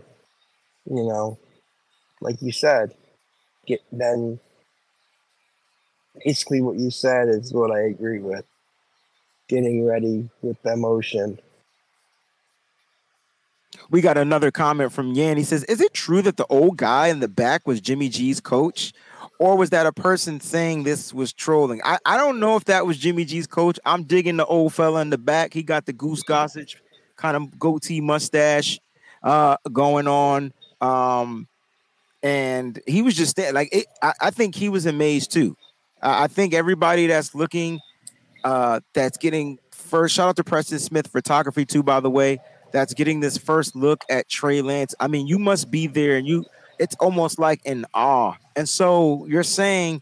you 0.85 1.03
know, 1.03 1.37
like 2.21 2.41
you 2.41 2.51
said, 2.51 2.93
get 3.65 3.81
then. 3.91 4.39
Basically, 6.25 6.61
what 6.61 6.77
you 6.77 6.89
said 6.89 7.29
is 7.29 7.53
what 7.53 7.69
I 7.69 7.81
agree 7.81 8.17
with. 8.17 8.43
Getting 9.47 9.85
ready 9.85 10.27
with 10.41 10.59
the 10.63 10.75
motion 10.75 11.39
we 13.89 14.01
got 14.01 14.17
another 14.17 14.51
comment 14.51 14.91
from 14.91 15.13
Yan. 15.13 15.37
He 15.37 15.43
says, 15.43 15.63
Is 15.65 15.81
it 15.81 15.93
true 15.93 16.21
that 16.21 16.37
the 16.37 16.45
old 16.47 16.77
guy 16.77 17.07
in 17.07 17.19
the 17.19 17.27
back 17.27 17.67
was 17.67 17.81
Jimmy 17.81 18.09
G's 18.09 18.39
coach? 18.39 18.93
Or 19.39 19.55
was 19.55 19.69
that 19.69 19.85
a 19.85 19.91
person 19.91 20.39
saying 20.39 20.83
this 20.83 21.13
was 21.13 21.31
trolling? 21.31 21.81
I, 21.85 21.99
I 22.05 22.17
don't 22.17 22.39
know 22.39 22.55
if 22.55 22.65
that 22.65 22.87
was 22.87 22.97
Jimmy 22.97 23.23
G's 23.23 23.45
coach. 23.45 23.79
I'm 23.85 24.03
digging 24.03 24.37
the 24.37 24.45
old 24.45 24.73
fella 24.73 25.01
in 25.01 25.11
the 25.11 25.17
back. 25.17 25.53
He 25.53 25.61
got 25.61 25.85
the 25.85 25.93
Goose 25.93 26.23
Gossage 26.23 26.75
kind 27.15 27.37
of 27.37 27.57
goatee 27.59 28.01
mustache 28.01 28.79
uh, 29.23 29.57
going 29.71 30.07
on. 30.07 30.53
Um, 30.81 31.47
and 32.23 32.79
he 32.87 33.01
was 33.01 33.15
just 33.15 33.35
there. 33.35 33.53
Like, 33.53 33.69
it, 33.71 33.85
I, 34.01 34.13
I, 34.21 34.31
think 34.31 34.55
he 34.55 34.69
was 34.69 34.85
amazed 34.85 35.31
too. 35.31 35.55
I 36.01 36.27
think 36.27 36.53
everybody 36.53 37.07
that's 37.07 37.33
looking, 37.33 37.79
uh, 38.43 38.81
that's 38.93 39.17
getting 39.17 39.57
first, 39.71 40.15
shout 40.15 40.29
out 40.29 40.35
to 40.35 40.43
Preston 40.43 40.79
Smith 40.79 41.07
Photography 41.07 41.65
too, 41.65 41.83
by 41.83 41.99
the 41.99 42.09
way 42.09 42.39
that's 42.71 42.93
getting 42.93 43.19
this 43.19 43.37
first 43.37 43.75
look 43.75 44.03
at 44.09 44.29
Trey 44.29 44.61
Lance. 44.61 44.93
I 44.99 45.07
mean, 45.07 45.27
you 45.27 45.39
must 45.39 45.71
be 45.71 45.87
there 45.87 46.17
and 46.17 46.27
you 46.27 46.45
it's 46.79 46.95
almost 46.95 47.39
like 47.39 47.61
in 47.65 47.85
awe. 47.93 48.35
And 48.55 48.67
so 48.67 49.25
you're 49.27 49.43
saying, 49.43 50.01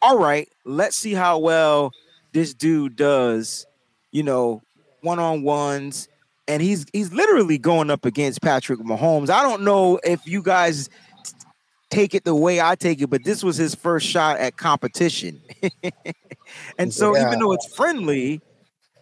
all 0.00 0.18
right, 0.18 0.48
let's 0.64 0.96
see 0.96 1.12
how 1.12 1.38
well 1.38 1.92
this 2.32 2.54
dude 2.54 2.96
does, 2.96 3.66
you 4.10 4.22
know, 4.22 4.62
one-on-ones. 5.02 6.08
And 6.46 6.62
he's 6.62 6.84
he's 6.92 7.12
literally 7.12 7.56
going 7.56 7.90
up 7.90 8.04
against 8.04 8.42
Patrick 8.42 8.80
Mahomes. 8.80 9.30
I 9.30 9.42
don't 9.42 9.62
know 9.62 9.98
if 10.04 10.26
you 10.26 10.42
guys 10.42 10.90
take 11.88 12.14
it 12.14 12.24
the 12.24 12.34
way 12.34 12.60
I 12.60 12.74
take 12.74 13.00
it, 13.00 13.08
but 13.08 13.24
this 13.24 13.42
was 13.42 13.56
his 13.56 13.74
first 13.74 14.06
shot 14.06 14.38
at 14.38 14.56
competition. 14.58 15.40
and 16.78 16.92
so 16.92 17.16
yeah. 17.16 17.28
even 17.28 17.38
though 17.38 17.52
it's 17.52 17.74
friendly, 17.74 18.42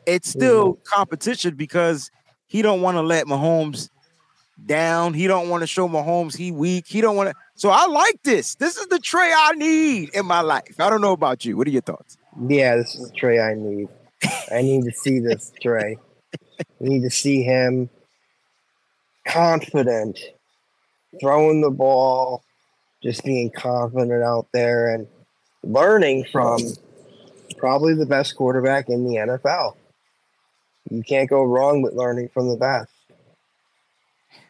it's 0.06 0.28
still 0.28 0.74
mm-hmm. 0.74 0.82
competition 0.84 1.56
because 1.56 2.12
he 2.52 2.60
don't 2.60 2.82
want 2.82 2.98
to 2.98 3.00
let 3.00 3.24
Mahomes 3.24 3.88
down. 4.66 5.14
He 5.14 5.26
don't 5.26 5.48
want 5.48 5.62
to 5.62 5.66
show 5.66 5.88
Mahomes 5.88 6.36
he 6.36 6.52
weak. 6.52 6.84
He 6.86 7.00
don't 7.00 7.16
want 7.16 7.30
to. 7.30 7.34
So 7.54 7.70
I 7.70 7.86
like 7.86 8.22
this. 8.24 8.56
This 8.56 8.76
is 8.76 8.88
the 8.88 8.98
Trey 8.98 9.32
I 9.34 9.52
need 9.52 10.10
in 10.12 10.26
my 10.26 10.42
life. 10.42 10.74
I 10.78 10.90
don't 10.90 11.00
know 11.00 11.12
about 11.12 11.46
you. 11.46 11.56
What 11.56 11.66
are 11.66 11.70
your 11.70 11.80
thoughts? 11.80 12.18
Yeah, 12.46 12.76
this 12.76 12.94
is 12.94 13.08
the 13.08 13.16
Trey 13.16 13.40
I 13.40 13.54
need. 13.54 13.88
I 14.52 14.60
need 14.60 14.84
to 14.84 14.92
see 14.92 15.18
this 15.18 15.50
Trey. 15.62 15.96
I 16.44 16.64
need 16.78 17.04
to 17.04 17.10
see 17.10 17.42
him 17.42 17.88
confident, 19.26 20.18
throwing 21.22 21.62
the 21.62 21.70
ball, 21.70 22.42
just 23.02 23.24
being 23.24 23.50
confident 23.50 24.22
out 24.22 24.46
there 24.52 24.94
and 24.94 25.06
learning 25.62 26.26
from 26.30 26.60
probably 27.56 27.94
the 27.94 28.04
best 28.04 28.36
quarterback 28.36 28.90
in 28.90 29.06
the 29.06 29.14
NFL. 29.14 29.74
You 30.90 31.02
can't 31.02 31.28
go 31.28 31.42
wrong 31.42 31.82
with 31.82 31.94
learning 31.94 32.28
from 32.28 32.48
the 32.48 32.56
best. 32.56 32.90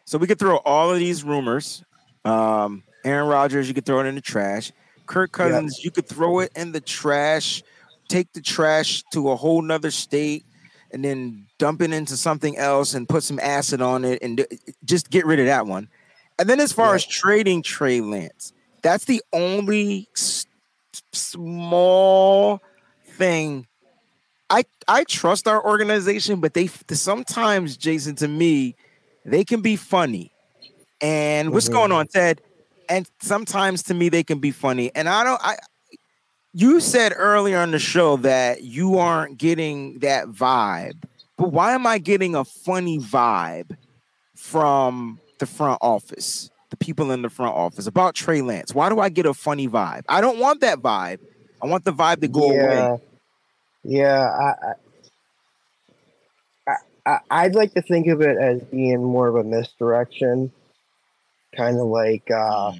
So 0.04 0.18
we 0.18 0.26
could 0.26 0.38
throw 0.38 0.56
all 0.58 0.92
of 0.92 0.98
these 0.98 1.24
rumors. 1.24 1.84
Um, 2.24 2.82
Aaron 3.04 3.28
Rodgers, 3.28 3.68
you 3.68 3.74
could 3.74 3.86
throw 3.86 4.00
it 4.00 4.06
in 4.06 4.14
the 4.14 4.20
trash. 4.20 4.72
Kirk 5.06 5.32
Cousins, 5.32 5.78
yep. 5.78 5.84
you 5.84 5.90
could 5.90 6.06
throw 6.06 6.40
it 6.40 6.52
in 6.56 6.72
the 6.72 6.80
trash, 6.80 7.62
take 8.08 8.32
the 8.32 8.40
trash 8.40 9.02
to 9.12 9.30
a 9.30 9.36
whole 9.36 9.62
nother 9.62 9.90
state, 9.90 10.44
and 10.92 11.04
then 11.04 11.46
dump 11.58 11.82
it 11.82 11.92
into 11.92 12.16
something 12.16 12.56
else 12.56 12.94
and 12.94 13.08
put 13.08 13.22
some 13.22 13.40
acid 13.40 13.80
on 13.80 14.04
it 14.04 14.22
and 14.22 14.46
just 14.84 15.10
get 15.10 15.26
rid 15.26 15.40
of 15.40 15.46
that 15.46 15.66
one. 15.66 15.88
And 16.38 16.48
then 16.48 16.60
as 16.60 16.72
far 16.72 16.90
yeah. 16.90 16.96
as 16.96 17.06
trading 17.06 17.62
Trey 17.62 18.00
Lance, 18.00 18.52
that's 18.82 19.04
the 19.04 19.22
only 19.32 20.08
s- 20.16 20.46
small 21.12 22.60
thing. 23.06 23.66
I 24.52 24.64
I 24.86 25.04
trust 25.04 25.48
our 25.48 25.64
organization, 25.64 26.40
but 26.40 26.52
they 26.52 26.66
sometimes, 26.66 27.76
Jason, 27.78 28.14
to 28.16 28.28
me, 28.28 28.76
they 29.24 29.44
can 29.44 29.62
be 29.62 29.76
funny. 29.76 30.30
And 31.00 31.52
what's 31.52 31.66
mm-hmm. 31.66 31.74
going 31.74 31.92
on, 31.92 32.06
Ted? 32.06 32.42
And 32.88 33.08
sometimes 33.20 33.82
to 33.84 33.94
me 33.94 34.10
they 34.10 34.22
can 34.22 34.40
be 34.40 34.50
funny. 34.50 34.92
And 34.94 35.08
I 35.08 35.24
don't 35.24 35.40
I 35.42 35.56
you 36.52 36.80
said 36.80 37.14
earlier 37.16 37.58
on 37.58 37.70
the 37.70 37.78
show 37.78 38.18
that 38.18 38.62
you 38.62 38.98
aren't 38.98 39.38
getting 39.38 40.00
that 40.00 40.26
vibe. 40.26 41.02
But 41.38 41.50
why 41.50 41.72
am 41.72 41.86
I 41.86 41.96
getting 41.96 42.34
a 42.34 42.44
funny 42.44 42.98
vibe 42.98 43.74
from 44.36 45.18
the 45.38 45.46
front 45.46 45.78
office? 45.80 46.50
The 46.68 46.76
people 46.76 47.10
in 47.10 47.22
the 47.22 47.30
front 47.30 47.54
office 47.54 47.86
about 47.86 48.14
Trey 48.14 48.42
Lance. 48.42 48.74
Why 48.74 48.90
do 48.90 49.00
I 49.00 49.08
get 49.08 49.24
a 49.24 49.32
funny 49.32 49.66
vibe? 49.66 50.02
I 50.08 50.20
don't 50.20 50.38
want 50.38 50.60
that 50.60 50.80
vibe. 50.80 51.20
I 51.62 51.66
want 51.66 51.84
the 51.84 51.92
vibe 51.92 52.20
to 52.20 52.28
go 52.28 52.52
yeah. 52.52 52.88
away. 52.88 53.02
Yeah, 53.84 54.52
I, 56.68 56.74
I, 57.04 57.18
I'd 57.30 57.54
like 57.54 57.74
to 57.74 57.82
think 57.82 58.06
of 58.06 58.20
it 58.20 58.36
as 58.38 58.62
being 58.62 59.02
more 59.02 59.28
of 59.28 59.36
a 59.36 59.44
misdirection, 59.44 60.52
kind 61.56 61.78
of 61.78 61.86
like 61.86 62.30
uh, 62.30 62.72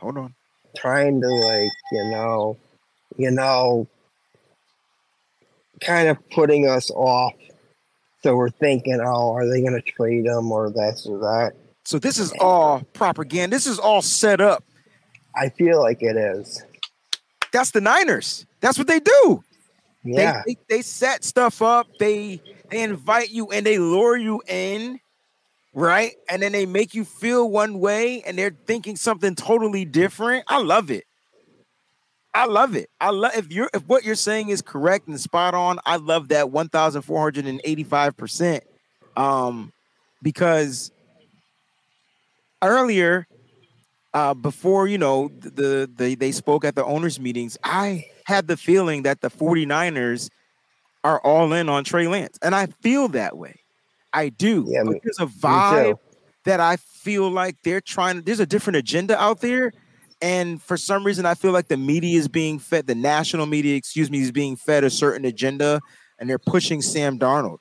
hold 0.00 0.18
on, 0.18 0.34
trying 0.76 1.20
to 1.20 1.28
like 1.28 1.70
you 1.92 2.10
know, 2.10 2.58
you 3.16 3.30
know, 3.30 3.86
kind 5.80 6.08
of 6.08 6.18
putting 6.30 6.68
us 6.68 6.90
off. 6.90 7.34
So 8.22 8.36
we're 8.36 8.50
thinking, 8.50 9.00
oh, 9.04 9.32
are 9.32 9.48
they 9.48 9.62
going 9.62 9.72
to 9.72 9.82
trade 9.82 10.26
him 10.26 10.52
or 10.52 10.70
this 10.70 11.06
or 11.06 11.18
that? 11.18 11.52
So 11.84 11.98
this 11.98 12.18
is 12.18 12.32
all 12.38 12.82
propaganda. 12.92 13.56
This 13.56 13.66
is 13.66 13.78
all 13.78 14.02
set 14.02 14.40
up. 14.40 14.62
I 15.34 15.48
feel 15.48 15.80
like 15.80 16.02
it 16.02 16.16
is. 16.16 16.62
That's 17.52 17.72
the 17.72 17.80
Niners. 17.80 18.46
That's 18.60 18.78
what 18.78 18.86
they 18.86 19.00
do. 19.00 19.42
Yeah. 20.04 20.42
They, 20.46 20.54
they, 20.54 20.76
they 20.76 20.82
set 20.82 21.24
stuff 21.24 21.62
up. 21.62 21.88
They 21.98 22.40
they 22.70 22.82
invite 22.82 23.30
you 23.30 23.50
and 23.50 23.66
they 23.66 23.78
lure 23.78 24.16
you 24.16 24.42
in, 24.48 24.98
right? 25.74 26.12
And 26.28 26.42
then 26.42 26.52
they 26.52 26.66
make 26.66 26.94
you 26.94 27.04
feel 27.04 27.50
one 27.50 27.78
way 27.78 28.22
and 28.22 28.38
they're 28.38 28.56
thinking 28.66 28.96
something 28.96 29.34
totally 29.34 29.84
different. 29.84 30.44
I 30.48 30.58
love 30.58 30.90
it. 30.90 31.04
I 32.34 32.46
love 32.46 32.74
it. 32.74 32.88
I 32.98 33.10
love 33.10 33.32
if 33.36 33.52
you're 33.52 33.68
if 33.74 33.86
what 33.86 34.04
you're 34.04 34.14
saying 34.14 34.48
is 34.48 34.62
correct 34.62 35.06
and 35.06 35.20
spot 35.20 35.52
on. 35.54 35.78
I 35.84 35.96
love 35.96 36.28
that 36.28 36.46
1485%. 36.46 38.60
Um 39.16 39.70
because 40.22 40.90
earlier 42.62 43.26
uh 44.14 44.34
before 44.34 44.86
you 44.86 44.98
know 44.98 45.30
the, 45.38 45.90
the 45.94 46.14
they 46.14 46.32
spoke 46.32 46.64
at 46.64 46.74
the 46.74 46.84
owners 46.84 47.18
meetings, 47.18 47.58
I 47.64 48.06
had 48.24 48.46
the 48.46 48.56
feeling 48.56 49.02
that 49.02 49.20
the 49.20 49.30
49ers 49.30 50.28
are 51.04 51.20
all 51.20 51.52
in 51.52 51.68
on 51.68 51.84
Trey 51.84 52.06
Lance. 52.06 52.38
And 52.42 52.54
I 52.54 52.66
feel 52.66 53.08
that 53.08 53.36
way. 53.36 53.60
I 54.12 54.28
do. 54.28 54.66
Yeah, 54.68 54.82
but 54.84 54.96
there's 55.02 55.18
a 55.20 55.26
vibe 55.26 55.98
that 56.44 56.60
I 56.60 56.76
feel 56.76 57.30
like 57.30 57.56
they're 57.62 57.80
trying 57.80 58.22
there's 58.22 58.40
a 58.40 58.46
different 58.46 58.76
agenda 58.76 59.20
out 59.20 59.40
there. 59.40 59.72
And 60.20 60.62
for 60.62 60.76
some 60.76 61.04
reason, 61.04 61.26
I 61.26 61.34
feel 61.34 61.50
like 61.50 61.66
the 61.66 61.76
media 61.76 62.16
is 62.16 62.28
being 62.28 62.60
fed, 62.60 62.86
the 62.86 62.94
national 62.94 63.46
media, 63.46 63.74
excuse 63.74 64.08
me, 64.08 64.20
is 64.20 64.30
being 64.30 64.54
fed 64.54 64.84
a 64.84 64.90
certain 64.90 65.24
agenda, 65.24 65.80
and 66.18 66.30
they're 66.30 66.38
pushing 66.38 66.80
Sam 66.80 67.18
Darnold. 67.18 67.58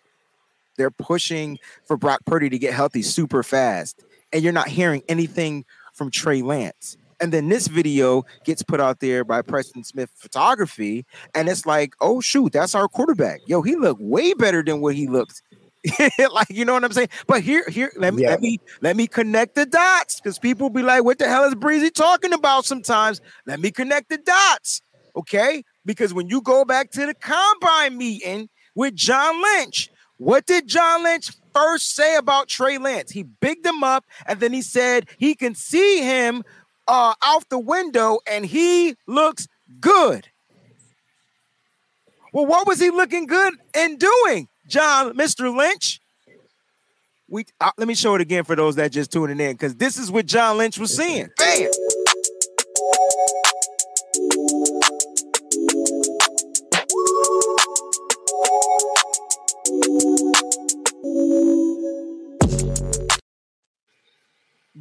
They're 0.78 0.92
pushing 0.92 1.58
for 1.86 1.98
Brock 1.98 2.22
Purdy 2.26 2.50
to 2.50 2.60
get 2.60 2.74
healthy 2.74 3.02
super 3.02 3.42
fast. 3.42 4.04
And 4.32 4.44
you're 4.44 4.54
not 4.54 4.68
hearing 4.68 5.02
anything 5.10 5.66
from 6.02 6.10
Trey 6.10 6.42
Lance. 6.42 6.98
And 7.20 7.32
then 7.32 7.50
this 7.50 7.68
video 7.68 8.24
gets 8.44 8.64
put 8.64 8.82
out 8.82 9.02
there 9.02 9.24
by 9.24 9.44
Preston 9.44 9.84
Smith 9.84 10.10
Photography, 10.16 11.06
and 11.36 11.48
it's 11.48 11.68
like, 11.68 11.94
oh 12.02 12.22
shoot, 12.22 12.54
that's 12.54 12.74
our 12.74 12.88
quarterback. 12.88 13.42
Yo, 13.46 13.62
he 13.62 13.76
looked 13.76 14.02
way 14.02 14.34
better 14.34 14.64
than 14.64 14.82
what 14.82 14.96
he 14.96 15.08
looked. 15.08 15.44
like 16.00 16.50
you 16.50 16.66
know 16.66 16.74
what 16.74 16.84
I'm 16.84 16.92
saying? 16.92 17.10
But 17.28 17.42
here, 17.42 17.64
here, 17.70 17.92
let 17.98 18.16
me 18.16 18.24
yeah. 18.24 18.30
let 18.32 18.42
me 18.42 18.60
let 18.82 18.98
me 18.98 19.06
connect 19.06 19.54
the 19.54 19.68
dots 19.68 20.20
because 20.20 20.40
people 20.40 20.72
be 20.72 20.82
like, 20.82 21.04
what 21.04 21.20
the 21.20 21.28
hell 21.28 21.44
is 21.44 21.54
Breezie 21.54 21.94
talking 21.94 22.34
about 22.34 22.66
sometimes? 22.66 23.22
Let 23.46 23.60
me 23.60 23.70
connect 23.70 24.10
the 24.10 24.18
dots. 24.18 24.82
Okay. 25.16 25.64
Because 25.86 26.16
when 26.16 26.30
you 26.30 26.42
go 26.42 26.66
back 26.66 26.90
to 26.92 27.06
the 27.06 27.14
combine 27.14 27.96
meeting 27.96 28.50
with 28.74 28.96
John 28.96 29.40
Lynch, 29.40 29.92
what 30.18 30.48
did 30.48 30.68
John 30.68 31.04
Lynch 31.04 31.32
first 31.54 31.96
say 31.96 32.16
about 32.16 32.48
Trey 32.48 32.78
Lance? 32.78 33.12
He 33.12 33.24
bigged 33.24 33.66
him 33.66 33.84
up, 33.84 34.06
and 34.26 34.40
then 34.40 34.54
he 34.54 34.62
said 34.62 35.10
he 35.18 35.36
can 35.36 35.56
see 35.56 36.02
him 36.04 36.44
uh, 36.88 37.14
out 37.24 37.48
the 37.50 37.60
window 37.60 38.20
and 38.30 38.46
he 38.46 38.96
looks 39.08 39.48
good. 39.80 40.28
Well, 42.34 42.46
what 42.46 42.68
was 42.68 42.80
he 42.80 42.90
looking 42.90 43.28
good 43.28 43.54
and 43.74 44.00
doing, 44.00 44.48
John, 44.68 45.14
Mr. 45.16 45.56
Lynch? 45.56 46.00
We 47.28 47.46
uh, 47.62 47.72
let 47.78 47.88
me 47.88 47.96
show 47.96 48.16
it 48.16 48.22
again 48.22 48.44
for 48.44 48.58
those 48.58 48.76
that 48.76 48.92
just 48.92 49.12
tuning 49.12 49.40
in 49.40 49.54
because 49.54 49.76
this 49.76 49.98
is 49.98 50.12
what 50.12 50.26
John 50.26 50.58
Lynch 50.58 50.78
was 50.78 50.96
seeing. 50.96 51.30
Bam. 51.38 51.72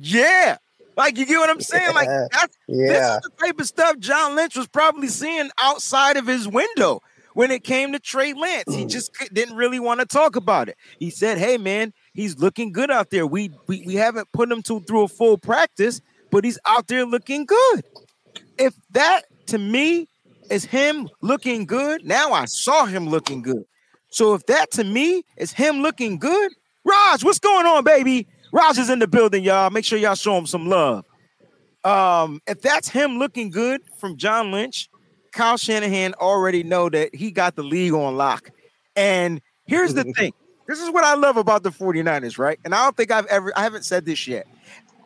Yeah. 0.00 0.56
Like 0.96 1.16
you 1.16 1.26
get 1.26 1.38
what 1.38 1.50
I'm 1.50 1.60
saying? 1.60 1.94
Like 1.94 2.08
that's 2.32 2.56
yeah. 2.68 2.88
this 2.88 3.08
is 3.08 3.20
the 3.22 3.30
type 3.46 3.60
of 3.60 3.66
stuff 3.66 3.98
John 3.98 4.34
Lynch 4.34 4.56
was 4.56 4.68
probably 4.68 5.08
seeing 5.08 5.50
outside 5.58 6.16
of 6.16 6.26
his 6.26 6.46
window 6.46 7.00
when 7.34 7.50
it 7.50 7.64
came 7.64 7.92
to 7.92 7.98
Trey 7.98 8.34
Lance. 8.34 8.74
He 8.74 8.84
mm. 8.84 8.90
just 8.90 9.12
didn't 9.32 9.56
really 9.56 9.80
want 9.80 10.00
to 10.00 10.06
talk 10.06 10.36
about 10.36 10.68
it. 10.68 10.76
He 10.98 11.10
said, 11.10 11.38
"Hey 11.38 11.56
man, 11.56 11.92
he's 12.12 12.38
looking 12.38 12.72
good 12.72 12.90
out 12.90 13.10
there. 13.10 13.26
We 13.26 13.50
we, 13.66 13.84
we 13.86 13.94
haven't 13.94 14.30
put 14.32 14.50
him 14.50 14.62
to, 14.64 14.80
through 14.80 15.04
a 15.04 15.08
full 15.08 15.38
practice, 15.38 16.00
but 16.30 16.44
he's 16.44 16.58
out 16.66 16.88
there 16.88 17.06
looking 17.06 17.46
good." 17.46 17.84
If 18.58 18.74
that 18.90 19.22
to 19.46 19.58
me 19.58 20.06
is 20.50 20.64
him 20.64 21.08
looking 21.22 21.64
good, 21.64 22.04
now 22.04 22.32
I 22.32 22.44
saw 22.44 22.84
him 22.84 23.08
looking 23.08 23.42
good. 23.42 23.64
So 24.10 24.34
if 24.34 24.44
that 24.46 24.72
to 24.72 24.84
me 24.84 25.22
is 25.36 25.52
him 25.52 25.80
looking 25.80 26.18
good, 26.18 26.52
Raj, 26.84 27.24
what's 27.24 27.38
going 27.38 27.64
on, 27.66 27.84
baby? 27.84 28.26
Rogers 28.52 28.90
in 28.90 28.98
the 28.98 29.08
building, 29.08 29.44
y'all. 29.44 29.70
Make 29.70 29.84
sure 29.84 29.98
y'all 29.98 30.14
show 30.14 30.36
him 30.36 30.46
some 30.46 30.68
love. 30.68 31.04
Um, 31.84 32.40
if 32.46 32.60
that's 32.60 32.88
him 32.88 33.18
looking 33.18 33.50
good 33.50 33.80
from 33.98 34.16
John 34.16 34.52
Lynch, 34.52 34.88
Kyle 35.32 35.56
Shanahan 35.56 36.14
already 36.14 36.62
know 36.62 36.88
that 36.88 37.14
he 37.14 37.30
got 37.30 37.56
the 37.56 37.62
league 37.62 37.94
on 37.94 38.16
lock. 38.16 38.50
And 38.96 39.40
here's 39.66 39.94
the 39.94 40.04
thing. 40.16 40.32
This 40.66 40.80
is 40.80 40.90
what 40.90 41.04
I 41.04 41.14
love 41.14 41.36
about 41.36 41.62
the 41.62 41.70
49ers, 41.70 42.38
right? 42.38 42.58
And 42.64 42.74
I 42.74 42.84
don't 42.84 42.96
think 42.96 43.10
I've 43.10 43.26
ever 43.26 43.52
I 43.56 43.62
haven't 43.62 43.84
said 43.84 44.04
this 44.04 44.28
yet. 44.28 44.46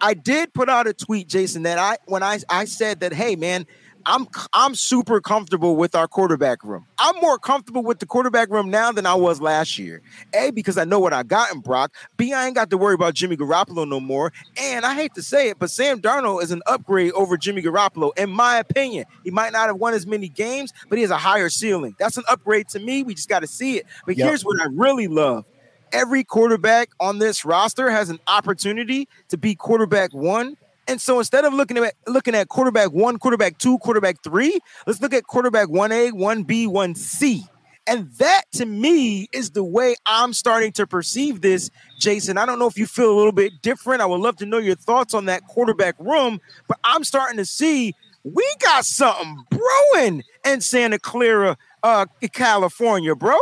I 0.01 0.13
did 0.15 0.53
put 0.53 0.69
out 0.69 0.87
a 0.87 0.93
tweet, 0.93 1.29
Jason, 1.29 1.63
that 1.63 1.79
I 1.79 1.97
when 2.07 2.23
I 2.23 2.41
I 2.51 2.65
said 2.67 3.01
that, 3.01 3.13
hey 3.13 3.37
man, 3.37 3.67
I'm 4.07 4.27
I'm 4.53 4.75
super 4.75 5.21
comfortable 5.21 5.77
with 5.77 5.95
our 5.95 6.07
quarterback 6.07 6.63
room. 6.63 6.87
I'm 6.99 7.17
more 7.21 7.39
comfortable 7.39 7.83
with 7.83 7.99
the 7.99 8.07
quarterback 8.07 8.51
room 8.51 8.71
now 8.71 8.93
than 8.93 9.07
I 9.07 9.15
was 9.15 9.41
last 9.41 9.79
year. 9.79 10.03
A 10.35 10.51
because 10.51 10.77
I 10.77 10.85
know 10.85 10.99
what 10.99 11.13
I 11.13 11.23
got 11.23 11.53
in 11.53 11.61
Brock. 11.61 11.95
B 12.17 12.33
I 12.33 12.47
ain't 12.47 12.55
got 12.55 12.71
to 12.71 12.77
worry 12.79 12.95
about 12.95 13.15
Jimmy 13.15 13.37
Garoppolo 13.37 13.89
no 13.89 14.01
more. 14.01 14.33
And 14.57 14.85
I 14.85 14.95
hate 14.95 15.15
to 15.15 15.23
say 15.23 15.49
it, 15.49 15.59
but 15.59 15.71
Sam 15.71 16.01
Darnold 16.01 16.43
is 16.43 16.51
an 16.51 16.63
upgrade 16.67 17.13
over 17.13 17.37
Jimmy 17.37 17.63
Garoppolo 17.63 18.17
in 18.19 18.31
my 18.31 18.59
opinion. 18.59 19.07
He 19.25 19.31
might 19.31 19.53
not 19.53 19.69
have 19.69 19.77
won 19.77 19.95
as 19.95 20.07
many 20.07 20.29
games, 20.29 20.73
but 20.89 20.97
he 20.97 21.03
has 21.03 21.11
a 21.11 21.19
higher 21.19 21.49
ceiling. 21.49 21.97
That's 21.99 22.17
an 22.17 22.25
upgrade 22.29 22.69
to 22.71 22.81
me. 22.81 23.03
We 23.03 23.15
just 23.15 23.29
got 23.29 23.41
to 23.41 23.47
see 23.47 23.79
it. 23.79 23.87
But 24.07 24.17
yep. 24.17 24.29
here's 24.29 24.45
what 24.45 24.61
I 24.61 24.67
really 24.71 25.09
love. 25.09 25.45
Every 25.93 26.25
quarterback 26.25 26.91
on 26.99 27.21
this 27.21 27.45
roster 27.45 27.89
has 27.89 28.11
an 28.11 28.19
opportunity 28.27 29.09
to 29.29 29.39
be 29.39 29.55
quarterback 29.55 30.13
one 30.13 30.57
and 30.87 31.01
so 31.01 31.19
instead 31.19 31.45
of 31.45 31.53
looking 31.53 31.79
at 31.79 31.95
looking 32.07 32.35
at 32.35 32.49
quarterback 32.49 32.93
one, 32.93 33.19
quarterback 33.19 33.59
two, 33.59 33.79
quarterback 33.79 34.23
three, 34.23 34.59
let's 34.87 35.01
look 35.01 35.15
at 35.15 35.25
quarterback 35.25 35.69
one 35.69 35.93
A, 35.93 36.11
one 36.11 36.43
B, 36.43 36.67
one 36.67 36.95
C. 36.95 37.45
And 37.87 38.11
that 38.15 38.45
to 38.53 38.65
me 38.65 39.29
is 39.33 39.51
the 39.51 39.65
way 39.65 39.95
I'm 40.07 40.33
starting 40.33 40.73
to 40.73 40.87
perceive 40.87 41.43
this, 41.43 41.71
Jason. 41.99 42.39
I 42.39 42.47
don't 42.47 42.59
know 42.59 42.67
if 42.67 42.79
you 42.79 42.87
feel 42.87 43.13
a 43.13 43.17
little 43.17 43.33
bit 43.33 43.53
different. 43.61 44.01
I 44.01 44.07
would 44.07 44.21
love 44.21 44.37
to 44.37 44.47
know 44.47 44.59
your 44.59 44.75
thoughts 44.75 45.13
on 45.13 45.27
that 45.27 45.47
quarterback 45.47 45.95
room, 45.99 46.41
but 46.67 46.79
I'm 46.83 47.05
starting 47.05 47.37
to 47.37 47.45
see 47.45 47.93
we 48.25 48.47
got 48.61 48.87
something 48.87 49.45
brewing 49.51 50.23
in 50.47 50.63
Santa 50.63 50.99
Clara, 50.99 51.59
uh, 51.83 52.07
California, 52.33 53.15
bro. 53.15 53.37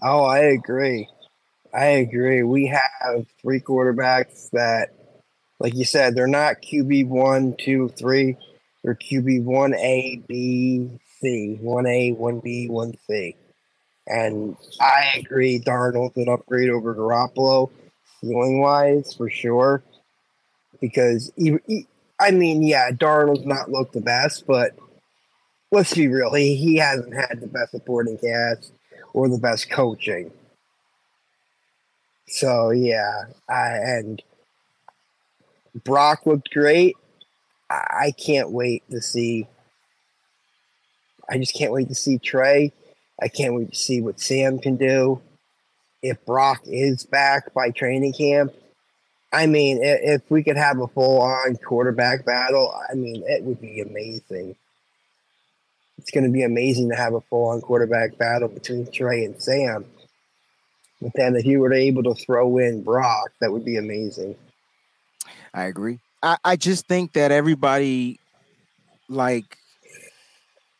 Oh, 0.00 0.24
I 0.24 0.38
agree. 0.38 1.08
I 1.74 1.86
agree. 1.86 2.42
We 2.42 2.66
have 2.66 3.26
three 3.40 3.60
quarterbacks 3.60 4.50
that 4.50 4.90
like 5.62 5.76
you 5.76 5.84
said, 5.84 6.16
they're 6.16 6.26
not 6.26 6.60
QB 6.60 7.06
one, 7.06 7.54
two, 7.56 7.88
three. 7.90 8.36
They're 8.82 8.96
QB 8.96 9.44
one 9.44 9.74
A, 9.76 10.20
B, 10.26 10.90
C, 11.20 11.56
one 11.60 11.86
A, 11.86 12.10
one 12.10 12.40
B, 12.40 12.68
one 12.68 12.94
C. 13.06 13.36
And 14.08 14.56
I 14.80 15.14
agree, 15.18 15.60
Darnold's 15.60 16.16
an 16.16 16.28
upgrade 16.28 16.68
over 16.68 16.96
Garoppolo, 16.96 17.70
ceiling 18.20 18.60
wise 18.60 19.14
for 19.14 19.30
sure. 19.30 19.84
Because 20.80 21.32
he, 21.36 21.56
he, 21.68 21.86
I 22.18 22.32
mean, 22.32 22.64
yeah, 22.64 22.90
Darnold's 22.90 23.46
not 23.46 23.70
looked 23.70 23.92
the 23.92 24.00
best, 24.00 24.48
but 24.48 24.72
let's 25.70 25.94
be 25.94 26.08
real, 26.08 26.34
he, 26.34 26.56
he 26.56 26.78
hasn't 26.78 27.14
had 27.14 27.40
the 27.40 27.46
best 27.46 27.70
supporting 27.70 28.18
cast 28.18 28.72
or 29.12 29.28
the 29.28 29.38
best 29.38 29.70
coaching. 29.70 30.32
So 32.26 32.70
yeah, 32.70 33.26
I 33.48 33.76
and 33.76 34.22
Brock 35.74 36.26
looked 36.26 36.50
great. 36.50 36.96
I 37.70 38.12
can't 38.18 38.50
wait 38.50 38.82
to 38.90 39.00
see. 39.00 39.46
I 41.28 41.38
just 41.38 41.54
can't 41.54 41.72
wait 41.72 41.88
to 41.88 41.94
see 41.94 42.18
Trey. 42.18 42.72
I 43.20 43.28
can't 43.28 43.54
wait 43.54 43.70
to 43.70 43.76
see 43.76 44.00
what 44.00 44.20
Sam 44.20 44.58
can 44.58 44.76
do. 44.76 45.22
If 46.02 46.24
Brock 46.26 46.62
is 46.66 47.04
back 47.04 47.54
by 47.54 47.70
training 47.70 48.12
camp, 48.12 48.52
I 49.32 49.46
mean, 49.46 49.78
if 49.82 50.22
we 50.28 50.42
could 50.42 50.58
have 50.58 50.78
a 50.80 50.88
full 50.88 51.22
on 51.22 51.56
quarterback 51.56 52.26
battle, 52.26 52.74
I 52.90 52.94
mean, 52.94 53.22
it 53.26 53.42
would 53.44 53.60
be 53.60 53.80
amazing. 53.80 54.56
It's 55.96 56.10
going 56.10 56.24
to 56.24 56.30
be 56.30 56.42
amazing 56.42 56.90
to 56.90 56.96
have 56.96 57.14
a 57.14 57.20
full 57.22 57.48
on 57.48 57.60
quarterback 57.62 58.18
battle 58.18 58.48
between 58.48 58.90
Trey 58.90 59.24
and 59.24 59.40
Sam. 59.40 59.86
But 61.00 61.12
then 61.14 61.36
if 61.36 61.46
you 61.46 61.60
were 61.60 61.72
able 61.72 62.02
to 62.02 62.14
throw 62.14 62.58
in 62.58 62.82
Brock, 62.82 63.30
that 63.40 63.52
would 63.52 63.64
be 63.64 63.76
amazing. 63.76 64.36
I 65.54 65.64
agree. 65.64 66.00
I, 66.22 66.36
I 66.44 66.56
just 66.56 66.86
think 66.86 67.12
that 67.12 67.32
everybody, 67.32 68.20
like, 69.08 69.58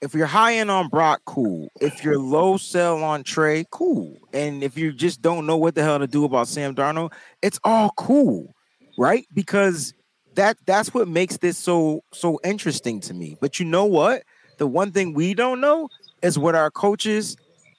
if 0.00 0.14
you're 0.14 0.26
high 0.26 0.56
end 0.56 0.70
on 0.70 0.88
Brock, 0.88 1.22
cool. 1.24 1.68
If 1.80 2.02
you're 2.02 2.18
low 2.18 2.56
sell 2.56 3.02
on 3.04 3.22
Trey, 3.22 3.64
cool. 3.70 4.18
And 4.32 4.64
if 4.64 4.76
you 4.76 4.92
just 4.92 5.22
don't 5.22 5.46
know 5.46 5.56
what 5.56 5.74
the 5.74 5.82
hell 5.82 5.98
to 5.98 6.06
do 6.06 6.24
about 6.24 6.48
Sam 6.48 6.74
Darnold, 6.74 7.12
it's 7.40 7.60
all 7.62 7.90
cool, 7.96 8.52
right? 8.98 9.26
Because 9.32 9.94
that 10.34 10.56
that's 10.66 10.92
what 10.92 11.06
makes 11.06 11.36
this 11.36 11.56
so 11.58 12.02
so 12.12 12.40
interesting 12.42 13.00
to 13.00 13.14
me. 13.14 13.36
But 13.40 13.60
you 13.60 13.66
know 13.66 13.84
what? 13.84 14.24
The 14.58 14.66
one 14.66 14.90
thing 14.90 15.14
we 15.14 15.34
don't 15.34 15.60
know 15.60 15.88
is 16.22 16.38
what 16.38 16.54
our 16.54 16.70
coaches, 16.70 17.36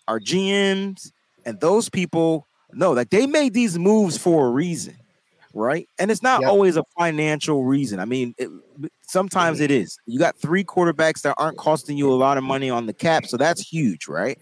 our 0.08 0.20
GMs, 0.20 1.12
and 1.46 1.60
those 1.60 1.90
people 1.90 2.48
know. 2.72 2.94
Like 2.94 3.10
they 3.10 3.26
made 3.26 3.54
these 3.54 3.78
moves 3.78 4.18
for 4.18 4.48
a 4.48 4.50
reason 4.52 4.96
right? 5.54 5.88
And 6.00 6.12
it's 6.12 6.24
not 6.24 6.42
yep. 6.42 6.50
always 6.50 6.78
a 6.78 6.84
financial 6.98 7.64
reason. 7.64 8.00
I 8.00 8.06
mean, 8.06 8.34
it, 8.38 8.50
sometimes 9.02 9.60
it 9.60 9.70
mm-hmm. 9.72 9.84
is. 9.84 9.98
You 10.06 10.20
got 10.20 10.38
three 10.38 10.64
quarterbacks 10.64 11.22
that 11.22 11.36
aren't 11.38 11.58
costing 11.58 11.98
you 11.98 12.12
a 12.12 12.16
lot 12.16 12.38
of 12.38 12.44
money 12.44 12.70
on 12.70 12.86
the 12.86 12.94
cap, 12.94 13.26
so 13.26 13.38
that's 13.38 13.62
huge, 13.62 14.08
right? 14.08 14.40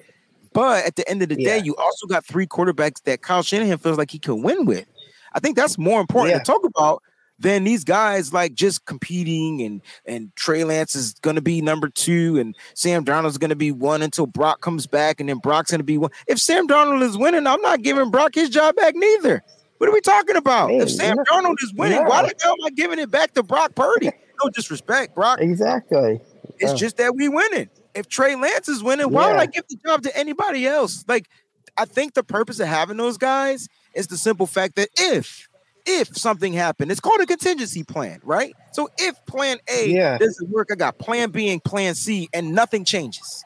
But 0.53 0.85
at 0.85 0.95
the 0.95 1.07
end 1.09 1.21
of 1.21 1.29
the 1.29 1.39
yeah. 1.39 1.57
day, 1.57 1.63
you 1.63 1.75
also 1.75 2.07
got 2.07 2.25
three 2.25 2.47
quarterbacks 2.47 3.01
that 3.03 3.21
Kyle 3.21 3.43
Shanahan 3.43 3.77
feels 3.77 3.97
like 3.97 4.11
he 4.11 4.19
can 4.19 4.41
win 4.41 4.65
with. 4.65 4.85
I 5.33 5.39
think 5.39 5.55
that's 5.55 5.77
more 5.77 6.01
important 6.01 6.35
yeah. 6.35 6.39
to 6.39 6.43
talk 6.43 6.65
about 6.65 7.01
than 7.41 7.63
these 7.63 7.83
guys 7.83 8.31
like 8.31 8.53
just 8.53 8.85
competing 8.85 9.61
and 9.61 9.81
and 10.05 10.33
Trey 10.35 10.63
Lance 10.63 10.95
is 10.95 11.13
going 11.21 11.35
to 11.35 11.41
be 11.41 11.59
number 11.59 11.89
two 11.89 12.37
and 12.37 12.55
Sam 12.75 13.03
Darnold 13.03 13.29
is 13.29 13.39
going 13.39 13.49
to 13.49 13.55
be 13.55 13.71
one 13.71 14.03
until 14.03 14.27
Brock 14.27 14.61
comes 14.61 14.85
back 14.85 15.19
and 15.19 15.27
then 15.27 15.39
Brock's 15.39 15.71
going 15.71 15.79
to 15.79 15.85
be 15.85 15.97
one. 15.97 16.11
If 16.27 16.39
Sam 16.39 16.67
Darnold 16.67 17.01
is 17.01 17.17
winning, 17.17 17.47
I'm 17.47 17.61
not 17.61 17.81
giving 17.81 18.11
Brock 18.11 18.35
his 18.35 18.49
job 18.49 18.75
back 18.75 18.93
neither. 18.95 19.43
What 19.81 19.89
are 19.89 19.93
we 19.93 20.01
talking 20.01 20.35
about? 20.35 20.69
Man, 20.69 20.81
if 20.81 20.91
Sam 20.91 21.17
Darnold 21.17 21.55
is 21.63 21.73
winning, 21.73 21.97
yeah. 21.97 22.07
why 22.07 22.21
the 22.21 22.35
hell 22.39 22.51
am 22.51 22.67
I 22.67 22.69
giving 22.69 22.99
it 22.99 23.09
back 23.09 23.33
to 23.33 23.41
Brock 23.41 23.73
Purdy? 23.73 24.11
No 24.43 24.49
disrespect, 24.49 25.13
Brock. 25.13 25.39
Exactly. 25.39 26.19
It's 26.57 26.73
just 26.73 26.97
that 26.97 27.15
we 27.15 27.29
winning. 27.29 27.69
If 27.93 28.07
Trey 28.07 28.35
Lance 28.35 28.67
is 28.69 28.81
winning, 28.83 29.11
why 29.11 29.27
yeah. 29.27 29.31
would 29.33 29.39
I 29.39 29.45
give 29.45 29.67
the 29.67 29.77
job 29.85 30.01
to 30.03 30.17
anybody 30.17 30.65
else? 30.65 31.05
Like, 31.07 31.29
I 31.77 31.85
think 31.85 32.15
the 32.15 32.23
purpose 32.23 32.59
of 32.59 32.67
having 32.67 32.97
those 32.97 33.19
guys 33.19 33.67
is 33.93 34.07
the 34.07 34.17
simple 34.17 34.47
fact 34.47 34.77
that 34.77 34.89
if 34.97 35.47
if 35.85 36.15
something 36.15 36.53
happened, 36.53 36.91
it's 36.91 36.99
called 36.99 37.21
a 37.21 37.27
contingency 37.27 37.83
plan, 37.83 38.19
right? 38.23 38.55
So 38.71 38.89
if 38.97 39.15
plan 39.27 39.57
A 39.67 39.89
yeah. 39.89 40.17
doesn't 40.17 40.49
work, 40.49 40.69
I 40.71 40.75
got 40.75 40.97
plan 40.97 41.29
B 41.29 41.51
and 41.51 41.63
plan 41.63 41.93
C, 41.93 42.29
and 42.33 42.53
nothing 42.53 42.83
changes. 42.83 43.43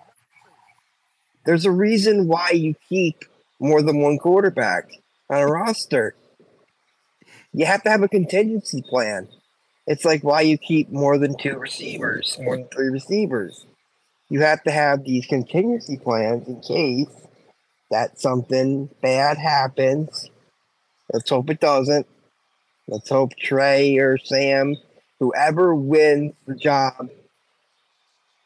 There's 1.45 1.65
a 1.65 1.71
reason 1.71 2.27
why 2.27 2.51
you 2.51 2.75
keep 2.87 3.25
more 3.59 3.81
than 3.81 3.99
one 3.99 4.17
quarterback 4.17 4.91
on 5.29 5.41
a 5.41 5.47
roster 5.47 6.15
you 7.55 7.65
have 7.65 7.83
to 7.83 7.89
have 7.89 8.03
a 8.03 8.09
contingency 8.09 8.81
plan. 8.81 9.29
It's 9.87 10.03
like 10.03 10.23
why 10.23 10.41
you 10.41 10.57
keep 10.57 10.89
more 10.89 11.17
than 11.17 11.37
two 11.37 11.57
receivers, 11.57 12.37
more 12.41 12.57
than 12.57 12.65
mm. 12.65 12.73
three 12.73 12.89
receivers. 12.89 13.65
You 14.29 14.41
have 14.41 14.61
to 14.63 14.71
have 14.71 15.05
these 15.05 15.25
contingency 15.25 15.97
plans 15.97 16.47
in 16.49 16.59
case 16.59 17.07
that 17.91 18.19
something 18.19 18.89
bad 19.01 19.37
happens. 19.37 20.29
Let's 21.13 21.29
hope 21.29 21.49
it 21.49 21.61
doesn't. 21.61 22.07
Let's 22.89 23.09
hope 23.09 23.31
Trey 23.37 23.97
or 23.99 24.17
Sam, 24.17 24.75
whoever 25.19 25.73
wins 25.73 26.33
the 26.45 26.55
job, 26.55 27.09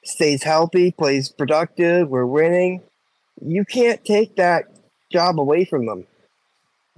stays 0.03 0.43
healthy, 0.43 0.91
plays 0.91 1.29
productive, 1.29 2.09
we're 2.09 2.27
winning. 2.27 2.83
You 3.41 3.65
can't 3.65 4.05
take 4.05 4.35
that 4.35 4.65
job 5.11 5.39
away 5.39 5.65
from 5.65 5.87
them. 5.87 6.05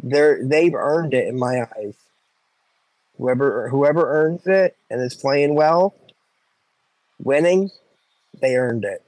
They're 0.02 0.44
they've 0.44 0.74
earned 0.74 1.14
it 1.14 1.28
in 1.28 1.38
my 1.38 1.62
eyes. 1.78 1.96
Whoever 3.18 3.70
whoever 3.70 4.10
earns 4.10 4.46
it 4.48 4.76
and 4.90 5.02
is 5.02 5.16
playing 5.16 5.56
well, 5.56 5.96
winning, 7.20 7.70
they 8.42 8.56
earned 8.56 8.84
it. 8.84 9.04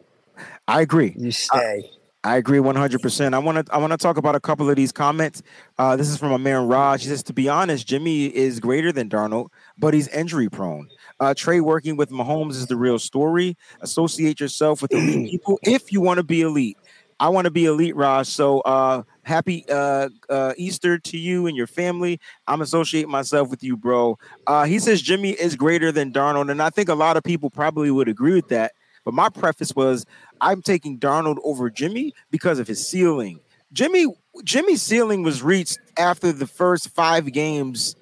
I 0.67 0.81
agree. 0.81 1.15
You 1.17 1.31
stay. 1.31 1.89
I 2.25 2.37
agree 2.37 2.59
100%. 2.59 3.33
I 3.33 3.37
want 3.39 3.65
to 3.65 3.73
I 3.73 3.77
want 3.77 3.91
to 3.91 3.97
talk 3.97 4.15
about 4.15 4.33
a 4.35 4.39
couple 4.39 4.69
of 4.69 4.77
these 4.77 4.93
comments. 4.93 5.43
Uh, 5.77 5.97
this 5.97 6.07
is 6.07 6.17
from 6.17 6.31
Amir 6.31 6.61
Raj. 6.61 7.03
He 7.03 7.09
says, 7.09 7.21
to 7.23 7.33
be 7.33 7.49
honest, 7.49 7.85
Jimmy 7.85 8.27
is 8.27 8.61
greater 8.61 8.93
than 8.93 9.09
Darnold, 9.09 9.49
but 9.77 9.93
he's 9.93 10.07
injury 10.07 10.49
prone. 10.49 10.87
Uh, 11.19 11.33
Trey 11.33 11.59
working 11.59 11.97
with 11.97 12.11
Mahomes 12.11 12.51
is 12.51 12.67
the 12.67 12.77
real 12.77 12.97
story. 12.97 13.57
Associate 13.81 14.39
yourself 14.39 14.81
with 14.81 14.93
elite 14.93 15.31
people 15.31 15.59
if 15.63 15.91
you 15.91 15.99
want 15.99 16.17
to 16.17 16.23
be 16.23 16.41
elite. 16.41 16.77
I 17.19 17.27
want 17.27 17.45
to 17.45 17.51
be 17.51 17.65
elite, 17.65 17.95
Raj. 17.95 18.27
So 18.27 18.61
uh, 18.61 19.03
happy 19.23 19.65
uh, 19.69 20.09
uh, 20.29 20.53
Easter 20.57 20.97
to 20.99 21.17
you 21.17 21.47
and 21.47 21.57
your 21.57 21.67
family. 21.67 22.19
I'm 22.47 22.61
associating 22.61 23.11
myself 23.11 23.49
with 23.49 23.63
you, 23.63 23.75
bro. 23.75 24.17
Uh, 24.47 24.65
he 24.65 24.79
says 24.79 25.01
Jimmy 25.01 25.31
is 25.31 25.55
greater 25.55 25.91
than 25.91 26.11
Darnold, 26.11 26.51
and 26.51 26.61
I 26.61 26.69
think 26.69 26.89
a 26.89 26.95
lot 26.95 27.17
of 27.17 27.23
people 27.23 27.49
probably 27.49 27.91
would 27.91 28.07
agree 28.07 28.33
with 28.35 28.49
that. 28.49 28.73
But 29.05 29.13
my 29.13 29.29
preface 29.29 29.75
was 29.75 30.05
I'm 30.41 30.61
taking 30.61 30.99
Darnold 30.99 31.37
over 31.43 31.69
Jimmy 31.69 32.13
because 32.31 32.59
of 32.59 32.67
his 32.67 32.87
ceiling. 32.87 33.39
Jimmy 33.71 34.07
Jimmy's 34.43 34.81
ceiling 34.81 35.23
was 35.23 35.41
reached 35.41 35.79
after 35.97 36.31
the 36.31 36.47
first 36.47 36.89
five 36.89 37.31
games 37.31 37.95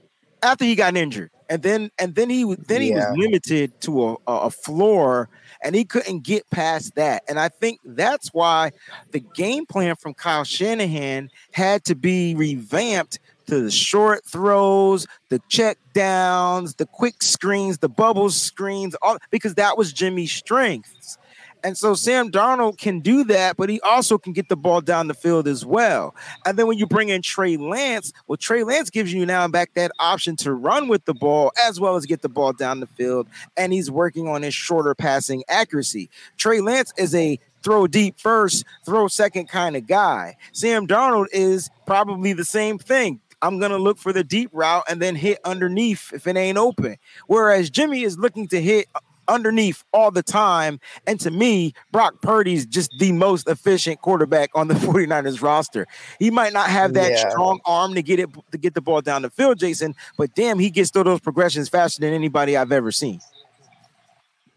after 0.43 0.65
he 0.65 0.75
got 0.75 0.95
injured, 0.95 1.31
and 1.49 1.63
then 1.63 1.91
and 1.97 2.15
then 2.15 2.29
he 2.29 2.55
then 2.67 2.81
he 2.81 2.89
yeah. 2.89 3.09
was 3.09 3.17
limited 3.17 3.79
to 3.81 4.03
a, 4.03 4.15
a 4.27 4.49
floor 4.49 5.29
and 5.61 5.75
he 5.75 5.85
couldn't 5.85 6.23
get 6.23 6.49
past 6.49 6.95
that. 6.95 7.23
And 7.27 7.39
I 7.39 7.49
think 7.49 7.79
that's 7.83 8.29
why 8.33 8.71
the 9.11 9.19
game 9.19 9.65
plan 9.65 9.95
from 9.95 10.13
Kyle 10.13 10.43
Shanahan 10.43 11.29
had 11.51 11.83
to 11.85 11.95
be 11.95 12.35
revamped 12.35 13.19
to 13.47 13.61
the 13.61 13.71
short 13.71 14.25
throws, 14.25 15.07
the 15.29 15.41
check 15.49 15.77
downs, 15.93 16.75
the 16.75 16.85
quick 16.85 17.21
screens, 17.21 17.79
the 17.79 17.89
bubble 17.89 18.29
screens, 18.29 18.95
all 19.01 19.17
because 19.29 19.55
that 19.55 19.77
was 19.77 19.91
Jimmy's 19.91 20.31
strengths. 20.31 21.17
And 21.63 21.77
so 21.77 21.93
Sam 21.93 22.31
Darnold 22.31 22.77
can 22.77 22.99
do 22.99 23.23
that, 23.25 23.57
but 23.57 23.69
he 23.69 23.79
also 23.81 24.17
can 24.17 24.33
get 24.33 24.49
the 24.49 24.55
ball 24.55 24.81
down 24.81 25.07
the 25.07 25.13
field 25.13 25.47
as 25.47 25.65
well. 25.65 26.15
And 26.45 26.57
then 26.57 26.67
when 26.67 26.77
you 26.77 26.87
bring 26.87 27.09
in 27.09 27.21
Trey 27.21 27.57
Lance, 27.57 28.11
well, 28.27 28.37
Trey 28.37 28.63
Lance 28.63 28.89
gives 28.89 29.13
you 29.13 29.25
now 29.25 29.43
and 29.43 29.53
back 29.53 29.73
that 29.75 29.91
option 29.99 30.35
to 30.37 30.53
run 30.53 30.87
with 30.87 31.05
the 31.05 31.13
ball 31.13 31.51
as 31.67 31.79
well 31.79 31.95
as 31.95 32.05
get 32.05 32.21
the 32.21 32.29
ball 32.29 32.53
down 32.53 32.79
the 32.79 32.87
field. 32.87 33.27
And 33.57 33.73
he's 33.73 33.91
working 33.91 34.27
on 34.27 34.41
his 34.41 34.53
shorter 34.53 34.95
passing 34.95 35.43
accuracy. 35.47 36.09
Trey 36.37 36.61
Lance 36.61 36.93
is 36.97 37.13
a 37.13 37.39
throw 37.63 37.87
deep 37.87 38.19
first, 38.19 38.65
throw 38.85 39.07
second 39.07 39.47
kind 39.47 39.75
of 39.75 39.87
guy. 39.87 40.35
Sam 40.51 40.87
Darnold 40.87 41.27
is 41.31 41.69
probably 41.85 42.33
the 42.33 42.45
same 42.45 42.79
thing. 42.79 43.19
I'm 43.43 43.59
going 43.59 43.71
to 43.71 43.77
look 43.77 43.97
for 43.97 44.13
the 44.13 44.23
deep 44.23 44.51
route 44.53 44.83
and 44.87 45.01
then 45.01 45.15
hit 45.15 45.39
underneath 45.43 46.13
if 46.13 46.27
it 46.27 46.37
ain't 46.37 46.57
open. 46.57 46.97
Whereas 47.27 47.69
Jimmy 47.69 48.03
is 48.03 48.17
looking 48.17 48.47
to 48.49 48.61
hit 48.61 48.87
underneath 49.31 49.83
all 49.93 50.11
the 50.11 50.23
time. 50.23 50.79
And 51.07 51.19
to 51.21 51.31
me, 51.31 51.73
Brock 51.91 52.21
Purdy's 52.21 52.65
just 52.65 52.91
the 52.99 53.11
most 53.11 53.47
efficient 53.47 54.01
quarterback 54.01 54.49
on 54.53 54.67
the 54.67 54.73
49ers 54.81 55.41
roster. 55.41 55.87
He 56.19 56.29
might 56.29 56.53
not 56.53 56.69
have 56.69 56.93
that 56.93 57.11
yeah. 57.11 57.29
strong 57.29 57.59
arm 57.65 57.95
to 57.95 58.01
get 58.01 58.19
it 58.19 58.29
to 58.51 58.57
get 58.57 58.73
the 58.73 58.81
ball 58.81 59.01
down 59.01 59.21
the 59.21 59.29
field, 59.29 59.59
Jason, 59.59 59.95
but 60.17 60.33
damn, 60.35 60.59
he 60.59 60.69
gets 60.69 60.91
through 60.91 61.05
those 61.05 61.19
progressions 61.19 61.69
faster 61.69 62.01
than 62.01 62.13
anybody 62.13 62.57
I've 62.57 62.71
ever 62.71 62.91
seen. 62.91 63.19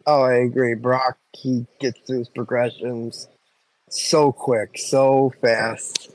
Oh, 0.07 0.23
I 0.23 0.35
agree. 0.35 0.75
Brock, 0.75 1.17
he 1.33 1.67
gets 1.81 1.99
through 2.01 2.19
his 2.19 2.29
progressions 2.29 3.29
so 3.89 4.33
quick, 4.33 4.77
so 4.77 5.33
fast. 5.41 6.11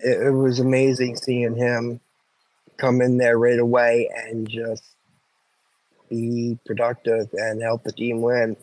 It, 0.00 0.26
it 0.26 0.30
was 0.30 0.60
amazing 0.60 1.16
seeing 1.16 1.54
him 1.54 2.00
come 2.78 3.00
in 3.00 3.18
there 3.18 3.38
right 3.38 3.58
away 3.58 4.10
and 4.26 4.48
just 4.48 4.82
be 6.12 6.58
productive 6.66 7.28
and 7.32 7.62
help 7.62 7.84
the 7.84 7.92
team 7.92 8.20
win. 8.20 8.56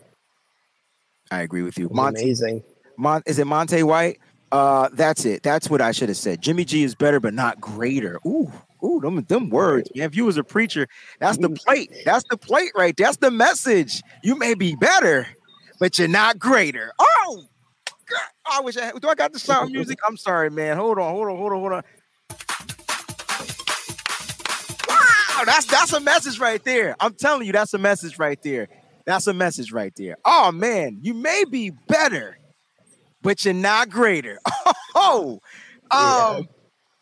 I 1.32 1.42
agree 1.42 1.64
with 1.64 1.78
you. 1.78 1.90
Monte, 1.92 2.22
amazing. 2.22 2.64
Mon, 2.98 3.22
is 3.26 3.40
it 3.40 3.46
Monte 3.46 3.84
White? 3.84 4.20
Uh, 4.52 4.90
that's 4.94 5.26
it. 5.26 5.44
That's 5.44 5.70
what 5.70 5.82
I 5.82 5.92
should 5.92 6.10
have 6.10 6.18
said. 6.18 6.42
Jimmy 6.42 6.66
G 6.66 6.84
is 6.84 6.96
better, 6.96 7.20
but 7.20 7.34
not 7.34 7.62
greater. 7.62 8.20
Ooh, 8.26 8.52
ooh, 8.84 9.00
them, 9.00 9.24
them 9.24 9.50
words, 9.50 9.90
man. 9.96 10.06
If 10.06 10.16
you 10.16 10.26
was 10.26 10.38
a 10.38 10.44
preacher, 10.44 10.88
that's 11.20 11.38
the 11.38 11.50
plate. 11.50 11.92
That's 12.06 12.24
the 12.30 12.38
plate 12.38 12.72
right. 12.76 12.96
That's 12.96 13.18
the 13.18 13.32
message. 13.32 14.02
You 14.24 14.38
may 14.38 14.56
be 14.56 14.76
better, 14.76 15.28
but 15.80 16.00
you're 16.00 16.08
not 16.08 16.40
greater. 16.40 16.92
Oh, 16.98 17.44
God, 18.10 18.20
I 18.52 18.62
wish 18.62 18.76
I 18.78 18.86
had. 18.86 19.02
Do 19.02 19.08
I 19.08 19.16
got 19.16 19.34
the 19.34 19.40
sound 19.40 19.72
music? 19.74 20.00
I'm 20.08 20.18
sorry, 20.18 20.50
man. 20.50 20.78
Hold 20.78 20.98
on, 20.98 21.12
hold 21.12 21.28
on, 21.28 21.38
hold 21.38 21.52
on, 21.52 21.60
hold 21.60 21.74
on. 21.74 21.84
That's 25.46 25.66
that's 25.66 25.94
a 25.94 26.00
message 26.00 26.40
right 26.40 26.64
there. 26.64 26.96
I'm 27.00 27.14
telling 27.14 27.46
you, 27.46 27.54
that's 27.54 27.74
a 27.74 27.78
message 27.78 28.20
right 28.20 28.42
there. 28.42 28.68
That's 29.06 29.28
a 29.28 29.34
message 29.34 29.72
right 29.72 29.94
there. 29.96 30.18
Oh 30.26 30.52
man, 30.52 31.00
you 31.02 31.14
may 31.14 31.44
be 31.50 31.72
better, 31.72 32.38
but 33.22 33.44
you're 33.46 33.54
not 33.54 33.90
greater. 33.90 34.40
Oh, 34.96 35.40
um, 35.92 36.02
yeah. 36.02 36.42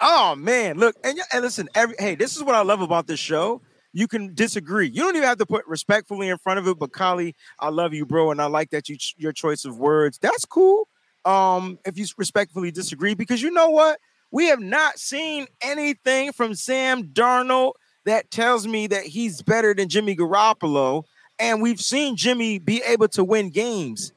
oh 0.02 0.36
man, 0.36 0.78
look 0.78 0.96
and, 1.04 1.18
and 1.34 1.42
listen. 1.42 1.68
Every 1.74 1.96
hey, 1.98 2.16
this 2.16 2.36
is 2.36 2.44
what 2.44 2.54
I 2.54 2.62
love 2.62 2.82
about 2.82 3.08
this 3.08 3.20
show. 3.20 3.62
You 3.94 4.08
can 4.08 4.36
disagree. 4.36 4.88
You 4.88 5.02
don't 5.02 5.16
even 5.16 5.28
have 5.28 5.40
to 5.40 5.46
put 5.46 5.66
respectfully 5.66 6.30
in 6.30 6.38
front 6.38 6.60
of 6.60 6.68
it. 6.68 6.78
But 6.78 6.92
Kali, 6.92 7.34
I 7.60 7.70
love 7.70 7.94
you, 7.94 8.06
bro, 8.06 8.30
and 8.30 8.42
I 8.42 8.46
like 8.46 8.70
that 8.72 8.88
you 8.90 8.98
your 9.18 9.32
choice 9.32 9.66
of 9.66 9.80
words. 9.80 10.20
That's 10.20 10.46
cool. 10.46 10.88
Um, 11.26 11.80
if 11.86 11.98
you 11.98 12.06
respectfully 12.18 12.72
disagree, 12.72 13.16
because 13.16 13.42
you 13.42 13.52
know 13.52 13.70
what, 13.70 14.00
we 14.30 14.48
have 14.48 14.60
not 14.60 15.00
seen 15.00 15.48
anything 15.62 16.34
from 16.34 16.54
Sam 16.54 17.06
Darnold 17.06 17.74
that 18.08 18.32
tells 18.32 18.66
me 18.66 18.88
that 18.88 19.04
he's 19.04 19.42
better 19.42 19.74
than 19.74 19.90
Jimmy 19.90 20.16
Garoppolo. 20.16 21.04
And 21.40 21.62
we've 21.62 21.80
seen 21.80 22.16
Jimmy 22.16 22.58
be 22.58 22.82
able 22.86 23.10
to 23.10 23.24
win 23.24 23.50
games. 23.50 24.14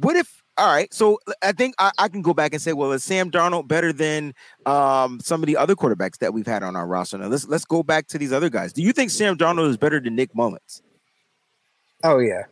What 0.00 0.14
if, 0.14 0.42
all 0.56 0.72
right, 0.72 0.92
so 0.94 1.18
I 1.42 1.50
think 1.50 1.74
I, 1.78 1.90
I 1.98 2.08
can 2.08 2.22
go 2.22 2.32
back 2.32 2.52
and 2.52 2.62
say, 2.62 2.72
well, 2.72 2.92
is 2.92 3.02
Sam 3.02 3.30
Darnold 3.30 3.66
better 3.66 3.92
than 3.92 4.34
um, 4.66 5.18
some 5.20 5.42
of 5.42 5.48
the 5.48 5.56
other 5.56 5.74
quarterbacks 5.74 6.18
that 6.18 6.32
we've 6.32 6.46
had 6.46 6.62
on 6.62 6.76
our 6.76 6.86
roster? 6.86 7.18
Now 7.18 7.26
let's 7.26 7.46
let's 7.48 7.64
go 7.64 7.82
back 7.82 8.06
to 8.08 8.18
these 8.18 8.32
other 8.32 8.48
guys. 8.48 8.72
Do 8.72 8.82
you 8.82 8.92
think 8.92 9.10
Sam 9.10 9.36
Darnold 9.36 9.68
is 9.68 9.76
better 9.76 10.00
than 10.00 10.14
Nick 10.14 10.34
Mullens? 10.34 10.80
Oh 12.04 12.18
yeah. 12.18 12.44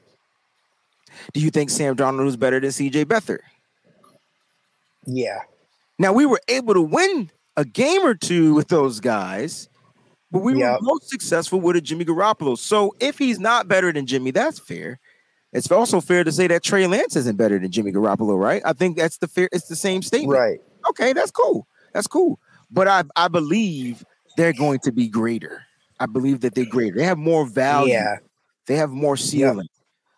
Do 1.33 1.41
you 1.41 1.51
think 1.51 1.71
Sam 1.71 1.97
Darnold 1.97 2.27
is 2.27 2.37
better 2.37 2.59
than 2.59 2.71
CJ 2.71 3.05
Beathard? 3.05 3.39
Yeah. 5.07 5.39
Now 5.99 6.13
we 6.13 6.27
were 6.27 6.41
able 6.49 6.75
to 6.75 6.83
win 6.83 7.31
a 7.57 7.65
game 7.65 8.05
or 8.05 8.15
two 8.15 8.55
with 8.55 8.69
those 8.69 9.01
guys, 9.01 9.69
but 10.31 10.41
we 10.41 10.59
yep. 10.59 10.81
were 10.81 10.87
most 10.87 11.09
successful 11.09 11.61
with 11.61 11.77
a 11.77 11.81
Jimmy 11.81 12.05
Garoppolo. 12.05 12.59
So 12.59 12.95
if 13.01 13.19
he's 13.19 13.39
not 13.39 13.69
better 13.69 13.93
than 13.93 14.07
Jimmy, 14.07 14.31
that's 14.31 14.59
fair. 14.59 14.99
It's 15.53 15.71
also 15.71 16.01
fair 16.01 16.25
to 16.25 16.33
say 16.33 16.47
that 16.49 16.63
Trey 16.63 16.87
Lance 16.87 17.17
isn't 17.17 17.37
better 17.37 17.59
than 17.59 17.71
Jimmy 17.71 17.93
Garoppolo, 17.93 18.39
right? 18.39 18.61
I 18.65 18.73
think 18.73 18.97
that's 18.97 19.19
the 19.19 19.29
fair. 19.29 19.49
It's 19.53 19.69
the 19.69 19.77
same 19.77 20.03
statement, 20.03 20.39
right? 20.39 20.59
Okay, 20.91 21.13
that's 21.13 21.31
cool. 21.31 21.67
That's 21.95 22.07
cool. 22.07 22.39
But 22.71 22.89
I 22.89 23.05
I 23.15 23.29
believe 23.29 24.05
they're 24.37 24.53
going 24.53 24.81
to 24.81 24.93
be 24.93 25.09
greater. 25.09 25.63
I 25.99 26.07
believe 26.07 26.41
that 26.41 26.55
they're 26.55 26.67
greater. 26.67 26.97
They 26.97 27.05
have 27.05 27.19
more 27.19 27.47
value. 27.47 27.95
Yeah. 27.95 28.17
They 28.67 28.77
have 28.77 28.91
more 28.91 29.17
ceiling. 29.17 29.69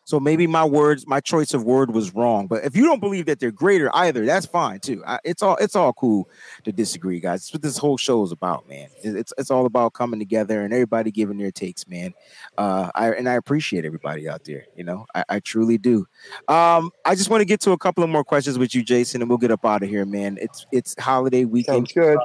So 0.09 0.19
maybe 0.19 0.47
my 0.47 0.65
words, 0.65 1.07
my 1.07 1.21
choice 1.21 1.53
of 1.53 1.65
word 1.65 1.91
was 1.91 2.15
wrong. 2.15 2.47
But 2.47 2.65
if 2.65 2.75
you 2.75 2.85
don't 2.85 2.99
believe 2.99 3.27
that 3.27 3.41
they're 3.41 3.51
greater 3.51 3.95
either, 3.95 4.25
that's 4.25 4.47
fine 4.47 4.81
too. 4.81 5.05
I, 5.07 5.19
it's 5.23 5.43
all 5.43 5.57
it's 5.57 5.77
all 5.77 5.93
cool 5.93 6.31
to 6.65 6.73
disagree, 6.73 7.21
guys. 7.21 7.43
It's 7.43 7.53
what 7.53 7.61
this 7.61 7.77
whole 7.77 7.99
show 7.99 8.23
is 8.23 8.33
about, 8.33 8.67
man. 8.67 8.89
It's 9.03 9.35
it's 9.37 9.51
all 9.51 9.67
about 9.67 9.93
coming 9.93 10.19
together 10.19 10.63
and 10.63 10.73
everybody 10.73 11.11
giving 11.11 11.37
their 11.37 11.51
takes, 11.51 11.87
man. 11.87 12.15
Uh, 12.57 12.91
I 12.95 13.11
and 13.11 13.29
I 13.29 13.35
appreciate 13.35 13.85
everybody 13.85 14.27
out 14.27 14.45
there. 14.45 14.65
You 14.75 14.85
know, 14.85 15.05
I, 15.15 15.25
I 15.29 15.41
truly 15.41 15.77
do. 15.77 16.07
Um, 16.49 16.91
I 17.05 17.15
just 17.15 17.29
want 17.29 17.43
to 17.43 17.45
get 17.45 17.61
to 17.61 17.73
a 17.73 17.79
couple 17.79 18.03
of 18.03 18.09
more 18.09 18.25
questions 18.25 18.59
with 18.59 18.75
you, 18.75 18.83
Jason, 18.83 19.21
and 19.21 19.29
we'll 19.29 19.37
get 19.37 19.51
up 19.51 19.67
out 19.67 19.83
of 19.83 19.91
here, 19.91 20.07
man. 20.07 20.39
It's 20.41 20.65
it's 20.73 20.99
holiday 20.99 21.45
weekend. 21.45 21.87
Sounds 21.87 21.93
good. 21.93 22.19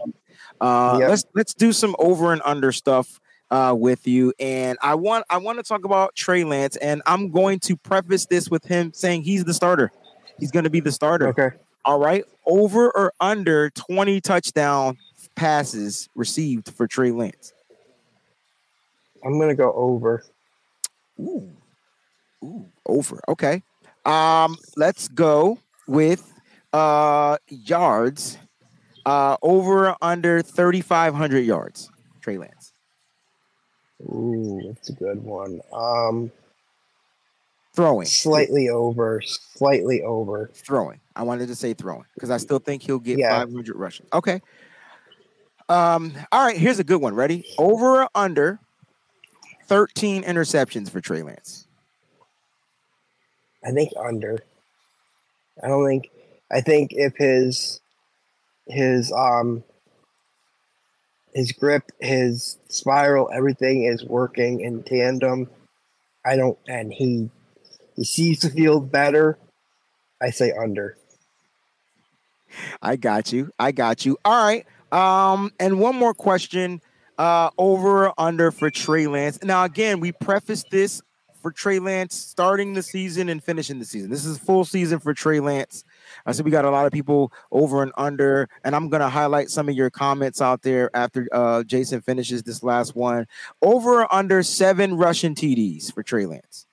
Uh, 0.62 1.00
yep. 1.02 1.10
Let's 1.10 1.26
let's 1.36 1.54
do 1.54 1.74
some 1.74 1.98
over 2.00 2.32
and 2.32 2.42
under 2.46 2.72
stuff 2.72 3.20
uh, 3.52 3.76
with 3.78 4.08
you. 4.08 4.34
And 4.40 4.78
I 4.82 4.96
want 4.96 5.26
I 5.30 5.38
want 5.38 5.60
to 5.60 5.64
talk 5.64 5.86
about 5.86 6.16
Trey 6.16 6.44
Lance, 6.44 6.76
and 6.78 7.02
I'm 7.06 7.30
going 7.32 7.60
to 7.62 7.78
preface 7.78 8.26
this 8.26 8.50
with 8.50 8.66
him 8.66 8.94
saying 8.94 9.24
he's 9.24 9.44
the 9.44 9.54
starter. 9.54 9.92
He's 10.40 10.52
going 10.52 10.64
to 10.64 10.70
be 10.70 10.80
the 10.80 10.92
starter. 10.92 11.28
Okay. 11.30 11.50
All 11.86 12.00
right. 12.00 12.24
Over 12.46 12.90
or 12.92 13.14
under 13.20 13.70
20 13.72 14.22
touchdown 14.22 14.98
passes 15.36 16.10
received 16.16 16.70
for 16.74 16.88
Trey 16.88 17.12
Lance. 17.12 17.54
I'm 19.24 19.38
going 19.38 19.50
to 19.50 19.56
go 19.56 19.72
over. 19.74 20.24
Ooh. 21.20 21.50
Ooh, 22.44 22.66
over. 22.86 23.20
Okay. 23.30 23.64
Um, 24.06 24.58
let's 24.76 25.08
go 25.08 25.60
with 25.88 26.30
uh 26.74 27.38
yards. 27.48 28.38
Uh, 29.06 29.36
over 29.42 29.96
under 30.02 30.42
3,500 30.42 31.40
yards. 31.40 31.90
Trey 32.22 32.38
Lance. 32.38 32.63
Ooh, 34.06 34.62
that's 34.68 34.90
a 34.90 34.94
good 34.94 35.24
one. 35.24 35.62
Um, 35.72 36.32
throwing 37.74 38.06
slightly 38.06 38.70
over, 38.70 39.22
slightly 39.22 40.02
over. 40.04 40.50
Throwing. 40.54 41.00
I 41.16 41.24
wanted 41.24 41.48
to 41.48 41.56
say 41.56 41.74
throwing 41.74 42.06
because 42.14 42.30
I 42.30 42.38
still 42.38 42.60
think 42.60 42.84
he'll 42.84 43.00
get 43.00 43.20
yeah. 43.20 43.40
500 43.40 43.76
rushing. 43.76 44.08
Okay. 44.14 44.42
Um. 45.70 46.14
All 46.32 46.46
right. 46.46 46.58
Here's 46.58 46.80
a 46.80 46.84
good 46.84 47.02
one. 47.02 47.16
Ready? 47.16 47.46
Over 47.58 48.04
or 48.04 48.10
under 48.14 48.60
13 49.68 50.24
interceptions 50.24 50.90
for 50.90 51.00
Trey 51.00 51.22
Lance. 51.24 51.68
I 53.66 53.72
think 53.72 53.92
under. 53.98 54.40
I 55.64 55.68
don't 55.68 55.88
think. 55.88 56.10
I 56.52 56.62
think 56.62 56.92
if 56.94 57.16
his 57.16 57.80
his 58.68 59.12
um 59.14 59.64
his 61.34 61.52
grip, 61.52 61.92
his 62.00 62.58
spiral, 62.68 63.30
everything 63.34 63.84
is 63.84 64.04
working 64.06 64.62
in 64.62 64.84
tandem. 64.84 65.50
I 66.26 66.36
don't, 66.36 66.58
and 66.68 66.92
he 66.92 67.30
he 67.96 68.04
sees 68.04 68.40
the 68.40 68.50
field 68.50 68.92
better. 68.92 69.38
I 70.22 70.30
say 70.30 70.52
under. 70.52 70.98
I 72.82 72.96
got 72.96 73.34
you. 73.34 73.52
I 73.60 73.72
got 73.72 74.06
you. 74.06 74.18
All 74.24 74.46
right. 74.46 74.66
Um, 74.92 75.52
and 75.60 75.80
one 75.80 75.96
more 75.96 76.14
question. 76.14 76.82
Uh, 77.18 77.52
over 77.60 78.12
under 78.18 78.50
for 78.50 78.72
Trey 78.72 79.06
Lance. 79.06 79.38
Now, 79.44 79.66
again, 79.66 80.00
we 80.00 80.12
preface 80.12 80.64
this 80.72 81.02
for 81.44 81.52
Trey 81.52 81.78
Lance 81.78 82.16
starting 82.16 82.74
the 82.74 82.82
season 82.82 83.30
and 83.30 83.44
finishing 83.44 83.78
the 83.78 83.86
season. 83.86 84.10
This 84.10 84.26
is 84.26 84.40
full 84.40 84.66
season 84.66 85.00
for 85.00 85.14
Trey 85.14 85.40
Lance. 85.40 85.84
I 86.26 86.32
said 86.32 86.46
we 86.46 86.52
got 86.52 86.66
a 86.66 86.70
lot 86.70 86.86
of 86.86 86.92
people 86.92 87.32
over 87.52 87.84
and 87.84 87.92
under, 87.98 88.50
and 88.64 88.76
I'm 88.76 88.90
gonna 88.90 89.10
highlight 89.10 89.50
some 89.50 89.70
of 89.70 89.76
your 89.76 89.90
comments 89.90 90.42
out 90.42 90.62
there 90.62 90.90
after 90.96 91.28
uh, 91.32 91.64
Jason 91.64 92.02
finishes 92.02 92.44
this 92.44 92.64
last 92.64 92.96
one. 92.96 93.28
Over 93.62 93.94
or 93.94 94.14
under 94.14 94.44
seven 94.44 94.96
rushing 94.96 95.36
TDs 95.36 95.94
for 95.94 96.04
Trey 96.04 96.26
Lance. 96.26 96.66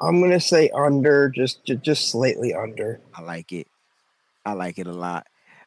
I'm 0.00 0.20
gonna 0.20 0.40
say 0.40 0.70
under, 0.70 1.28
just 1.28 1.64
just 1.64 2.10
slightly 2.10 2.54
under. 2.54 3.00
I 3.14 3.22
like 3.22 3.52
it. 3.52 3.66
I 4.44 4.52
like 4.52 4.78
it 4.78 4.86
a 4.86 4.92
lot. 4.92 5.26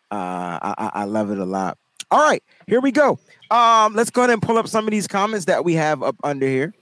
Uh, 0.09 0.59
I, 0.62 0.91
I 0.93 1.03
love 1.05 1.32
it 1.32 1.38
a 1.38 1.45
lot. 1.45 1.78
All 2.09 2.20
right, 2.20 2.43
here 2.68 2.82
we 2.82 2.91
go. 2.91 3.20
Um, 3.49 3.93
let's 3.93 4.09
go 4.09 4.22
ahead 4.22 4.32
and 4.32 4.41
pull 4.41 4.57
up 4.57 4.68
some 4.68 4.86
of 4.86 4.91
these 4.91 5.07
comments 5.07 5.45
that 5.45 5.64
we 5.64 5.76
have 5.76 6.03
up 6.03 6.16
under 6.24 6.47
here. 6.47 6.74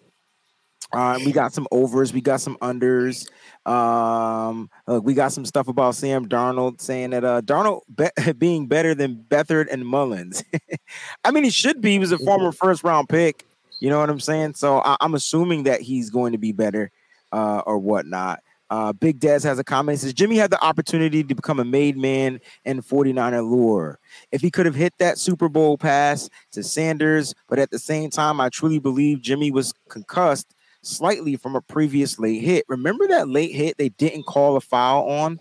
Um, 0.92 1.24
we 1.24 1.32
got 1.32 1.54
some 1.54 1.68
overs, 1.72 2.14
we 2.14 2.22
got 2.22 2.42
some 2.42 2.58
unders. 2.58 3.30
Um, 3.66 4.70
uh, 4.88 5.00
we 5.00 5.14
got 5.14 5.32
some 5.32 5.46
stuff 5.46 5.68
about 5.68 5.96
Sam 5.96 6.28
Darnold 6.28 6.82
saying 6.82 7.12
that 7.12 7.24
uh, 7.24 7.42
Darnold 7.42 7.82
be- 7.96 8.34
being 8.38 8.68
better 8.68 8.96
than 8.96 9.24
Beathard 9.30 9.68
and 9.72 9.86
Mullens. 9.86 10.44
I 11.24 11.32
mean, 11.32 11.44
he 11.44 11.52
should 11.52 11.82
be. 11.82 11.92
He 11.92 12.00
was 12.00 12.12
a 12.12 12.18
former 12.18 12.52
first 12.52 12.84
round 12.84 13.10
pick. 13.10 13.46
You 13.80 13.90
know 13.90 14.00
what 14.00 14.10
I'm 14.10 14.20
saying? 14.20 14.56
So 14.56 14.80
I- 14.80 14.98
am 15.02 15.14
assuming 15.14 15.64
that 15.64 15.82
he's 15.82 16.10
going 16.10 16.32
to 16.32 16.38
be 16.38 16.52
better 16.52 16.92
uh, 17.32 17.62
or 17.66 17.78
whatnot. 17.78 18.42
Uh, 18.72 18.94
Big 18.94 19.20
Dez 19.20 19.44
has 19.44 19.58
a 19.58 19.64
comment. 19.64 19.98
He 19.98 20.04
says 20.04 20.14
Jimmy 20.14 20.38
had 20.38 20.52
the 20.52 20.64
opportunity 20.64 21.24
to 21.24 21.36
become 21.36 21.60
a 21.60 21.66
made 21.66 21.98
man 21.98 22.40
in 22.66 22.82
49er 22.84 23.50
lore. 23.50 24.00
If 24.32 24.42
he 24.42 24.52
could 24.52 24.68
have 24.68 24.76
hit 24.76 24.94
that 25.00 25.18
Super 25.18 25.50
Bowl 25.50 25.78
pass 25.78 26.30
to 26.52 26.62
Sanders, 26.62 27.34
but 27.48 27.58
at 27.58 27.72
the 27.72 27.80
same 27.80 28.12
time, 28.12 28.40
I 28.40 28.50
truly 28.50 28.78
believe 28.78 29.22
Jimmy 29.22 29.50
was 29.50 29.74
concussed 29.90 30.54
slightly 30.82 31.36
from 31.36 31.56
a 31.56 31.62
previous 31.62 32.20
late 32.20 32.42
hit. 32.42 32.66
Remember 32.68 33.08
that 33.08 33.30
late 33.30 33.54
hit 33.54 33.78
they 33.78 33.90
didn't 33.90 34.24
call 34.24 34.56
a 34.56 34.62
foul 34.62 35.10
on? 35.10 35.40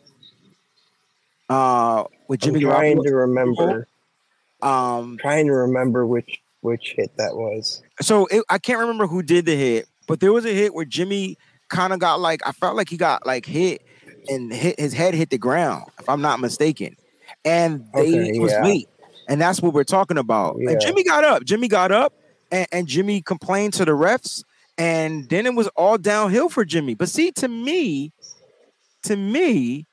Uh, 1.49 2.05
with 2.28 2.41
Jimmy. 2.41 2.64
I'm 2.64 2.70
trying 2.70 3.03
to 3.03 3.14
remember. 3.14 3.89
Um, 4.61 5.18
trying 5.20 5.47
to 5.47 5.53
remember 5.53 6.07
which 6.07 6.41
which 6.61 6.95
hit 6.97 7.16
that 7.16 7.36
was. 7.36 7.82
So 8.01 8.26
it, 8.26 8.45
I 8.51 8.59
can't 8.59 8.80
remember 8.80 9.07
who 9.07 9.22
did 9.22 9.47
the 9.47 9.57
hit, 9.57 9.86
but 10.07 10.20
there 10.20 10.32
was 10.32 10.45
a 10.45 10.53
hit 10.53 10.74
where 10.74 10.84
Jimmy 10.84 11.36
kind 11.68 11.93
of 11.93 11.99
got 12.01 12.20
like 12.20 12.41
I 12.47 12.53
felt 12.53 12.76
like 12.76 12.89
he 12.89 12.97
got 12.97 13.24
like 13.26 13.47
hit 13.47 13.82
and 14.28 14.53
hit 14.53 14.78
his 14.78 14.93
head 14.93 15.14
hit 15.14 15.30
the 15.30 15.39
ground, 15.39 15.84
if 15.99 16.09
I'm 16.09 16.20
not 16.20 16.41
mistaken. 16.41 16.97
And 17.45 17.86
they 17.95 18.30
okay, 18.30 18.39
was 18.39 18.53
yeah. 18.53 18.64
late. 18.64 18.89
And 19.28 19.41
that's 19.41 19.61
what 19.61 19.74
we're 19.74 19.84
talking 19.84 20.18
about. 20.18 20.57
Yeah. 20.59 20.70
And 20.70 20.80
Jimmy 20.80 21.05
got 21.05 21.22
up. 21.22 21.45
Jimmy 21.45 21.68
got 21.68 21.93
up 21.93 22.14
and, 22.51 22.66
and 22.72 22.86
Jimmy 22.86 23.20
complained 23.20 23.74
to 23.74 23.84
the 23.84 23.93
refs. 23.93 24.43
And 24.79 25.29
then 25.29 25.45
it 25.45 25.55
was 25.55 25.66
all 25.68 25.99
downhill 25.99 26.49
for 26.49 26.64
Jimmy. 26.64 26.95
But 26.95 27.09
see, 27.09 27.33
to 27.33 27.49
me, 27.49 28.12
to 29.03 29.16
me, 29.16 29.87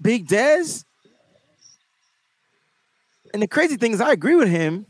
Big 0.00 0.28
Dez, 0.28 0.84
and 3.32 3.42
the 3.42 3.48
crazy 3.48 3.76
thing 3.76 3.92
is 3.92 4.00
I 4.00 4.12
agree 4.12 4.36
with 4.36 4.48
him, 4.48 4.86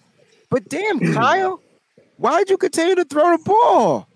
but 0.51 0.69
damn, 0.69 1.01
Kyle, 1.15 1.61
why 2.17 2.39
did 2.39 2.51
you 2.51 2.59
continue 2.59 2.95
to 2.95 3.05
throw 3.05 3.37
the 3.37 3.43
ball? 3.43 4.07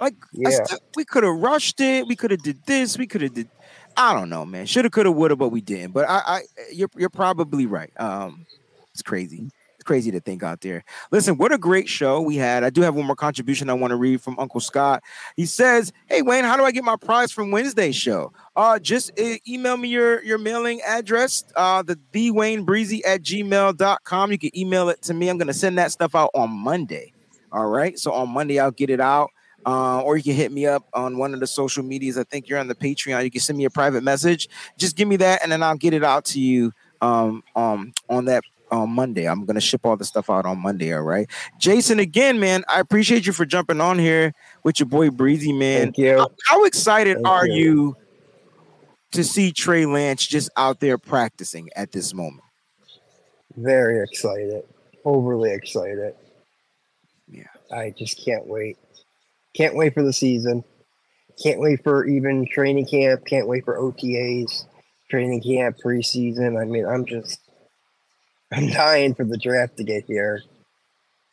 Like 0.00 0.14
yeah. 0.32 0.50
we 0.96 1.04
could 1.04 1.24
have 1.24 1.36
rushed 1.36 1.80
it. 1.80 2.06
We 2.06 2.14
could 2.16 2.30
have 2.30 2.42
did 2.42 2.64
this. 2.66 2.96
We 2.96 3.06
could 3.06 3.22
have 3.22 3.34
did. 3.34 3.48
I 3.96 4.14
don't 4.14 4.30
know, 4.30 4.44
man. 4.44 4.66
Shoulda, 4.66 4.90
coulda, 4.90 5.10
woulda, 5.10 5.34
but 5.34 5.48
we 5.48 5.60
didn't. 5.60 5.92
But 5.92 6.08
I, 6.08 6.22
I, 6.24 6.40
you're 6.72 6.90
you're 6.96 7.08
probably 7.08 7.66
right. 7.66 7.90
Um, 7.98 8.46
it's 8.92 9.02
crazy. 9.02 9.50
Crazy 9.88 10.10
to 10.10 10.20
think 10.20 10.42
out 10.42 10.60
there. 10.60 10.84
Listen, 11.10 11.38
what 11.38 11.50
a 11.50 11.56
great 11.56 11.88
show 11.88 12.20
we 12.20 12.36
had. 12.36 12.62
I 12.62 12.68
do 12.68 12.82
have 12.82 12.94
one 12.94 13.06
more 13.06 13.16
contribution 13.16 13.70
I 13.70 13.72
want 13.72 13.92
to 13.92 13.96
read 13.96 14.20
from 14.20 14.38
Uncle 14.38 14.60
Scott. 14.60 15.02
He 15.34 15.46
says, 15.46 15.94
"Hey 16.08 16.20
Wayne, 16.20 16.44
how 16.44 16.58
do 16.58 16.64
I 16.64 16.72
get 16.72 16.84
my 16.84 16.96
prize 16.96 17.32
from 17.32 17.50
Wednesday's 17.50 17.96
show? 17.96 18.34
Uh, 18.54 18.78
just 18.78 19.18
uh, 19.18 19.36
email 19.48 19.78
me 19.78 19.88
your 19.88 20.22
your 20.22 20.36
mailing 20.36 20.82
address. 20.86 21.42
Uh, 21.56 21.82
the 21.82 21.98
the 22.12 22.30
Wayne 22.30 22.66
Breezie 22.66 23.00
at 23.06 23.22
gmail.com. 23.22 24.30
You 24.30 24.38
can 24.38 24.58
email 24.58 24.90
it 24.90 25.00
to 25.02 25.14
me. 25.14 25.30
I'm 25.30 25.38
gonna 25.38 25.54
send 25.54 25.78
that 25.78 25.90
stuff 25.90 26.14
out 26.14 26.32
on 26.34 26.50
Monday. 26.50 27.14
All 27.50 27.66
right. 27.66 27.98
So 27.98 28.12
on 28.12 28.28
Monday 28.28 28.60
I'll 28.60 28.70
get 28.70 28.90
it 28.90 29.00
out 29.00 29.30
uh, 29.66 30.00
or 30.02 30.16
you 30.16 30.22
can 30.22 30.34
hit 30.34 30.52
me 30.52 30.66
up 30.66 30.86
on 30.92 31.18
one 31.18 31.34
of 31.34 31.40
the 31.40 31.46
social 31.46 31.82
medias. 31.82 32.18
I 32.18 32.24
think 32.24 32.48
you're 32.48 32.58
on 32.58 32.68
the 32.68 32.74
Patreon. 32.74 33.24
You 33.24 33.30
can 33.30 33.40
send 33.40 33.58
me 33.58 33.64
a 33.64 33.70
private 33.70 34.02
message. 34.02 34.48
Just 34.76 34.96
give 34.96 35.08
me 35.08 35.16
that, 35.16 35.42
and 35.42 35.50
then 35.50 35.62
I'll 35.62 35.76
get 35.76 35.94
it 35.94 36.04
out 36.04 36.24
to 36.26 36.40
you 36.40 36.72
um, 37.00 37.42
um, 37.56 37.92
on 38.08 38.26
that 38.26 38.44
on 38.70 38.90
Monday. 38.90 39.28
I'm 39.28 39.44
gonna 39.44 39.60
ship 39.60 39.82
all 39.84 39.96
the 39.96 40.04
stuff 40.04 40.30
out 40.30 40.46
on 40.46 40.58
Monday. 40.58 40.92
All 40.94 41.02
right, 41.02 41.28
Jason. 41.58 41.98
Again, 41.98 42.38
man, 42.40 42.64
I 42.68 42.80
appreciate 42.80 43.26
you 43.26 43.32
for 43.32 43.44
jumping 43.44 43.80
on 43.80 43.98
here 43.98 44.34
with 44.64 44.80
your 44.80 44.88
boy 44.88 45.08
Breezie, 45.10 45.56
man. 45.56 45.86
Thank 45.86 45.98
you. 45.98 46.18
How, 46.18 46.28
how 46.46 46.64
excited 46.64 47.16
Thank 47.16 47.26
are 47.26 47.46
you. 47.46 47.54
you 47.54 47.96
to 49.12 49.24
see 49.24 49.52
Trey 49.52 49.86
Lance 49.86 50.26
just 50.26 50.50
out 50.56 50.80
there 50.80 50.98
practicing 50.98 51.68
at 51.74 51.92
this 51.92 52.12
moment? 52.12 52.42
Very 53.56 54.02
excited, 54.02 54.62
overly 55.04 55.52
excited. 55.52 56.14
Yeah, 57.26 57.44
I 57.72 57.94
just 57.96 58.24
can't 58.24 58.46
wait. 58.46 58.78
Can't 59.54 59.74
wait 59.74 59.94
for 59.94 60.02
the 60.02 60.12
season. 60.12 60.62
Can't 61.42 61.60
wait 61.60 61.82
for 61.82 62.04
even 62.06 62.46
training 62.46 62.86
camp. 62.86 63.24
Can't 63.24 63.46
wait 63.46 63.64
for 63.64 63.78
OTAs, 63.78 64.66
training 65.10 65.42
camp, 65.42 65.76
preseason. 65.84 66.60
I 66.60 66.64
mean, 66.64 66.84
I'm 66.84 67.04
just, 67.06 67.40
I'm 68.52 68.68
dying 68.70 69.14
for 69.14 69.24
the 69.24 69.36
draft 69.36 69.76
to 69.76 69.84
get 69.84 70.04
here. 70.06 70.42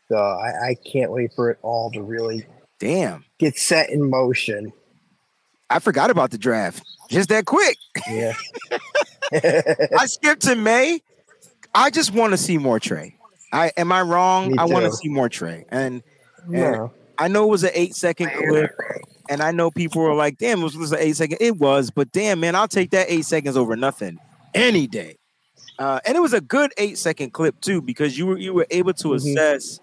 So 0.09 0.18
I, 0.18 0.70
I 0.70 0.76
can't 0.91 1.11
wait 1.11 1.32
for 1.36 1.49
it 1.49 1.57
all 1.61 1.91
to 1.91 2.01
really 2.01 2.45
damn 2.80 3.26
get 3.39 3.57
set 3.57 3.89
in 3.89 4.09
motion. 4.09 4.72
I 5.70 5.80
forgot 5.80 6.11
about 6.11 6.32
the 6.32 6.38
draft 6.38 6.84
just 7.09 7.30
that 7.30 7.45
quick. 7.45 7.78
Yeah. 8.07 8.34
I 9.34 10.05
skipped 10.05 10.43
to 10.43 10.55
May. 10.55 11.01
I 11.74 11.89
just 11.89 12.13
want 12.13 12.34
to 12.34 12.38
see 12.38 12.57
more 12.57 12.80
Trey. 12.80 13.16
I 13.51 13.72
am 13.78 13.91
I 13.91 14.01
wrong? 14.01 14.57
I 14.59 14.66
want 14.66 14.86
to 14.86 14.91
see 14.91 15.09
more 15.09 15.30
Trey. 15.30 15.66
And, 15.70 16.03
and. 16.53 16.91
I 17.18 17.28
know 17.28 17.45
it 17.45 17.49
was 17.49 17.63
an 17.63 17.72
eight 17.74 17.95
second 17.95 18.30
clip, 18.32 18.72
and 19.30 19.41
I 19.41 19.51
know 19.51 19.72
people 19.72 20.01
were 20.01 20.13
like, 20.13 20.38
"Damn, 20.38 20.61
it 20.61 20.76
was 20.76 20.91
an 20.91 20.99
eight 20.99 21.16
second." 21.16 21.38
It 21.39 21.57
was, 21.57 21.91
but 21.91 22.11
damn, 22.11 22.39
man, 22.39 22.55
I'll 22.55 22.68
take 22.68 22.91
that 22.91 23.07
eight 23.09 23.26
seconds 23.26 23.55
over 23.55 23.76
nothing 23.76 24.18
any 24.53 24.88
day. 24.88 25.18
Uh, 25.78 25.99
and 26.05 26.15
it 26.15 26.21
was 26.21 26.34
a 26.34 26.41
good 26.41 26.73
eight 26.78 26.97
second 26.97 27.32
clip 27.32 27.59
too, 27.61 27.82
because 27.82 28.17
you 28.17 28.26
were 28.28 28.38
you 28.38 28.53
were 28.53 28.67
able 28.69 28.93
to 28.93 29.09
mm-hmm. 29.09 29.15
assess 29.15 29.80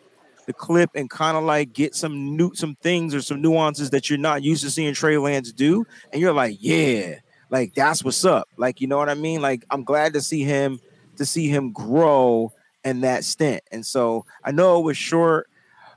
the 0.46 0.52
clip 0.52 0.90
and 0.94 1.08
kind 1.08 1.36
of 1.36 1.44
like 1.44 1.72
get 1.72 1.94
some 1.94 2.36
new 2.36 2.54
some 2.54 2.74
things 2.76 3.14
or 3.14 3.20
some 3.20 3.40
nuances 3.40 3.90
that 3.90 4.08
you're 4.08 4.18
not 4.18 4.42
used 4.42 4.62
to 4.64 4.70
seeing 4.70 4.94
Trey 4.94 5.18
Lance 5.18 5.52
do, 5.52 5.86
and 6.12 6.20
you're 6.20 6.32
like, 6.32 6.56
yeah, 6.60 7.16
like 7.50 7.74
that's 7.74 8.04
what's 8.04 8.24
up. 8.24 8.48
Like 8.56 8.80
you 8.80 8.86
know 8.86 8.96
what 8.96 9.08
I 9.08 9.14
mean? 9.14 9.42
Like 9.42 9.64
I'm 9.70 9.84
glad 9.84 10.14
to 10.14 10.20
see 10.20 10.42
him 10.42 10.80
to 11.16 11.26
see 11.26 11.48
him 11.48 11.72
grow 11.72 12.52
in 12.84 13.02
that 13.02 13.24
stint. 13.24 13.62
And 13.70 13.84
so 13.84 14.24
I 14.44 14.50
know 14.50 14.80
it 14.80 14.82
was 14.82 14.96
short 14.96 15.48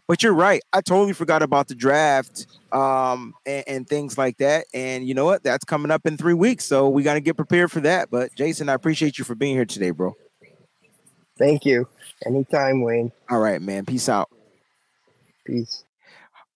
but 0.07 0.21
you're 0.21 0.33
right. 0.33 0.61
I 0.73 0.81
totally 0.81 1.13
forgot 1.13 1.41
about 1.41 1.67
the 1.67 1.75
draft 1.75 2.47
um, 2.71 3.33
and, 3.45 3.63
and, 3.67 3.87
things 3.87 4.17
like 4.17 4.37
that. 4.37 4.65
And 4.73 5.07
you 5.07 5.13
know 5.13 5.25
what? 5.25 5.43
That's 5.43 5.63
coming 5.63 5.91
up 5.91 6.05
in 6.05 6.17
three 6.17 6.33
weeks. 6.33 6.65
So 6.65 6.89
we 6.89 7.03
got 7.03 7.13
to 7.13 7.21
get 7.21 7.37
prepared 7.37 7.71
for 7.71 7.79
that. 7.81 8.11
But 8.11 8.35
Jason, 8.35 8.69
I 8.69 8.73
appreciate 8.73 9.17
you 9.17 9.25
for 9.25 9.35
being 9.35 9.55
here 9.55 9.65
today, 9.65 9.91
bro. 9.91 10.15
Thank 11.37 11.65
you. 11.65 11.87
Anytime, 12.25 12.81
Wayne. 12.81 13.11
All 13.29 13.39
right, 13.39 13.61
man. 13.61 13.85
Peace 13.85 14.09
out. 14.09 14.29
Peace. 15.45 15.84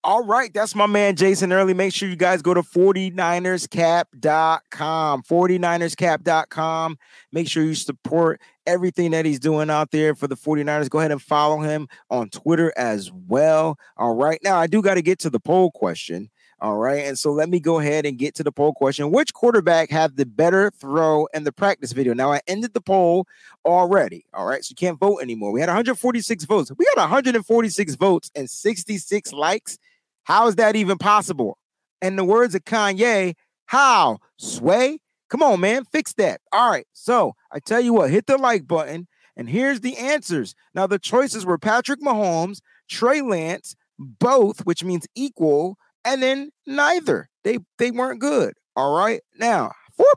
All 0.01 0.23
right, 0.23 0.53
that's 0.53 0.75
my 0.75 0.87
man 0.87 1.17
Jason 1.17 1.51
Early. 1.51 1.73
Make 1.73 1.93
sure 1.93 2.07
you 2.07 2.15
guys 2.15 2.41
go 2.41 2.53
to 2.53 2.61
49erscap.com. 2.61 5.23
49erscap.com. 5.23 6.97
Make 7.33 7.49
sure 7.49 7.63
you 7.63 7.75
support 7.75 8.39
everything 8.65 9.11
that 9.11 9.25
he's 9.25 9.39
doing 9.39 9.69
out 9.69 9.91
there 9.91 10.15
for 10.15 10.27
the 10.27 10.37
49ers. 10.37 10.89
Go 10.89 10.99
ahead 10.99 11.11
and 11.11 11.21
follow 11.21 11.59
him 11.59 11.89
on 12.09 12.29
Twitter 12.29 12.71
as 12.77 13.11
well. 13.11 13.77
All 13.97 14.15
right. 14.15 14.39
Now, 14.41 14.57
I 14.57 14.67
do 14.67 14.81
got 14.81 14.93
to 14.93 15.01
get 15.01 15.19
to 15.19 15.29
the 15.29 15.39
poll 15.39 15.69
question. 15.71 16.29
All 16.61 16.77
right. 16.77 17.05
And 17.05 17.17
so 17.17 17.31
let 17.31 17.49
me 17.49 17.59
go 17.59 17.79
ahead 17.79 18.05
and 18.05 18.17
get 18.17 18.35
to 18.35 18.43
the 18.43 18.51
poll 18.51 18.73
question. 18.73 19.11
Which 19.11 19.33
quarterback 19.33 19.89
had 19.89 20.17
the 20.17 20.25
better 20.25 20.71
throw 20.71 21.27
in 21.33 21.43
the 21.43 21.51
practice 21.51 21.93
video? 21.93 22.13
Now, 22.13 22.31
I 22.31 22.41
ended 22.47 22.73
the 22.73 22.81
poll 22.81 23.27
already. 23.65 24.25
All 24.33 24.45
right. 24.45 24.63
So 24.63 24.71
you 24.71 24.75
can't 24.75 24.99
vote 24.99 25.21
anymore. 25.21 25.51
We 25.51 25.61
had 25.61 25.67
146 25.67 26.45
votes. 26.45 26.71
We 26.77 26.85
got 26.95 27.01
146 27.01 27.95
votes 27.95 28.31
and 28.35 28.49
66 28.49 29.33
likes. 29.33 29.77
How 30.23 30.47
is 30.47 30.55
that 30.55 30.75
even 30.75 30.97
possible? 30.97 31.57
In 32.01 32.15
the 32.15 32.23
words 32.23 32.55
of 32.55 32.65
Kanye, 32.65 33.35
how? 33.65 34.19
Sway? 34.37 34.99
Come 35.29 35.43
on, 35.43 35.59
man, 35.59 35.85
fix 35.85 36.13
that. 36.13 36.41
All 36.51 36.71
right. 36.71 36.87
So 36.93 37.33
I 37.51 37.59
tell 37.59 37.79
you 37.79 37.93
what, 37.93 38.09
hit 38.09 38.25
the 38.25 38.37
like 38.37 38.67
button. 38.67 39.07
And 39.35 39.49
here's 39.49 39.79
the 39.79 39.95
answers. 39.97 40.53
Now, 40.73 40.85
the 40.85 40.99
choices 40.99 41.45
were 41.45 41.57
Patrick 41.57 42.01
Mahomes, 42.01 42.59
Trey 42.89 43.21
Lance, 43.21 43.75
both, 43.97 44.65
which 44.65 44.83
means 44.83 45.07
equal, 45.15 45.77
and 46.03 46.21
then 46.21 46.51
neither. 46.65 47.29
They 47.43 47.59
they 47.77 47.91
weren't 47.91 48.19
good. 48.19 48.53
All 48.75 48.97
right. 48.97 49.21
Now, 49.37 49.71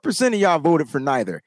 4% 0.05 0.29
of 0.29 0.35
y'all 0.35 0.59
voted 0.59 0.89
for 0.89 1.01
neither. 1.01 1.43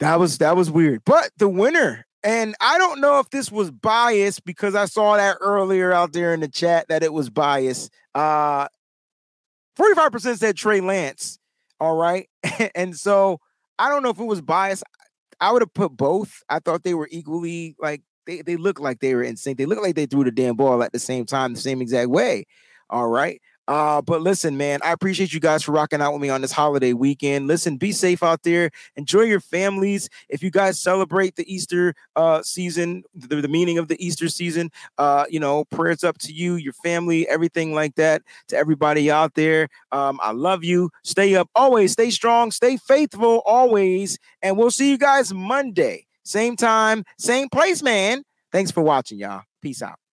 That 0.00 0.18
was 0.18 0.38
that 0.38 0.56
was 0.56 0.70
weird. 0.70 1.02
But 1.04 1.30
the 1.38 1.48
winner 1.48 2.06
and 2.24 2.54
I 2.60 2.78
don't 2.78 3.00
know 3.00 3.18
if 3.20 3.30
this 3.30 3.52
was 3.52 3.70
biased 3.70 4.44
because 4.44 4.74
I 4.74 4.86
saw 4.86 5.16
that 5.16 5.36
earlier 5.40 5.92
out 5.92 6.12
there 6.12 6.32
in 6.34 6.40
the 6.40 6.48
chat 6.48 6.88
that 6.88 7.02
it 7.02 7.12
was 7.12 7.30
biased. 7.30 7.92
Uh 8.14 8.68
45% 9.78 10.38
said 10.38 10.56
Trey 10.56 10.80
Lance. 10.80 11.38
All 11.80 11.96
right. 11.96 12.28
and 12.74 12.96
so 12.96 13.40
I 13.78 13.88
don't 13.88 14.02
know 14.02 14.10
if 14.10 14.18
it 14.18 14.24
was 14.24 14.40
biased. 14.40 14.84
I 15.40 15.52
would 15.52 15.62
have 15.62 15.74
put 15.74 15.96
both. 15.96 16.42
I 16.48 16.60
thought 16.60 16.84
they 16.84 16.94
were 16.94 17.08
equally 17.10 17.76
like 17.78 18.02
they, 18.26 18.40
they 18.40 18.56
look 18.56 18.80
like 18.80 19.00
they 19.00 19.14
were 19.14 19.22
in 19.22 19.36
sync. 19.36 19.58
They 19.58 19.66
look 19.66 19.82
like 19.82 19.94
they 19.94 20.06
threw 20.06 20.24
the 20.24 20.30
damn 20.30 20.56
ball 20.56 20.82
at 20.82 20.92
the 20.92 20.98
same 20.98 21.26
time, 21.26 21.54
the 21.54 21.60
same 21.60 21.82
exact 21.82 22.08
way. 22.08 22.46
All 22.88 23.08
right. 23.08 23.40
Uh, 23.66 24.02
but 24.02 24.20
listen, 24.20 24.56
man, 24.56 24.80
I 24.84 24.92
appreciate 24.92 25.32
you 25.32 25.40
guys 25.40 25.62
for 25.62 25.72
rocking 25.72 26.00
out 26.00 26.12
with 26.12 26.20
me 26.20 26.28
on 26.28 26.40
this 26.42 26.52
holiday 26.52 26.92
weekend. 26.92 27.46
Listen, 27.46 27.76
be 27.76 27.92
safe 27.92 28.22
out 28.22 28.42
there. 28.42 28.70
Enjoy 28.96 29.22
your 29.22 29.40
families. 29.40 30.08
If 30.28 30.42
you 30.42 30.50
guys 30.50 30.78
celebrate 30.80 31.36
the 31.36 31.52
Easter 31.52 31.94
uh, 32.16 32.42
season, 32.42 33.04
the, 33.14 33.40
the 33.40 33.48
meaning 33.48 33.78
of 33.78 33.88
the 33.88 34.04
Easter 34.04 34.28
season, 34.28 34.70
uh, 34.98 35.24
you 35.28 35.40
know, 35.40 35.64
prayers 35.64 36.04
up 36.04 36.18
to 36.18 36.32
you, 36.32 36.56
your 36.56 36.74
family, 36.84 37.28
everything 37.28 37.74
like 37.74 37.94
that. 37.94 38.22
To 38.48 38.56
everybody 38.56 39.10
out 39.10 39.34
there, 39.34 39.68
um, 39.92 40.20
I 40.22 40.32
love 40.32 40.64
you. 40.64 40.90
Stay 41.02 41.34
up 41.34 41.48
always. 41.54 41.92
Stay 41.92 42.10
strong. 42.10 42.50
Stay 42.50 42.76
faithful 42.76 43.42
always. 43.46 44.18
And 44.42 44.58
we'll 44.58 44.70
see 44.70 44.90
you 44.90 44.98
guys 44.98 45.32
Monday, 45.32 46.06
same 46.24 46.56
time, 46.56 47.04
same 47.18 47.48
place, 47.48 47.82
man. 47.82 48.24
Thanks 48.52 48.70
for 48.70 48.82
watching, 48.82 49.18
y'all. 49.18 49.42
Peace 49.62 49.82
out. 49.82 50.03